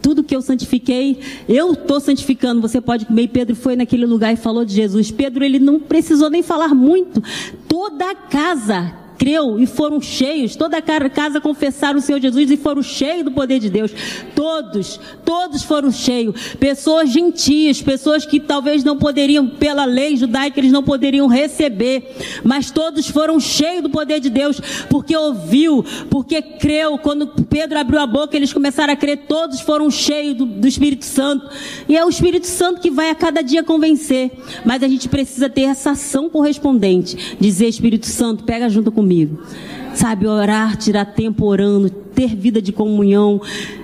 tudo 0.02 0.24
que 0.24 0.34
eu 0.34 0.42
santifiquei, 0.42 1.18
eu 1.48 1.72
estou 1.72 2.00
santificando, 2.00 2.60
você 2.60 2.80
pode 2.80 3.06
comer. 3.06 3.22
E 3.22 3.28
Pedro 3.28 3.54
foi 3.54 3.76
naquele 3.76 4.06
lugar 4.06 4.32
e 4.32 4.36
falou 4.36 4.64
de 4.64 4.74
Jesus. 4.74 5.10
Pedro, 5.10 5.44
ele 5.44 5.58
não 5.58 5.78
precisou 5.78 6.28
nem 6.28 6.42
falar 6.42 6.74
muito. 6.74 7.22
Toda 7.68 8.10
a 8.10 8.14
casa 8.14 9.03
creu 9.18 9.58
e 9.58 9.66
foram 9.66 10.00
cheios, 10.00 10.56
toda 10.56 10.78
a 10.78 10.82
casa 10.82 11.40
confessaram 11.40 11.98
o 11.98 12.02
Senhor 12.02 12.20
Jesus 12.20 12.50
e 12.50 12.56
foram 12.56 12.82
cheios 12.82 13.24
do 13.24 13.30
poder 13.30 13.58
de 13.58 13.70
Deus. 13.70 13.92
Todos, 14.34 15.00
todos 15.24 15.62
foram 15.62 15.90
cheios. 15.90 16.54
Pessoas 16.58 17.10
gentias, 17.10 17.80
pessoas 17.80 18.26
que 18.26 18.40
talvez 18.40 18.82
não 18.84 18.98
poderiam, 18.98 19.46
pela 19.48 19.84
lei 19.84 20.16
judaica, 20.16 20.60
eles 20.60 20.72
não 20.72 20.82
poderiam 20.82 21.26
receber, 21.26 22.16
mas 22.42 22.70
todos 22.70 23.08
foram 23.08 23.38
cheios 23.40 23.82
do 23.82 23.90
poder 23.90 24.20
de 24.20 24.30
Deus, 24.30 24.60
porque 24.90 25.16
ouviu, 25.16 25.84
porque 26.10 26.42
creu. 26.42 26.98
Quando 26.98 27.26
Pedro 27.26 27.78
abriu 27.78 28.00
a 28.00 28.06
boca, 28.06 28.36
eles 28.36 28.52
começaram 28.52 28.92
a 28.92 28.96
crer, 28.96 29.24
todos 29.28 29.60
foram 29.60 29.90
cheios 29.90 30.36
do, 30.36 30.46
do 30.46 30.66
Espírito 30.66 31.04
Santo. 31.04 31.48
E 31.88 31.96
é 31.96 32.04
o 32.04 32.08
Espírito 32.08 32.46
Santo 32.46 32.80
que 32.80 32.90
vai 32.90 33.10
a 33.10 33.14
cada 33.14 33.42
dia 33.42 33.62
convencer. 33.62 34.30
Mas 34.64 34.82
a 34.82 34.88
gente 34.88 35.08
precisa 35.08 35.48
ter 35.48 35.62
essa 35.62 35.92
ação 35.92 36.28
correspondente. 36.28 37.36
Dizer, 37.38 37.68
Espírito 37.68 38.06
Santo, 38.06 38.44
pega 38.44 38.68
junto 38.68 38.90
comigo 38.90 39.03
comigo. 39.04 39.38
Sabe, 39.94 40.26
orar, 40.26 40.76
tirar 40.76 41.04
tempo 41.04 41.44
orando, 41.44 41.88
ter 41.88 42.34
vida 42.34 42.60
de 42.60 42.72
comunhão, 42.72 43.40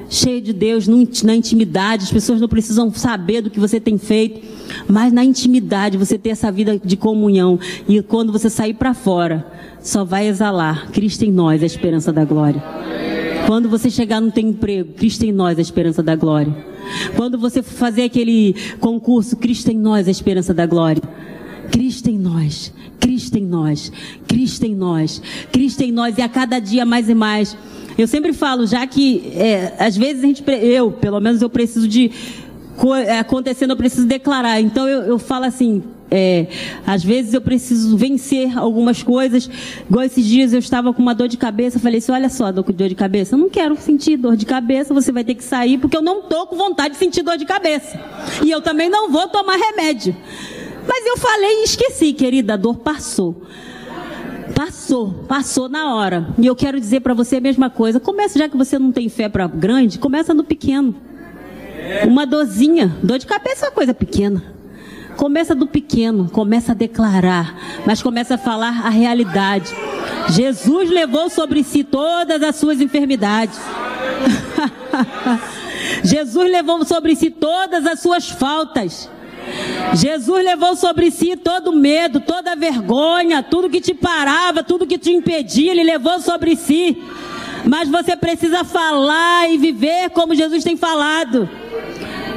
cheio 0.09 0.41
de 0.41 0.53
Deus, 0.53 0.89
na 1.23 1.35
intimidade. 1.37 2.05
As 2.05 2.11
pessoas 2.11 2.41
não 2.41 2.49
precisam 2.49 2.93
saber 2.93 3.43
do 3.43 3.51
que 3.51 3.61
você 3.61 3.79
tem 3.79 3.97
feito, 3.97 4.41
mas 4.89 5.13
na 5.13 5.23
intimidade 5.23 5.99
você 5.99 6.19
ter 6.19 6.31
essa 6.31 6.51
vida 6.51 6.81
de 6.83 6.97
comunhão. 6.97 7.61
E 7.87 8.03
quando 8.03 8.33
você 8.33 8.51
sair 8.51 8.75
para 8.75 8.95
fora, 8.95 9.47
só 9.81 10.05
vai 10.05 10.27
exalar. 10.27 10.91
Cristo 10.91 11.25
em 11.25 11.31
nós, 11.31 11.63
a 11.63 11.67
esperança 11.67 12.13
da 12.13 12.25
glória. 12.25 12.63
Quando 13.47 13.69
você 13.69 13.91
chegar 13.91 14.21
no 14.21 14.33
teu 14.33 14.43
emprego, 14.43 14.95
Cristo 14.95 15.25
em 15.25 15.33
nós, 15.33 15.59
a 15.59 15.63
esperança 15.63 16.03
da 16.03 16.17
glória. 16.17 16.55
Quando 17.15 17.39
você 17.39 17.63
fazer 17.63 18.05
aquele 18.05 18.55
concurso, 18.81 19.37
Cristo 19.37 19.71
em 19.71 19.79
nós, 19.79 20.09
a 20.09 20.11
esperança 20.11 20.53
da 20.53 20.67
glória. 20.67 21.03
Cristo 21.71 22.09
em 22.11 22.19
nós, 22.19 22.73
Cristo 22.99 23.37
em 23.37 23.47
nós, 23.47 23.93
Cristo 24.27 24.65
em 24.65 24.75
nós, 24.75 25.23
Cristo 25.53 25.83
em 25.83 25.93
nós, 25.93 26.19
e 26.19 26.23
a 26.23 26.29
cada 26.29 26.59
dia 26.59 26.85
mais 26.85 27.09
e 27.09 27.15
mais. 27.15 27.57
Eu 27.97 28.07
sempre 28.07 28.33
falo, 28.33 28.67
já 28.67 28.87
que 28.87 29.33
é, 29.35 29.75
às 29.79 29.97
vezes 29.97 30.25
a 30.25 30.27
gente, 30.27 30.45
eu, 30.63 30.91
pelo 30.91 31.21
menos 31.21 31.43
eu 31.43 31.51
preciso 31.51 31.87
de 31.87 32.11
é, 33.07 33.19
acontecendo, 33.19 33.71
eu 33.71 33.77
preciso 33.77 34.07
declarar. 34.07 34.61
Então 34.61 34.89
eu, 34.89 35.03
eu 35.03 35.19
falo 35.19 35.45
assim, 35.45 35.83
é, 36.11 36.47
às 36.87 37.05
vezes 37.05 37.35
eu 37.35 37.41
preciso 37.41 37.97
vencer 37.97 38.57
algumas 38.59 39.03
coisas. 39.03 39.49
Igual 39.89 40.05
esses 40.05 40.25
dias 40.25 40.53
eu 40.53 40.59
estava 40.59 40.93
com 40.93 41.01
uma 41.01 41.15
dor 41.15 41.29
de 41.29 41.37
cabeça, 41.37 41.79
falei 41.79 41.99
assim, 41.99 42.13
olha 42.13 42.29
só, 42.29 42.51
dor 42.51 42.65
de 42.73 42.95
cabeça, 42.95 43.35
eu 43.35 43.39
não 43.39 43.51
quero 43.51 43.77
sentir 43.77 44.17
dor 44.17 44.37
de 44.37 44.47
cabeça, 44.47 44.95
você 44.95 45.13
vai 45.13 45.25
ter 45.25 45.35
que 45.35 45.45
sair, 45.45 45.79
porque 45.79 45.97
eu 45.97 46.03
não 46.03 46.21
estou 46.21 46.47
com 46.47 46.57
vontade 46.57 46.95
de 46.95 46.99
sentir 46.99 47.23
dor 47.23 47.37
de 47.37 47.45
cabeça. 47.45 48.01
E 48.45 48.51
eu 48.51 48.61
também 48.61 48.89
não 48.89 49.11
vou 49.11 49.29
tomar 49.29 49.57
remédio. 49.57 50.17
Mas 50.87 51.07
eu 51.07 51.17
falei 51.17 51.61
e 51.61 51.65
esqueci, 51.65 52.13
querida, 52.13 52.55
a 52.55 52.57
dor 52.57 52.79
passou. 52.79 53.43
Passou, 54.55 55.25
passou 55.29 55.69
na 55.69 55.95
hora. 55.95 56.29
E 56.39 56.47
eu 56.47 56.57
quero 56.57 56.79
dizer 56.79 57.01
para 57.01 57.15
você 57.15 57.37
a 57.37 57.41
mesma 57.41 57.71
coisa. 57.71 58.01
Começa, 58.01 58.39
já 58.39 58.49
que 58.49 58.57
você 58.57 58.79
não 58.79 58.93
tem 58.93 59.09
fé 59.09 59.29
para 59.29 59.47
grande, 59.47 59.99
começa 59.99 60.35
no 60.35 60.45
pequeno. 60.45 60.95
Uma 62.07 62.27
dorzinha, 62.27 62.95
dor 63.03 63.19
de 63.19 63.27
cabeça 63.27 63.67
é 63.67 63.69
uma 63.69 63.75
coisa 63.75 63.95
pequena. 63.95 64.43
Começa 65.17 65.55
do 65.55 65.67
pequeno, 65.67 66.31
começa 66.31 66.73
a 66.73 66.75
declarar, 66.75 67.55
mas 67.85 68.03
começa 68.03 68.35
a 68.35 68.39
falar 68.39 68.87
a 68.87 68.89
realidade. 68.89 69.75
Jesus 70.31 70.91
levou 70.91 71.29
sobre 71.29 71.63
si 71.63 71.85
todas 71.85 72.43
as 72.43 72.57
suas 72.57 72.81
enfermidades. 72.81 73.59
Jesus 76.05 76.51
levou 76.51 76.85
sobre 76.85 77.17
si 77.17 77.31
todas 77.31 77.87
as 77.87 78.01
suas 78.01 78.31
faltas. 78.31 79.11
Jesus 79.95 80.45
levou 80.45 80.77
sobre 80.77 81.11
si 81.11 81.37
todo 81.37 81.73
medo, 81.73 82.21
toda 82.21 82.55
vergonha, 82.55 83.43
tudo 83.43 83.71
que 83.71 83.81
te 83.81 83.95
parava, 83.95 84.63
tudo 84.63 84.87
que 84.87 84.99
te 84.99 85.11
impedia, 85.11 85.73
ele 85.73 85.83
levou 85.83 86.21
sobre 86.21 86.57
si. 86.57 87.03
Mas 87.65 87.89
você 87.89 88.17
precisa 88.17 88.65
falar 88.65 89.51
e 89.51 89.59
viver 89.59 90.11
como 90.11 90.35
Jesus 90.35 90.65
tem 90.65 90.77
falado. 90.77 91.49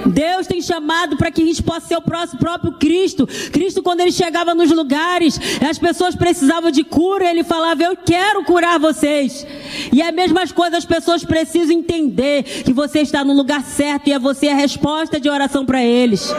Deus 0.05 0.47
tem 0.47 0.61
chamado 0.61 1.17
para 1.17 1.31
que 1.31 1.41
a 1.41 1.45
gente 1.45 1.63
possa 1.63 1.87
ser 1.87 1.97
o 1.97 2.01
próprio 2.01 2.73
Cristo. 2.73 3.27
Cristo, 3.51 3.81
quando 3.81 4.01
ele 4.01 4.11
chegava 4.11 4.53
nos 4.53 4.71
lugares, 4.71 5.39
as 5.67 5.77
pessoas 5.77 6.15
precisavam 6.15 6.71
de 6.71 6.83
cura, 6.83 7.29
ele 7.29 7.43
falava: 7.43 7.83
Eu 7.83 7.95
quero 7.95 8.43
curar 8.43 8.79
vocês. 8.79 9.45
E 9.91 10.01
é 10.01 10.09
a 10.09 10.11
mesma 10.11 10.47
coisa, 10.47 10.77
as 10.77 10.85
pessoas 10.85 11.23
precisam 11.23 11.75
entender 11.75 12.43
que 12.43 12.73
você 12.73 12.99
está 12.99 13.23
no 13.23 13.33
lugar 13.33 13.63
certo 13.63 14.07
e 14.07 14.13
é 14.13 14.19
você 14.19 14.47
a 14.49 14.55
resposta 14.55 15.19
de 15.19 15.29
oração 15.29 15.65
para 15.65 15.83
eles. 15.83 16.33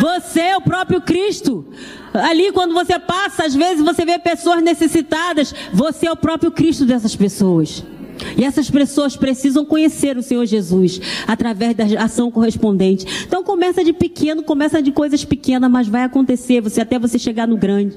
Você 0.00 0.40
é 0.40 0.56
o 0.56 0.60
próprio 0.60 1.00
Cristo. 1.00 1.66
Ali, 2.14 2.52
quando 2.52 2.72
você 2.72 2.98
passa, 2.98 3.44
às 3.44 3.54
vezes 3.54 3.84
você 3.84 4.04
vê 4.04 4.18
pessoas 4.18 4.62
necessitadas. 4.62 5.54
Você 5.72 6.06
é 6.06 6.12
o 6.12 6.16
próprio 6.16 6.50
Cristo 6.50 6.84
dessas 6.84 7.14
pessoas. 7.14 7.84
E 8.36 8.44
essas 8.44 8.70
pessoas 8.70 9.16
precisam 9.16 9.64
conhecer 9.64 10.16
o 10.16 10.22
Senhor 10.22 10.44
Jesus 10.46 11.00
através 11.26 11.74
da 11.74 11.84
ação 12.02 12.30
correspondente. 12.30 13.24
Então 13.26 13.42
começa 13.42 13.84
de 13.84 13.92
pequeno, 13.92 14.42
começa 14.42 14.82
de 14.82 14.92
coisas 14.92 15.24
pequenas, 15.24 15.70
mas 15.70 15.88
vai 15.88 16.02
acontecer, 16.02 16.60
você 16.60 16.80
até 16.80 16.98
você 16.98 17.18
chegar 17.18 17.46
no 17.46 17.56
grande 17.56 17.96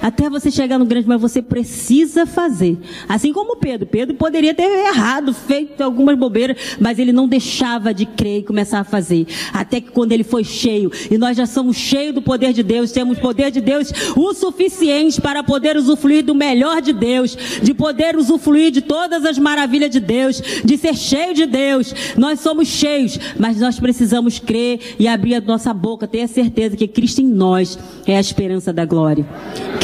até 0.00 0.28
você 0.28 0.50
chegar 0.50 0.78
no 0.78 0.84
grande, 0.84 1.08
mas 1.08 1.20
você 1.20 1.42
precisa 1.42 2.26
fazer. 2.26 2.78
Assim 3.08 3.32
como 3.32 3.56
Pedro. 3.56 3.86
Pedro 3.86 4.14
poderia 4.14 4.54
ter 4.54 4.62
errado, 4.62 5.32
feito 5.32 5.80
algumas 5.82 6.16
bobeiras, 6.16 6.76
mas 6.80 6.98
ele 6.98 7.12
não 7.12 7.28
deixava 7.28 7.92
de 7.92 8.06
crer 8.06 8.40
e 8.40 8.42
começar 8.42 8.80
a 8.80 8.84
fazer. 8.84 9.26
Até 9.52 9.80
que 9.80 9.90
quando 9.90 10.12
ele 10.12 10.24
foi 10.24 10.44
cheio, 10.44 10.90
e 11.10 11.18
nós 11.18 11.36
já 11.36 11.46
somos 11.46 11.76
cheios 11.76 12.14
do 12.14 12.22
poder 12.22 12.52
de 12.52 12.62
Deus, 12.62 12.92
temos 12.92 13.18
poder 13.18 13.50
de 13.50 13.60
Deus 13.60 13.92
o 14.16 14.32
suficiente 14.34 15.20
para 15.20 15.42
poder 15.42 15.76
usufruir 15.76 16.24
do 16.24 16.34
melhor 16.34 16.80
de 16.80 16.92
Deus, 16.92 17.36
de 17.62 17.74
poder 17.74 18.16
usufruir 18.16 18.70
de 18.70 18.80
todas 18.80 19.24
as 19.24 19.38
maravilhas 19.38 19.90
de 19.90 20.00
Deus, 20.00 20.42
de 20.64 20.76
ser 20.76 20.94
cheio 20.94 21.34
de 21.34 21.46
Deus. 21.46 21.94
Nós 22.16 22.40
somos 22.40 22.68
cheios, 22.68 23.18
mas 23.38 23.60
nós 23.60 23.78
precisamos 23.78 24.38
crer 24.38 24.96
e 24.98 25.08
abrir 25.08 25.34
a 25.34 25.40
nossa 25.40 25.72
boca, 25.72 26.06
ter 26.06 26.22
a 26.22 26.28
certeza 26.28 26.76
que 26.76 26.88
Cristo 26.88 27.20
em 27.20 27.26
nós 27.26 27.78
é 28.06 28.16
a 28.16 28.20
esperança 28.20 28.72
da 28.72 28.84
glória. 28.84 29.26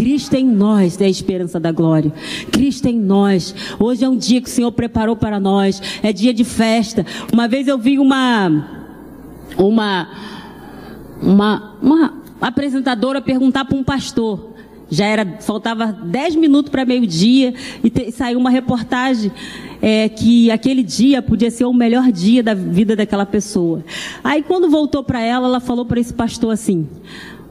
Cristo 0.02 0.34
em 0.34 0.44
nós 0.44 1.00
é 1.00 1.04
a 1.04 1.08
esperança 1.08 1.60
da 1.60 1.70
glória. 1.70 2.12
Cristo 2.50 2.88
em 2.88 2.98
nós. 2.98 3.54
Hoje 3.78 4.04
é 4.04 4.08
um 4.08 4.16
dia 4.16 4.40
que 4.40 4.48
o 4.48 4.50
Senhor 4.50 4.72
preparou 4.72 5.14
para 5.14 5.38
nós. 5.38 5.80
É 6.02 6.12
dia 6.12 6.34
de 6.34 6.42
festa. 6.42 7.06
Uma 7.32 7.46
vez 7.46 7.68
eu 7.68 7.78
vi 7.78 8.00
uma 8.00 8.90
uma 9.56 10.08
uma, 11.22 11.76
uma 11.80 12.14
apresentadora 12.40 13.22
perguntar 13.22 13.64
para 13.64 13.78
um 13.78 13.84
pastor. 13.84 14.50
Já 14.90 15.06
era, 15.06 15.38
faltava 15.40 15.86
10 15.86 16.34
minutos 16.34 16.72
para 16.72 16.84
meio-dia 16.84 17.54
e 17.84 17.88
te, 17.88 18.10
saiu 18.10 18.40
uma 18.40 18.50
reportagem 18.50 19.30
é, 19.80 20.08
que 20.08 20.50
aquele 20.50 20.82
dia 20.82 21.22
podia 21.22 21.50
ser 21.50 21.64
o 21.64 21.72
melhor 21.72 22.10
dia 22.10 22.42
da 22.42 22.54
vida 22.54 22.96
daquela 22.96 23.24
pessoa. 23.24 23.84
Aí 24.22 24.42
quando 24.42 24.68
voltou 24.68 25.04
para 25.04 25.20
ela, 25.20 25.46
ela 25.46 25.60
falou 25.60 25.86
para 25.86 26.00
esse 26.00 26.12
pastor 26.12 26.52
assim: 26.52 26.88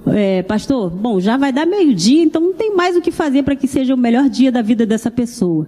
é, 0.07 0.41
pastor, 0.43 0.89
bom, 0.89 1.19
já 1.19 1.37
vai 1.37 1.51
dar 1.51 1.65
meio-dia, 1.65 2.23
então 2.23 2.41
não 2.41 2.53
tem 2.53 2.75
mais 2.75 2.95
o 2.95 3.01
que 3.01 3.11
fazer 3.11 3.43
para 3.43 3.55
que 3.55 3.67
seja 3.67 3.93
o 3.93 3.97
melhor 3.97 4.29
dia 4.29 4.51
da 4.51 4.61
vida 4.61 4.85
dessa 4.85 5.11
pessoa. 5.11 5.67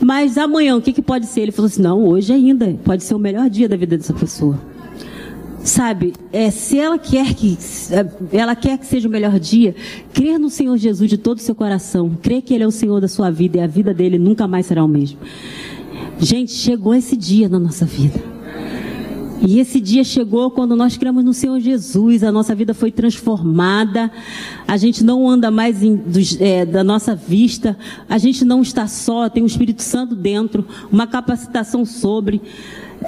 Mas 0.00 0.38
amanhã, 0.38 0.76
o 0.76 0.82
que, 0.82 0.92
que 0.92 1.02
pode 1.02 1.26
ser? 1.26 1.42
Ele 1.42 1.52
falou 1.52 1.66
assim: 1.66 1.82
não, 1.82 2.04
hoje 2.06 2.32
ainda 2.32 2.74
pode 2.84 3.04
ser 3.04 3.14
o 3.14 3.18
melhor 3.18 3.48
dia 3.50 3.68
da 3.68 3.76
vida 3.76 3.96
dessa 3.96 4.14
pessoa. 4.14 4.58
Sabe, 5.62 6.14
é, 6.32 6.50
se 6.50 6.78
ela 6.78 6.98
quer 6.98 7.34
que 7.34 7.58
ela 8.32 8.56
quer 8.56 8.78
que 8.78 8.86
seja 8.86 9.06
o 9.06 9.10
melhor 9.10 9.38
dia, 9.38 9.74
crer 10.10 10.38
no 10.38 10.48
Senhor 10.48 10.74
Jesus 10.78 11.08
de 11.08 11.18
todo 11.18 11.36
o 11.36 11.42
seu 11.42 11.54
coração, 11.54 12.16
crer 12.22 12.40
que 12.40 12.54
Ele 12.54 12.64
é 12.64 12.66
o 12.66 12.70
Senhor 12.70 12.98
da 12.98 13.08
sua 13.08 13.30
vida 13.30 13.58
e 13.58 13.60
a 13.60 13.66
vida 13.66 13.92
dele 13.92 14.18
nunca 14.18 14.48
mais 14.48 14.64
será 14.64 14.82
o 14.82 14.88
mesmo. 14.88 15.18
Gente, 16.18 16.52
chegou 16.52 16.94
esse 16.94 17.14
dia 17.14 17.46
na 17.46 17.58
nossa 17.58 17.84
vida. 17.84 18.18
E 19.42 19.58
esse 19.58 19.80
dia 19.80 20.04
chegou 20.04 20.50
quando 20.50 20.76
nós 20.76 20.98
cremos 20.98 21.24
no 21.24 21.32
Senhor 21.32 21.58
Jesus, 21.60 22.22
a 22.22 22.30
nossa 22.30 22.54
vida 22.54 22.74
foi 22.74 22.92
transformada, 22.92 24.10
a 24.68 24.76
gente 24.76 25.02
não 25.02 25.28
anda 25.28 25.50
mais 25.50 25.82
em, 25.82 25.98
é, 26.38 26.66
da 26.66 26.84
nossa 26.84 27.14
vista, 27.14 27.76
a 28.06 28.18
gente 28.18 28.44
não 28.44 28.60
está 28.60 28.86
só, 28.86 29.30
tem 29.30 29.42
o 29.42 29.46
Espírito 29.46 29.82
Santo 29.82 30.14
dentro, 30.14 30.66
uma 30.92 31.06
capacitação 31.06 31.86
sobre. 31.86 32.42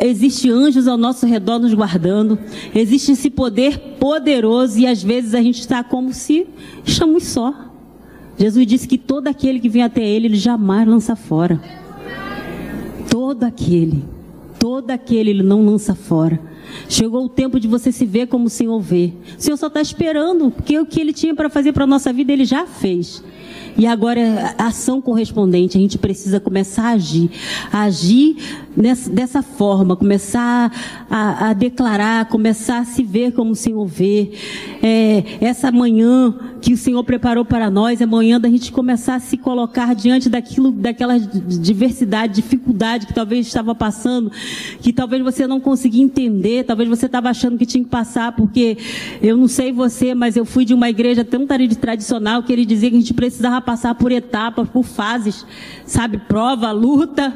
Existe 0.00 0.50
anjos 0.50 0.88
ao 0.88 0.96
nosso 0.96 1.26
redor 1.26 1.58
nos 1.58 1.74
guardando, 1.74 2.38
existe 2.74 3.12
esse 3.12 3.28
poder 3.28 3.78
poderoso 4.00 4.78
e 4.78 4.86
às 4.86 5.02
vezes 5.02 5.34
a 5.34 5.42
gente 5.42 5.60
está 5.60 5.84
como 5.84 6.14
se 6.14 6.46
estamos 6.82 7.24
só. 7.24 7.54
Jesus 8.38 8.66
disse 8.66 8.88
que 8.88 8.96
todo 8.96 9.28
aquele 9.28 9.60
que 9.60 9.68
vem 9.68 9.82
até 9.82 10.02
Ele, 10.02 10.28
Ele 10.28 10.36
jamais 10.36 10.88
lança 10.88 11.14
fora. 11.14 11.60
Todo 13.10 13.44
aquele 13.44 14.02
todo 14.62 14.92
aquele 14.92 15.30
ele 15.30 15.42
não 15.42 15.66
lança 15.66 15.92
fora. 15.92 16.40
Chegou 16.88 17.24
o 17.24 17.28
tempo 17.28 17.58
de 17.58 17.66
você 17.66 17.90
se 17.90 18.06
ver 18.06 18.28
como 18.28 18.46
o 18.46 18.48
Senhor 18.48 18.78
vê. 18.78 19.12
O 19.36 19.42
Senhor 19.42 19.56
só 19.56 19.66
está 19.66 19.82
esperando, 19.82 20.52
porque 20.52 20.78
o 20.78 20.86
que 20.86 21.00
ele 21.00 21.12
tinha 21.12 21.34
para 21.34 21.50
fazer 21.50 21.72
para 21.72 21.82
a 21.82 21.86
nossa 21.86 22.12
vida, 22.12 22.32
ele 22.32 22.44
já 22.44 22.64
fez. 22.64 23.24
E 23.76 23.86
agora, 23.86 24.54
ação 24.58 25.00
correspondente, 25.00 25.78
a 25.78 25.80
gente 25.80 25.98
precisa 25.98 26.38
começar 26.38 26.84
a 26.84 26.90
agir. 26.90 27.30
A 27.72 27.82
agir 27.82 28.36
nessa, 28.76 29.10
dessa 29.10 29.42
forma, 29.42 29.96
começar 29.96 30.70
a, 31.10 31.48
a, 31.48 31.52
declarar, 31.52 32.28
começar 32.28 32.78
a 32.78 32.84
se 32.84 33.02
ver 33.02 33.32
como 33.32 33.52
o 33.52 33.56
Senhor 33.56 33.86
vê. 33.86 34.32
É, 34.82 35.24
essa 35.40 35.70
manhã 35.70 36.34
que 36.60 36.72
o 36.72 36.76
Senhor 36.76 37.02
preparou 37.04 37.44
para 37.44 37.70
nós, 37.70 38.00
é 38.00 38.06
manhã 38.06 38.40
da 38.40 38.48
gente 38.48 38.70
começar 38.70 39.16
a 39.16 39.20
se 39.20 39.36
colocar 39.36 39.94
diante 39.94 40.28
daquilo, 40.28 40.70
daquela 40.70 41.18
diversidade, 41.18 42.34
dificuldade 42.34 43.06
que 43.06 43.14
talvez 43.14 43.46
estava 43.46 43.74
passando, 43.74 44.30
que 44.80 44.92
talvez 44.92 45.22
você 45.22 45.46
não 45.46 45.60
conseguia 45.60 46.02
entender, 46.02 46.64
talvez 46.64 46.88
você 46.88 47.06
estava 47.06 47.28
achando 47.28 47.58
que 47.58 47.66
tinha 47.66 47.82
que 47.82 47.90
passar, 47.90 48.32
porque 48.32 48.76
eu 49.20 49.36
não 49.36 49.48
sei 49.48 49.72
você, 49.72 50.14
mas 50.14 50.36
eu 50.36 50.44
fui 50.44 50.64
de 50.64 50.72
uma 50.72 50.88
igreja 50.88 51.24
tão 51.24 51.46
tradicional 51.46 52.42
que 52.42 52.52
ele 52.52 52.64
dizia 52.64 52.90
que 52.90 52.96
a 52.96 53.00
gente 53.00 53.14
precisava 53.14 53.60
passar 53.62 53.94
por 53.94 54.12
etapas, 54.12 54.68
por 54.68 54.84
fases, 54.84 55.46
sabe, 55.86 56.18
prova, 56.18 56.70
luta. 56.70 57.32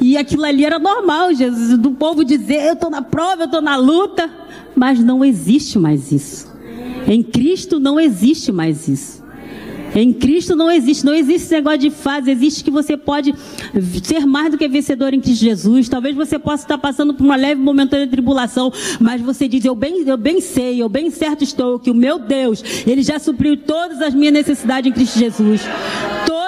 E 0.00 0.16
aquilo 0.16 0.44
ali 0.44 0.64
era 0.64 0.78
normal, 0.78 1.32
Jesus, 1.32 1.78
do 1.78 1.92
povo 1.92 2.24
dizer, 2.24 2.66
eu 2.66 2.74
estou 2.74 2.90
na 2.90 3.02
prova, 3.02 3.42
eu 3.42 3.46
estou 3.46 3.62
na 3.62 3.76
luta. 3.76 4.30
Mas 4.74 4.98
não 5.00 5.24
existe 5.24 5.78
mais 5.78 6.10
isso. 6.10 6.50
Em 7.06 7.22
Cristo 7.22 7.78
não 7.78 8.00
existe 8.00 8.50
mais 8.50 8.88
isso. 8.88 9.21
Em 9.94 10.12
Cristo 10.12 10.56
não 10.56 10.70
existe, 10.70 11.04
não 11.04 11.14
existe 11.14 11.44
esse 11.44 11.54
negócio 11.54 11.78
de 11.78 11.90
fase, 11.90 12.30
existe 12.30 12.64
que 12.64 12.70
você 12.70 12.96
pode 12.96 13.34
ser 14.02 14.26
mais 14.26 14.50
do 14.50 14.58
que 14.58 14.66
vencedor 14.68 15.12
em 15.12 15.20
Cristo 15.20 15.44
Jesus. 15.44 15.88
Talvez 15.88 16.16
você 16.16 16.38
possa 16.38 16.64
estar 16.64 16.78
passando 16.78 17.14
por 17.14 17.24
uma 17.24 17.36
leve 17.36 17.60
momentânea 17.60 18.06
tribulação, 18.06 18.72
mas 19.00 19.20
você 19.20 19.46
diz: 19.48 19.64
eu 19.64 19.74
bem, 19.74 20.02
eu 20.06 20.16
bem 20.16 20.40
sei, 20.40 20.80
eu 20.80 20.88
bem 20.88 21.10
certo 21.10 21.44
estou 21.44 21.78
que 21.78 21.90
o 21.90 21.94
meu 21.94 22.18
Deus, 22.18 22.62
ele 22.86 23.02
já 23.02 23.18
supriu 23.18 23.56
todas 23.56 24.00
as 24.00 24.14
minhas 24.14 24.34
necessidades 24.34 24.90
em 24.90 24.94
Cristo 24.94 25.18
Jesus. 25.18 25.62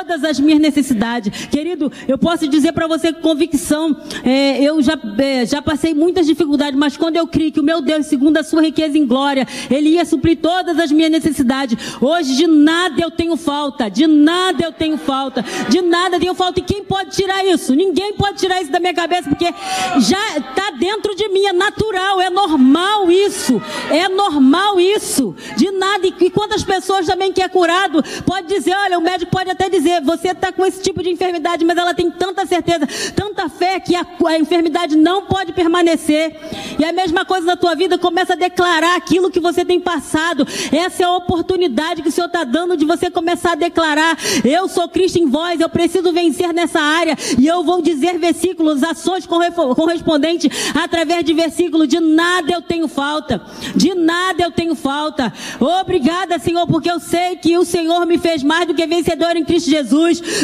Todas 0.07 0.23
as 0.23 0.39
minhas 0.39 0.61
necessidades. 0.61 1.47
Querido, 1.47 1.91
eu 2.07 2.19
posso 2.19 2.47
dizer 2.47 2.73
para 2.73 2.87
você 2.87 3.11
com 3.13 3.23
convicção, 3.23 3.97
é, 4.23 4.63
eu 4.63 4.83
já, 4.83 4.99
é, 5.19 5.47
já 5.47 5.63
passei 5.63 5.95
muitas 5.95 6.27
dificuldades, 6.27 6.79
mas 6.79 6.97
quando 6.97 7.17
eu 7.17 7.27
criei 7.27 7.51
que 7.51 7.59
o 7.59 7.63
meu 7.63 7.81
Deus, 7.81 8.07
segundo 8.07 8.37
a 8.37 8.43
sua 8.43 8.63
riqueza 8.63 8.99
em 8.99 9.07
glória, 9.07 9.47
ele 9.71 9.91
ia 9.91 10.05
suprir 10.05 10.39
todas 10.41 10.79
as 10.79 10.93
minhas 10.93 11.11
necessidades. 11.11 11.97
Hoje 12.01 12.37
de 12.37 12.47
nada 12.47 13.01
eu 13.01 13.11
tenho 13.11 13.35
falta, 13.37 13.89
de 13.89 14.07
nada 14.07 14.63
eu 14.63 14.73
tenho 14.73 14.99
falta, 14.99 15.43
de 15.69 15.81
nada 15.81 16.17
eu 16.17 16.21
tenho 16.21 16.35
falta. 16.35 16.61
E 16.61 16.63
quem 16.63 16.85
pode 16.85 17.11
tirar 17.11 17.45
isso? 17.45 17.75
Ninguém 17.75 18.15
pode 18.15 18.39
tirar 18.39 18.61
isso 18.61 18.71
da 18.71 18.79
minha 18.79 18.95
cabeça, 18.95 19.29
porque 19.29 19.53
já 19.99 20.39
está 20.39 20.71
dentro 20.79 21.15
de 21.17 21.29
mim, 21.31 21.47
é 21.47 21.53
natural, 21.53 22.21
é 22.21 22.29
normal 22.31 23.11
isso, 23.11 23.61
é 23.91 24.09
normal 24.09 24.79
isso, 24.79 25.35
de 25.57 25.71
nada. 25.71 26.07
E, 26.07 26.31
quantas 26.31 26.63
pessoas 26.63 27.07
também 27.07 27.33
que 27.33 27.43
é 27.43 27.49
curado, 27.49 28.03
pode 28.25 28.47
dizer, 28.49 28.77
olha, 28.77 28.99
o 28.99 29.03
médico 29.03 29.33
pode 29.33 29.51
até 29.51 29.69
dizer, 29.69 29.94
você 30.01 30.29
está 30.29 30.53
com 30.53 30.65
esse 30.65 30.83
tipo 30.83 31.03
de 31.03 31.11
enfermidade, 31.11 31.65
mas 31.65 31.77
ela 31.77 31.95
tem 31.95 32.11
tanta 32.11 32.47
certeza, 32.47 32.87
tanta 33.15 33.49
fé 33.49 33.79
que 33.81 33.95
a, 33.95 34.07
a 34.27 34.39
enfermidade 34.39 34.97
não 34.97 35.27
pode 35.27 35.53
permanecer. 35.53 36.35
E 36.79 36.85
a 36.85 36.93
mesma 36.93 37.25
coisa 37.25 37.47
na 37.47 37.57
tua 37.57 37.75
vida, 37.75 37.99
começa 37.99 38.33
a 38.33 38.37
declarar 38.37 38.97
aquilo 38.97 39.31
que 39.31 39.41
você 39.41 39.65
tem 39.65 39.81
passado. 39.81 40.47
Essa 40.73 41.03
é 41.03 41.07
a 41.07 41.17
oportunidade 41.17 42.03
que 42.03 42.09
o 42.09 42.13
Senhor 42.13 42.27
está 42.27 42.45
dando 42.45 42.77
de 42.77 42.85
você 42.85 43.11
começar 43.11 43.45
começar 43.45 43.53
a 43.53 43.55
declarar: 43.55 44.17
Eu 44.45 44.69
sou 44.69 44.89
Cristo 44.89 45.19
em 45.19 45.29
vós, 45.29 45.61
eu 45.61 45.69
preciso 45.69 46.13
vencer 46.13 46.53
nessa 46.53 46.81
área. 46.81 47.17
E 47.39 47.47
eu 47.47 47.65
vou 47.65 47.83
dizer 47.83 48.19
versículos, 48.19 48.83
ações 48.83 49.27
correspondentes 49.27 50.51
através 50.75 51.25
de 51.25 51.35
versículos. 51.35 51.89
De 51.89 52.01
nada 52.01 52.53
eu 52.53 52.63
tenho 52.63 52.87
falta, 52.87 53.43
de 53.75 53.95
nada 53.95 54.43
eu 54.43 54.51
tenho 54.51 54.75
falta. 54.75 55.33
Obrigada, 55.59 56.39
Senhor, 56.39 56.67
porque 56.67 56.91
eu 56.91 57.01
sei 57.01 57.37
que 57.37 57.57
o 57.59 57.65
Senhor 57.65 58.07
me 58.07 58.19
fez 58.19 58.43
mais 58.43 58.67
do 58.67 58.75
que 58.75 58.87
vencedor 58.87 59.37
em 59.37 59.45
Cristo 59.45 59.71
Jesus. 59.71 59.84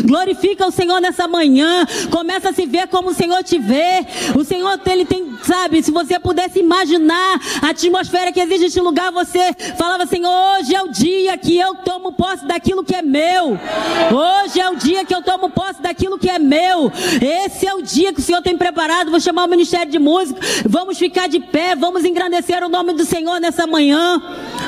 Glorifica 0.05 0.67
o 0.67 0.71
Senhor 0.71 1.01
nessa 1.01 1.27
manhã. 1.27 1.87
Começa 2.11 2.51
a 2.51 2.53
se 2.53 2.67
ver 2.67 2.89
como 2.89 3.11
o 3.11 3.15
Senhor 3.15 3.43
te 3.43 3.59
vê. 3.59 4.07
O 4.35 4.45
Senhor, 4.45 4.81
ele 4.87 5.05
tem, 5.05 5.30
sabe, 5.47 5.83
se 5.83 5.91
você 5.91 6.19
pudesse 6.19 6.61
imaginar 6.61 7.41
a 7.63 7.71
atmosfera 7.71 8.33
que 8.33 8.41
existe 8.41 8.63
neste 8.63 8.81
lugar, 8.81 9.13
você 9.13 9.55
falava, 9.77 10.07
Senhor, 10.07 10.31
hoje 10.59 10.75
é 10.75 10.83
o 10.83 10.89
dia 10.89 11.37
que 11.37 11.59
eu 11.59 11.75
tomo 11.77 12.13
posse 12.13 12.47
daqui 12.47 12.71
daquilo 12.71 12.85
que 12.85 12.95
é 12.95 13.03
meu. 13.03 13.59
Hoje 14.13 14.61
é 14.61 14.69
o 14.71 14.77
dia 14.77 15.05
que 15.05 15.15
eu 15.15 15.23
tomo 15.23 15.51
posse 15.51 15.83
daquilo 15.83 16.19
que 16.19 16.29
é 16.29 16.39
meu. 16.39 16.93
Esse 17.45 17.67
é 17.67 17.75
o 17.75 17.83
dia 17.83 18.13
que 18.13 18.21
o 18.21 18.23
Senhor 18.23 18.43
tem 18.43 18.57
preparado. 18.57 19.11
Vou 19.11 19.21
chamar 19.21 19.45
o 19.45 19.49
Ministério 19.49 19.91
de 19.91 19.99
Música. 19.99 20.41
Vamos 20.69 20.99
ficar 20.99 21.29
de 21.29 21.41
pé. 21.41 21.75
Vamos 21.75 22.05
engrandecer 22.05 22.63
o 22.63 22.69
nome 22.69 22.93
do 22.93 23.05
Senhor 23.05 23.41
nessa 23.41 23.67
manhã. 23.67 24.23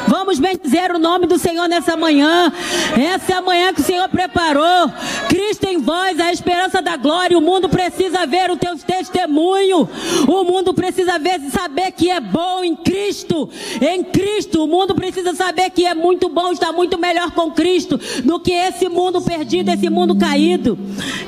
Vamos 0.09 0.39
bendizer 0.39 0.95
o 0.95 0.99
nome 0.99 1.27
do 1.27 1.39
Senhor 1.39 1.69
nessa 1.69 1.97
manhã. 1.97 2.53
Essa 2.99 3.33
é 3.33 3.37
a 3.37 3.43
manhã 3.43 3.73
que 3.73 3.81
o 3.81 3.85
Senhor 3.85 4.09
preparou. 4.09 4.91
Cristo 5.29 5.65
em 5.65 5.79
vós, 5.79 6.19
a 6.19 6.33
esperança 6.33 6.83
da 6.83 6.97
glória. 6.97 7.39
O 7.39 7.41
mundo 7.41 7.69
precisa 7.69 8.27
ver 8.27 8.51
o 8.51 8.57
teu 8.57 8.77
testemunho. 8.79 9.89
O 10.27 10.45
mundo 10.45 10.62
precisa 10.73 11.19
ver 11.19 11.41
saber 11.51 11.93
que 11.93 12.11
é 12.11 12.21
bom 12.21 12.63
em 12.63 12.77
Cristo. 12.77 13.49
Em 13.81 14.05
Cristo, 14.05 14.65
o 14.65 14.67
mundo 14.67 14.95
precisa 14.95 15.35
saber 15.35 15.71
que 15.71 15.85
é 15.87 15.95
muito 15.95 16.29
bom, 16.29 16.53
está 16.53 16.73
muito 16.73 16.99
melhor 16.99 17.31
com 17.33 17.51
Cristo. 17.51 17.63
Cristo 17.63 17.99
do 18.23 18.39
que 18.39 18.53
esse 18.53 18.89
mundo 18.89 19.21
perdido, 19.23 19.71
esse 19.71 19.89
mundo 19.89 20.15
caído. 20.15 20.79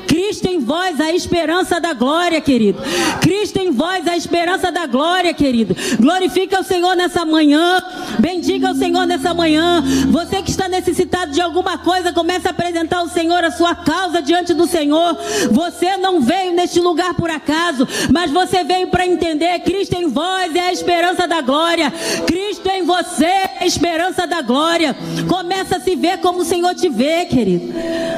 Cristo 0.07 0.47
em 0.47 0.59
vós, 0.59 0.99
a 0.99 1.11
esperança 1.11 1.79
da 1.79 1.93
glória, 1.93 2.39
querido. 2.39 2.79
Cristo 3.21 3.57
em 3.57 3.71
vós, 3.71 4.07
a 4.07 4.15
esperança 4.15 4.71
da 4.71 4.85
glória, 4.85 5.33
querido. 5.33 5.75
Glorifica 5.99 6.59
o 6.59 6.63
Senhor 6.63 6.95
nessa 6.95 7.25
manhã. 7.25 7.81
Bendiga 8.19 8.71
o 8.71 8.75
Senhor 8.75 9.05
nessa 9.05 9.33
manhã. 9.33 9.83
Você 10.09 10.41
que 10.41 10.51
está 10.51 10.67
necessitado 10.69 11.31
de 11.31 11.41
alguma 11.41 11.77
coisa, 11.77 12.13
comece 12.13 12.47
a 12.47 12.51
apresentar 12.51 12.99
ao 12.99 13.09
Senhor 13.09 13.43
a 13.43 13.51
sua 13.51 13.75
causa 13.75 14.21
diante 14.21 14.53
do 14.53 14.67
Senhor. 14.67 15.17
Você 15.51 15.97
não 15.97 16.21
veio 16.21 16.53
neste 16.53 16.79
lugar 16.79 17.13
por 17.15 17.29
acaso, 17.29 17.87
mas 18.11 18.31
você 18.31 18.63
veio 18.63 18.87
para 18.87 19.05
entender: 19.05 19.24
Cristo 19.63 19.95
em 19.95 20.07
vós 20.07 20.55
é 20.55 20.59
a 20.59 20.73
esperança 20.73 21.27
da 21.27 21.41
glória. 21.41 21.91
Cristo 22.27 22.69
em 22.69 22.83
você 22.83 23.25
é 23.25 23.57
a 23.61 23.65
esperança 23.65 24.27
da 24.27 24.41
glória. 24.41 24.95
Começa 25.27 25.77
a 25.77 25.79
se 25.79 25.95
ver 25.95 26.19
como 26.19 26.39
o 26.41 26.45
Senhor 26.45 26.75
te 26.75 26.89
vê, 26.89 27.25
querido. 27.25 27.73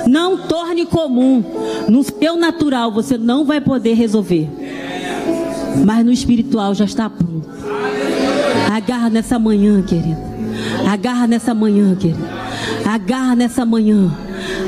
Não 0.08 0.38
torne 0.48 0.86
comum. 0.86 1.44
No 1.88 2.04
seu 2.04 2.36
natural 2.36 2.92
você 2.92 3.18
não 3.18 3.46
vai 3.46 3.62
poder 3.62 3.94
resolver. 3.94 4.50
Mas 5.86 6.06
no 6.06 6.12
espiritual 6.12 6.74
já 6.74 6.86
está 6.86 7.10
pronto. 7.10 7.48
Agarra 8.74 9.10
nessa 9.10 9.40
manhã, 9.40 9.82
querido. 9.82 10.18
Agarra 10.92 11.28
nessa 11.28 11.54
manhã, 11.54 11.96
querido. 11.96 12.28
Agarra 12.86 13.36
nessa 13.36 13.66
manhã. 13.66 14.12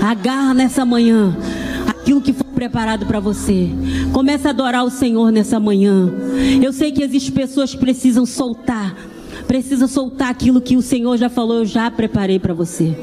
Agarra 0.01 0.53
nessa 0.53 0.85
manhã 0.85 1.35
aquilo 1.87 2.21
que 2.21 2.33
foi 2.33 2.48
preparado 2.59 3.05
para 3.05 3.21
você. 3.21 3.69
Comece 4.11 4.45
a 4.45 4.49
adorar 4.49 4.83
o 4.83 4.89
Senhor 4.89 5.31
nessa 5.31 5.61
manhã. 5.61 6.11
Eu 6.61 6.73
sei 6.73 6.91
que 6.91 7.01
existem 7.01 7.31
pessoas 7.31 7.73
que 7.73 7.77
precisam 7.77 8.25
soltar, 8.25 8.97
precisam 9.47 9.87
soltar 9.87 10.29
aquilo 10.29 10.59
que 10.59 10.75
o 10.75 10.81
Senhor 10.81 11.15
já 11.15 11.29
falou, 11.29 11.59
eu 11.59 11.65
já 11.65 11.89
preparei 11.89 12.37
para 12.37 12.53
você. 12.53 12.93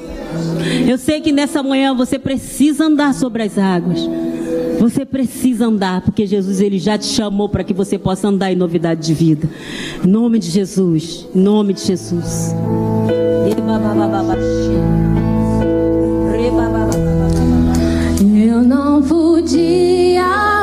Eu 0.87 0.99
sei 0.99 1.23
que 1.23 1.33
nessa 1.33 1.63
manhã 1.63 1.95
você 1.95 2.19
precisa 2.19 2.85
andar 2.85 3.15
sobre 3.15 3.45
as 3.45 3.57
águas. 3.57 4.07
Você 4.79 5.07
precisa 5.07 5.65
andar, 5.65 6.03
porque 6.03 6.27
Jesus 6.27 6.61
ele 6.61 6.79
já 6.79 6.99
te 6.99 7.07
chamou 7.07 7.49
para 7.49 7.65
que 7.65 7.73
você 7.73 7.99
possa 7.99 8.29
andar 8.29 8.53
em 8.53 8.57
novidade 8.57 9.07
de 9.07 9.15
vida. 9.15 9.49
Em 10.05 10.07
nome 10.07 10.39
de 10.39 10.51
Jesus. 10.51 11.27
Em 11.35 11.41
nome 11.41 11.73
de 11.73 11.81
Jesus. 11.81 12.55
Não 19.07 19.41
podia 19.41 20.56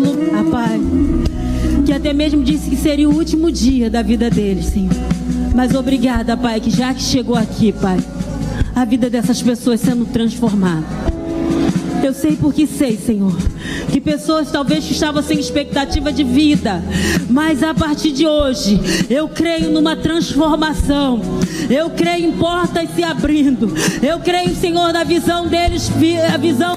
lugar, 0.00 0.44
Pai, 0.50 0.80
que 1.84 1.92
até 1.92 2.12
mesmo 2.12 2.42
disse 2.42 2.70
que 2.70 2.76
seria 2.76 3.08
o 3.08 3.14
último 3.14 3.50
dia 3.50 3.88
da 3.90 4.02
vida 4.02 4.30
deles, 4.30 4.66
Senhor. 4.66 4.94
Mas 5.54 5.74
obrigada, 5.74 6.36
Pai, 6.36 6.60
que 6.60 6.70
já 6.70 6.92
que 6.92 7.02
chegou 7.02 7.36
aqui, 7.36 7.72
Pai, 7.72 7.98
a 8.74 8.84
vida 8.84 9.08
dessas 9.08 9.42
pessoas 9.42 9.80
sendo 9.80 10.04
transformada. 10.04 10.86
Eu 12.02 12.12
sei 12.12 12.36
porque 12.36 12.66
sei, 12.66 12.96
Senhor, 12.96 13.36
que 13.90 14.00
pessoas 14.00 14.50
talvez 14.50 14.84
que 14.84 14.92
estavam 14.92 15.22
sem 15.22 15.38
expectativa 15.38 16.12
de 16.12 16.24
vida, 16.24 16.82
mas 17.28 17.62
a 17.62 17.74
partir 17.74 18.12
de 18.12 18.26
hoje 18.26 18.80
eu 19.08 19.28
creio 19.28 19.70
numa 19.70 19.96
transformação. 19.96 21.20
Eu 21.68 21.90
creio 21.90 22.28
em 22.28 22.32
portas 22.32 22.88
se 22.94 23.02
abrindo. 23.02 23.72
Eu 24.02 24.20
creio, 24.20 24.54
Senhor, 24.54 24.92
na 24.92 25.04
visão 25.04 25.46
deles, 25.46 25.90
a 26.32 26.36
visão 26.36 26.76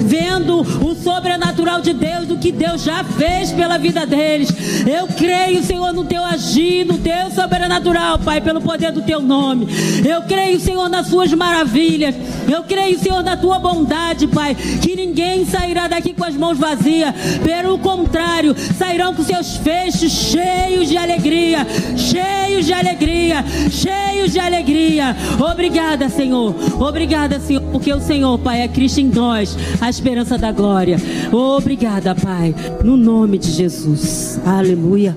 vendo 0.00 0.60
o 0.60 0.94
sobrenatural 0.94 1.80
de 1.80 1.92
Deus, 1.92 2.26
do 2.26 2.38
que 2.38 2.52
Deus 2.52 2.82
já 2.82 3.02
fez 3.02 3.52
pela 3.52 3.78
vida 3.78 4.06
deles. 4.06 4.48
Eu 4.86 5.06
creio, 5.08 5.62
Senhor, 5.62 5.92
no 5.92 6.04
teu 6.04 6.24
agir, 6.24 6.84
no 6.84 6.98
teu 6.98 7.30
sobrenatural, 7.30 8.18
Pai, 8.18 8.40
pelo 8.40 8.60
poder 8.60 8.92
do 8.92 9.02
teu 9.02 9.20
nome. 9.20 9.66
Eu 10.04 10.22
creio, 10.22 10.60
Senhor, 10.60 10.88
nas 10.88 11.08
suas 11.08 11.32
maravilhas. 11.32 12.14
Eu 12.48 12.62
creio, 12.64 12.98
Senhor, 12.98 13.22
na 13.22 13.36
tua 13.36 13.58
bondade, 13.58 14.26
Pai, 14.26 14.54
que 14.54 14.94
ninguém 14.94 15.44
sairá 15.46 15.88
daqui 15.88 16.12
com 16.12 16.24
as 16.24 16.36
mãos 16.46 16.58
vazias. 16.58 17.12
Pelo 17.42 17.78
contrário, 17.78 18.54
sairão 18.78 19.14
com 19.14 19.22
seus 19.22 19.56
feixes 19.56 20.12
cheios 20.12 20.88
de 20.88 20.96
alegria, 20.96 21.66
cheios 21.96 22.66
de 22.66 22.72
alegria, 22.72 23.44
cheios 23.70 24.32
de 24.32 24.38
alegria. 24.38 25.16
Obrigada, 25.50 26.08
Senhor. 26.08 26.54
Obrigada, 26.80 27.40
Senhor, 27.40 27.62
porque 27.72 27.92
o 27.92 28.00
Senhor, 28.00 28.38
Pai, 28.38 28.62
é 28.62 28.68
Cristo 28.68 29.00
em 29.00 29.06
nós, 29.06 29.56
a 29.80 29.90
esperança 29.90 30.38
da 30.38 30.52
glória. 30.52 30.98
Obrigada, 31.32 32.14
Pai, 32.14 32.54
no 32.84 32.96
nome 32.96 33.38
de 33.38 33.50
Jesus. 33.50 34.40
Aleluia. 34.44 35.16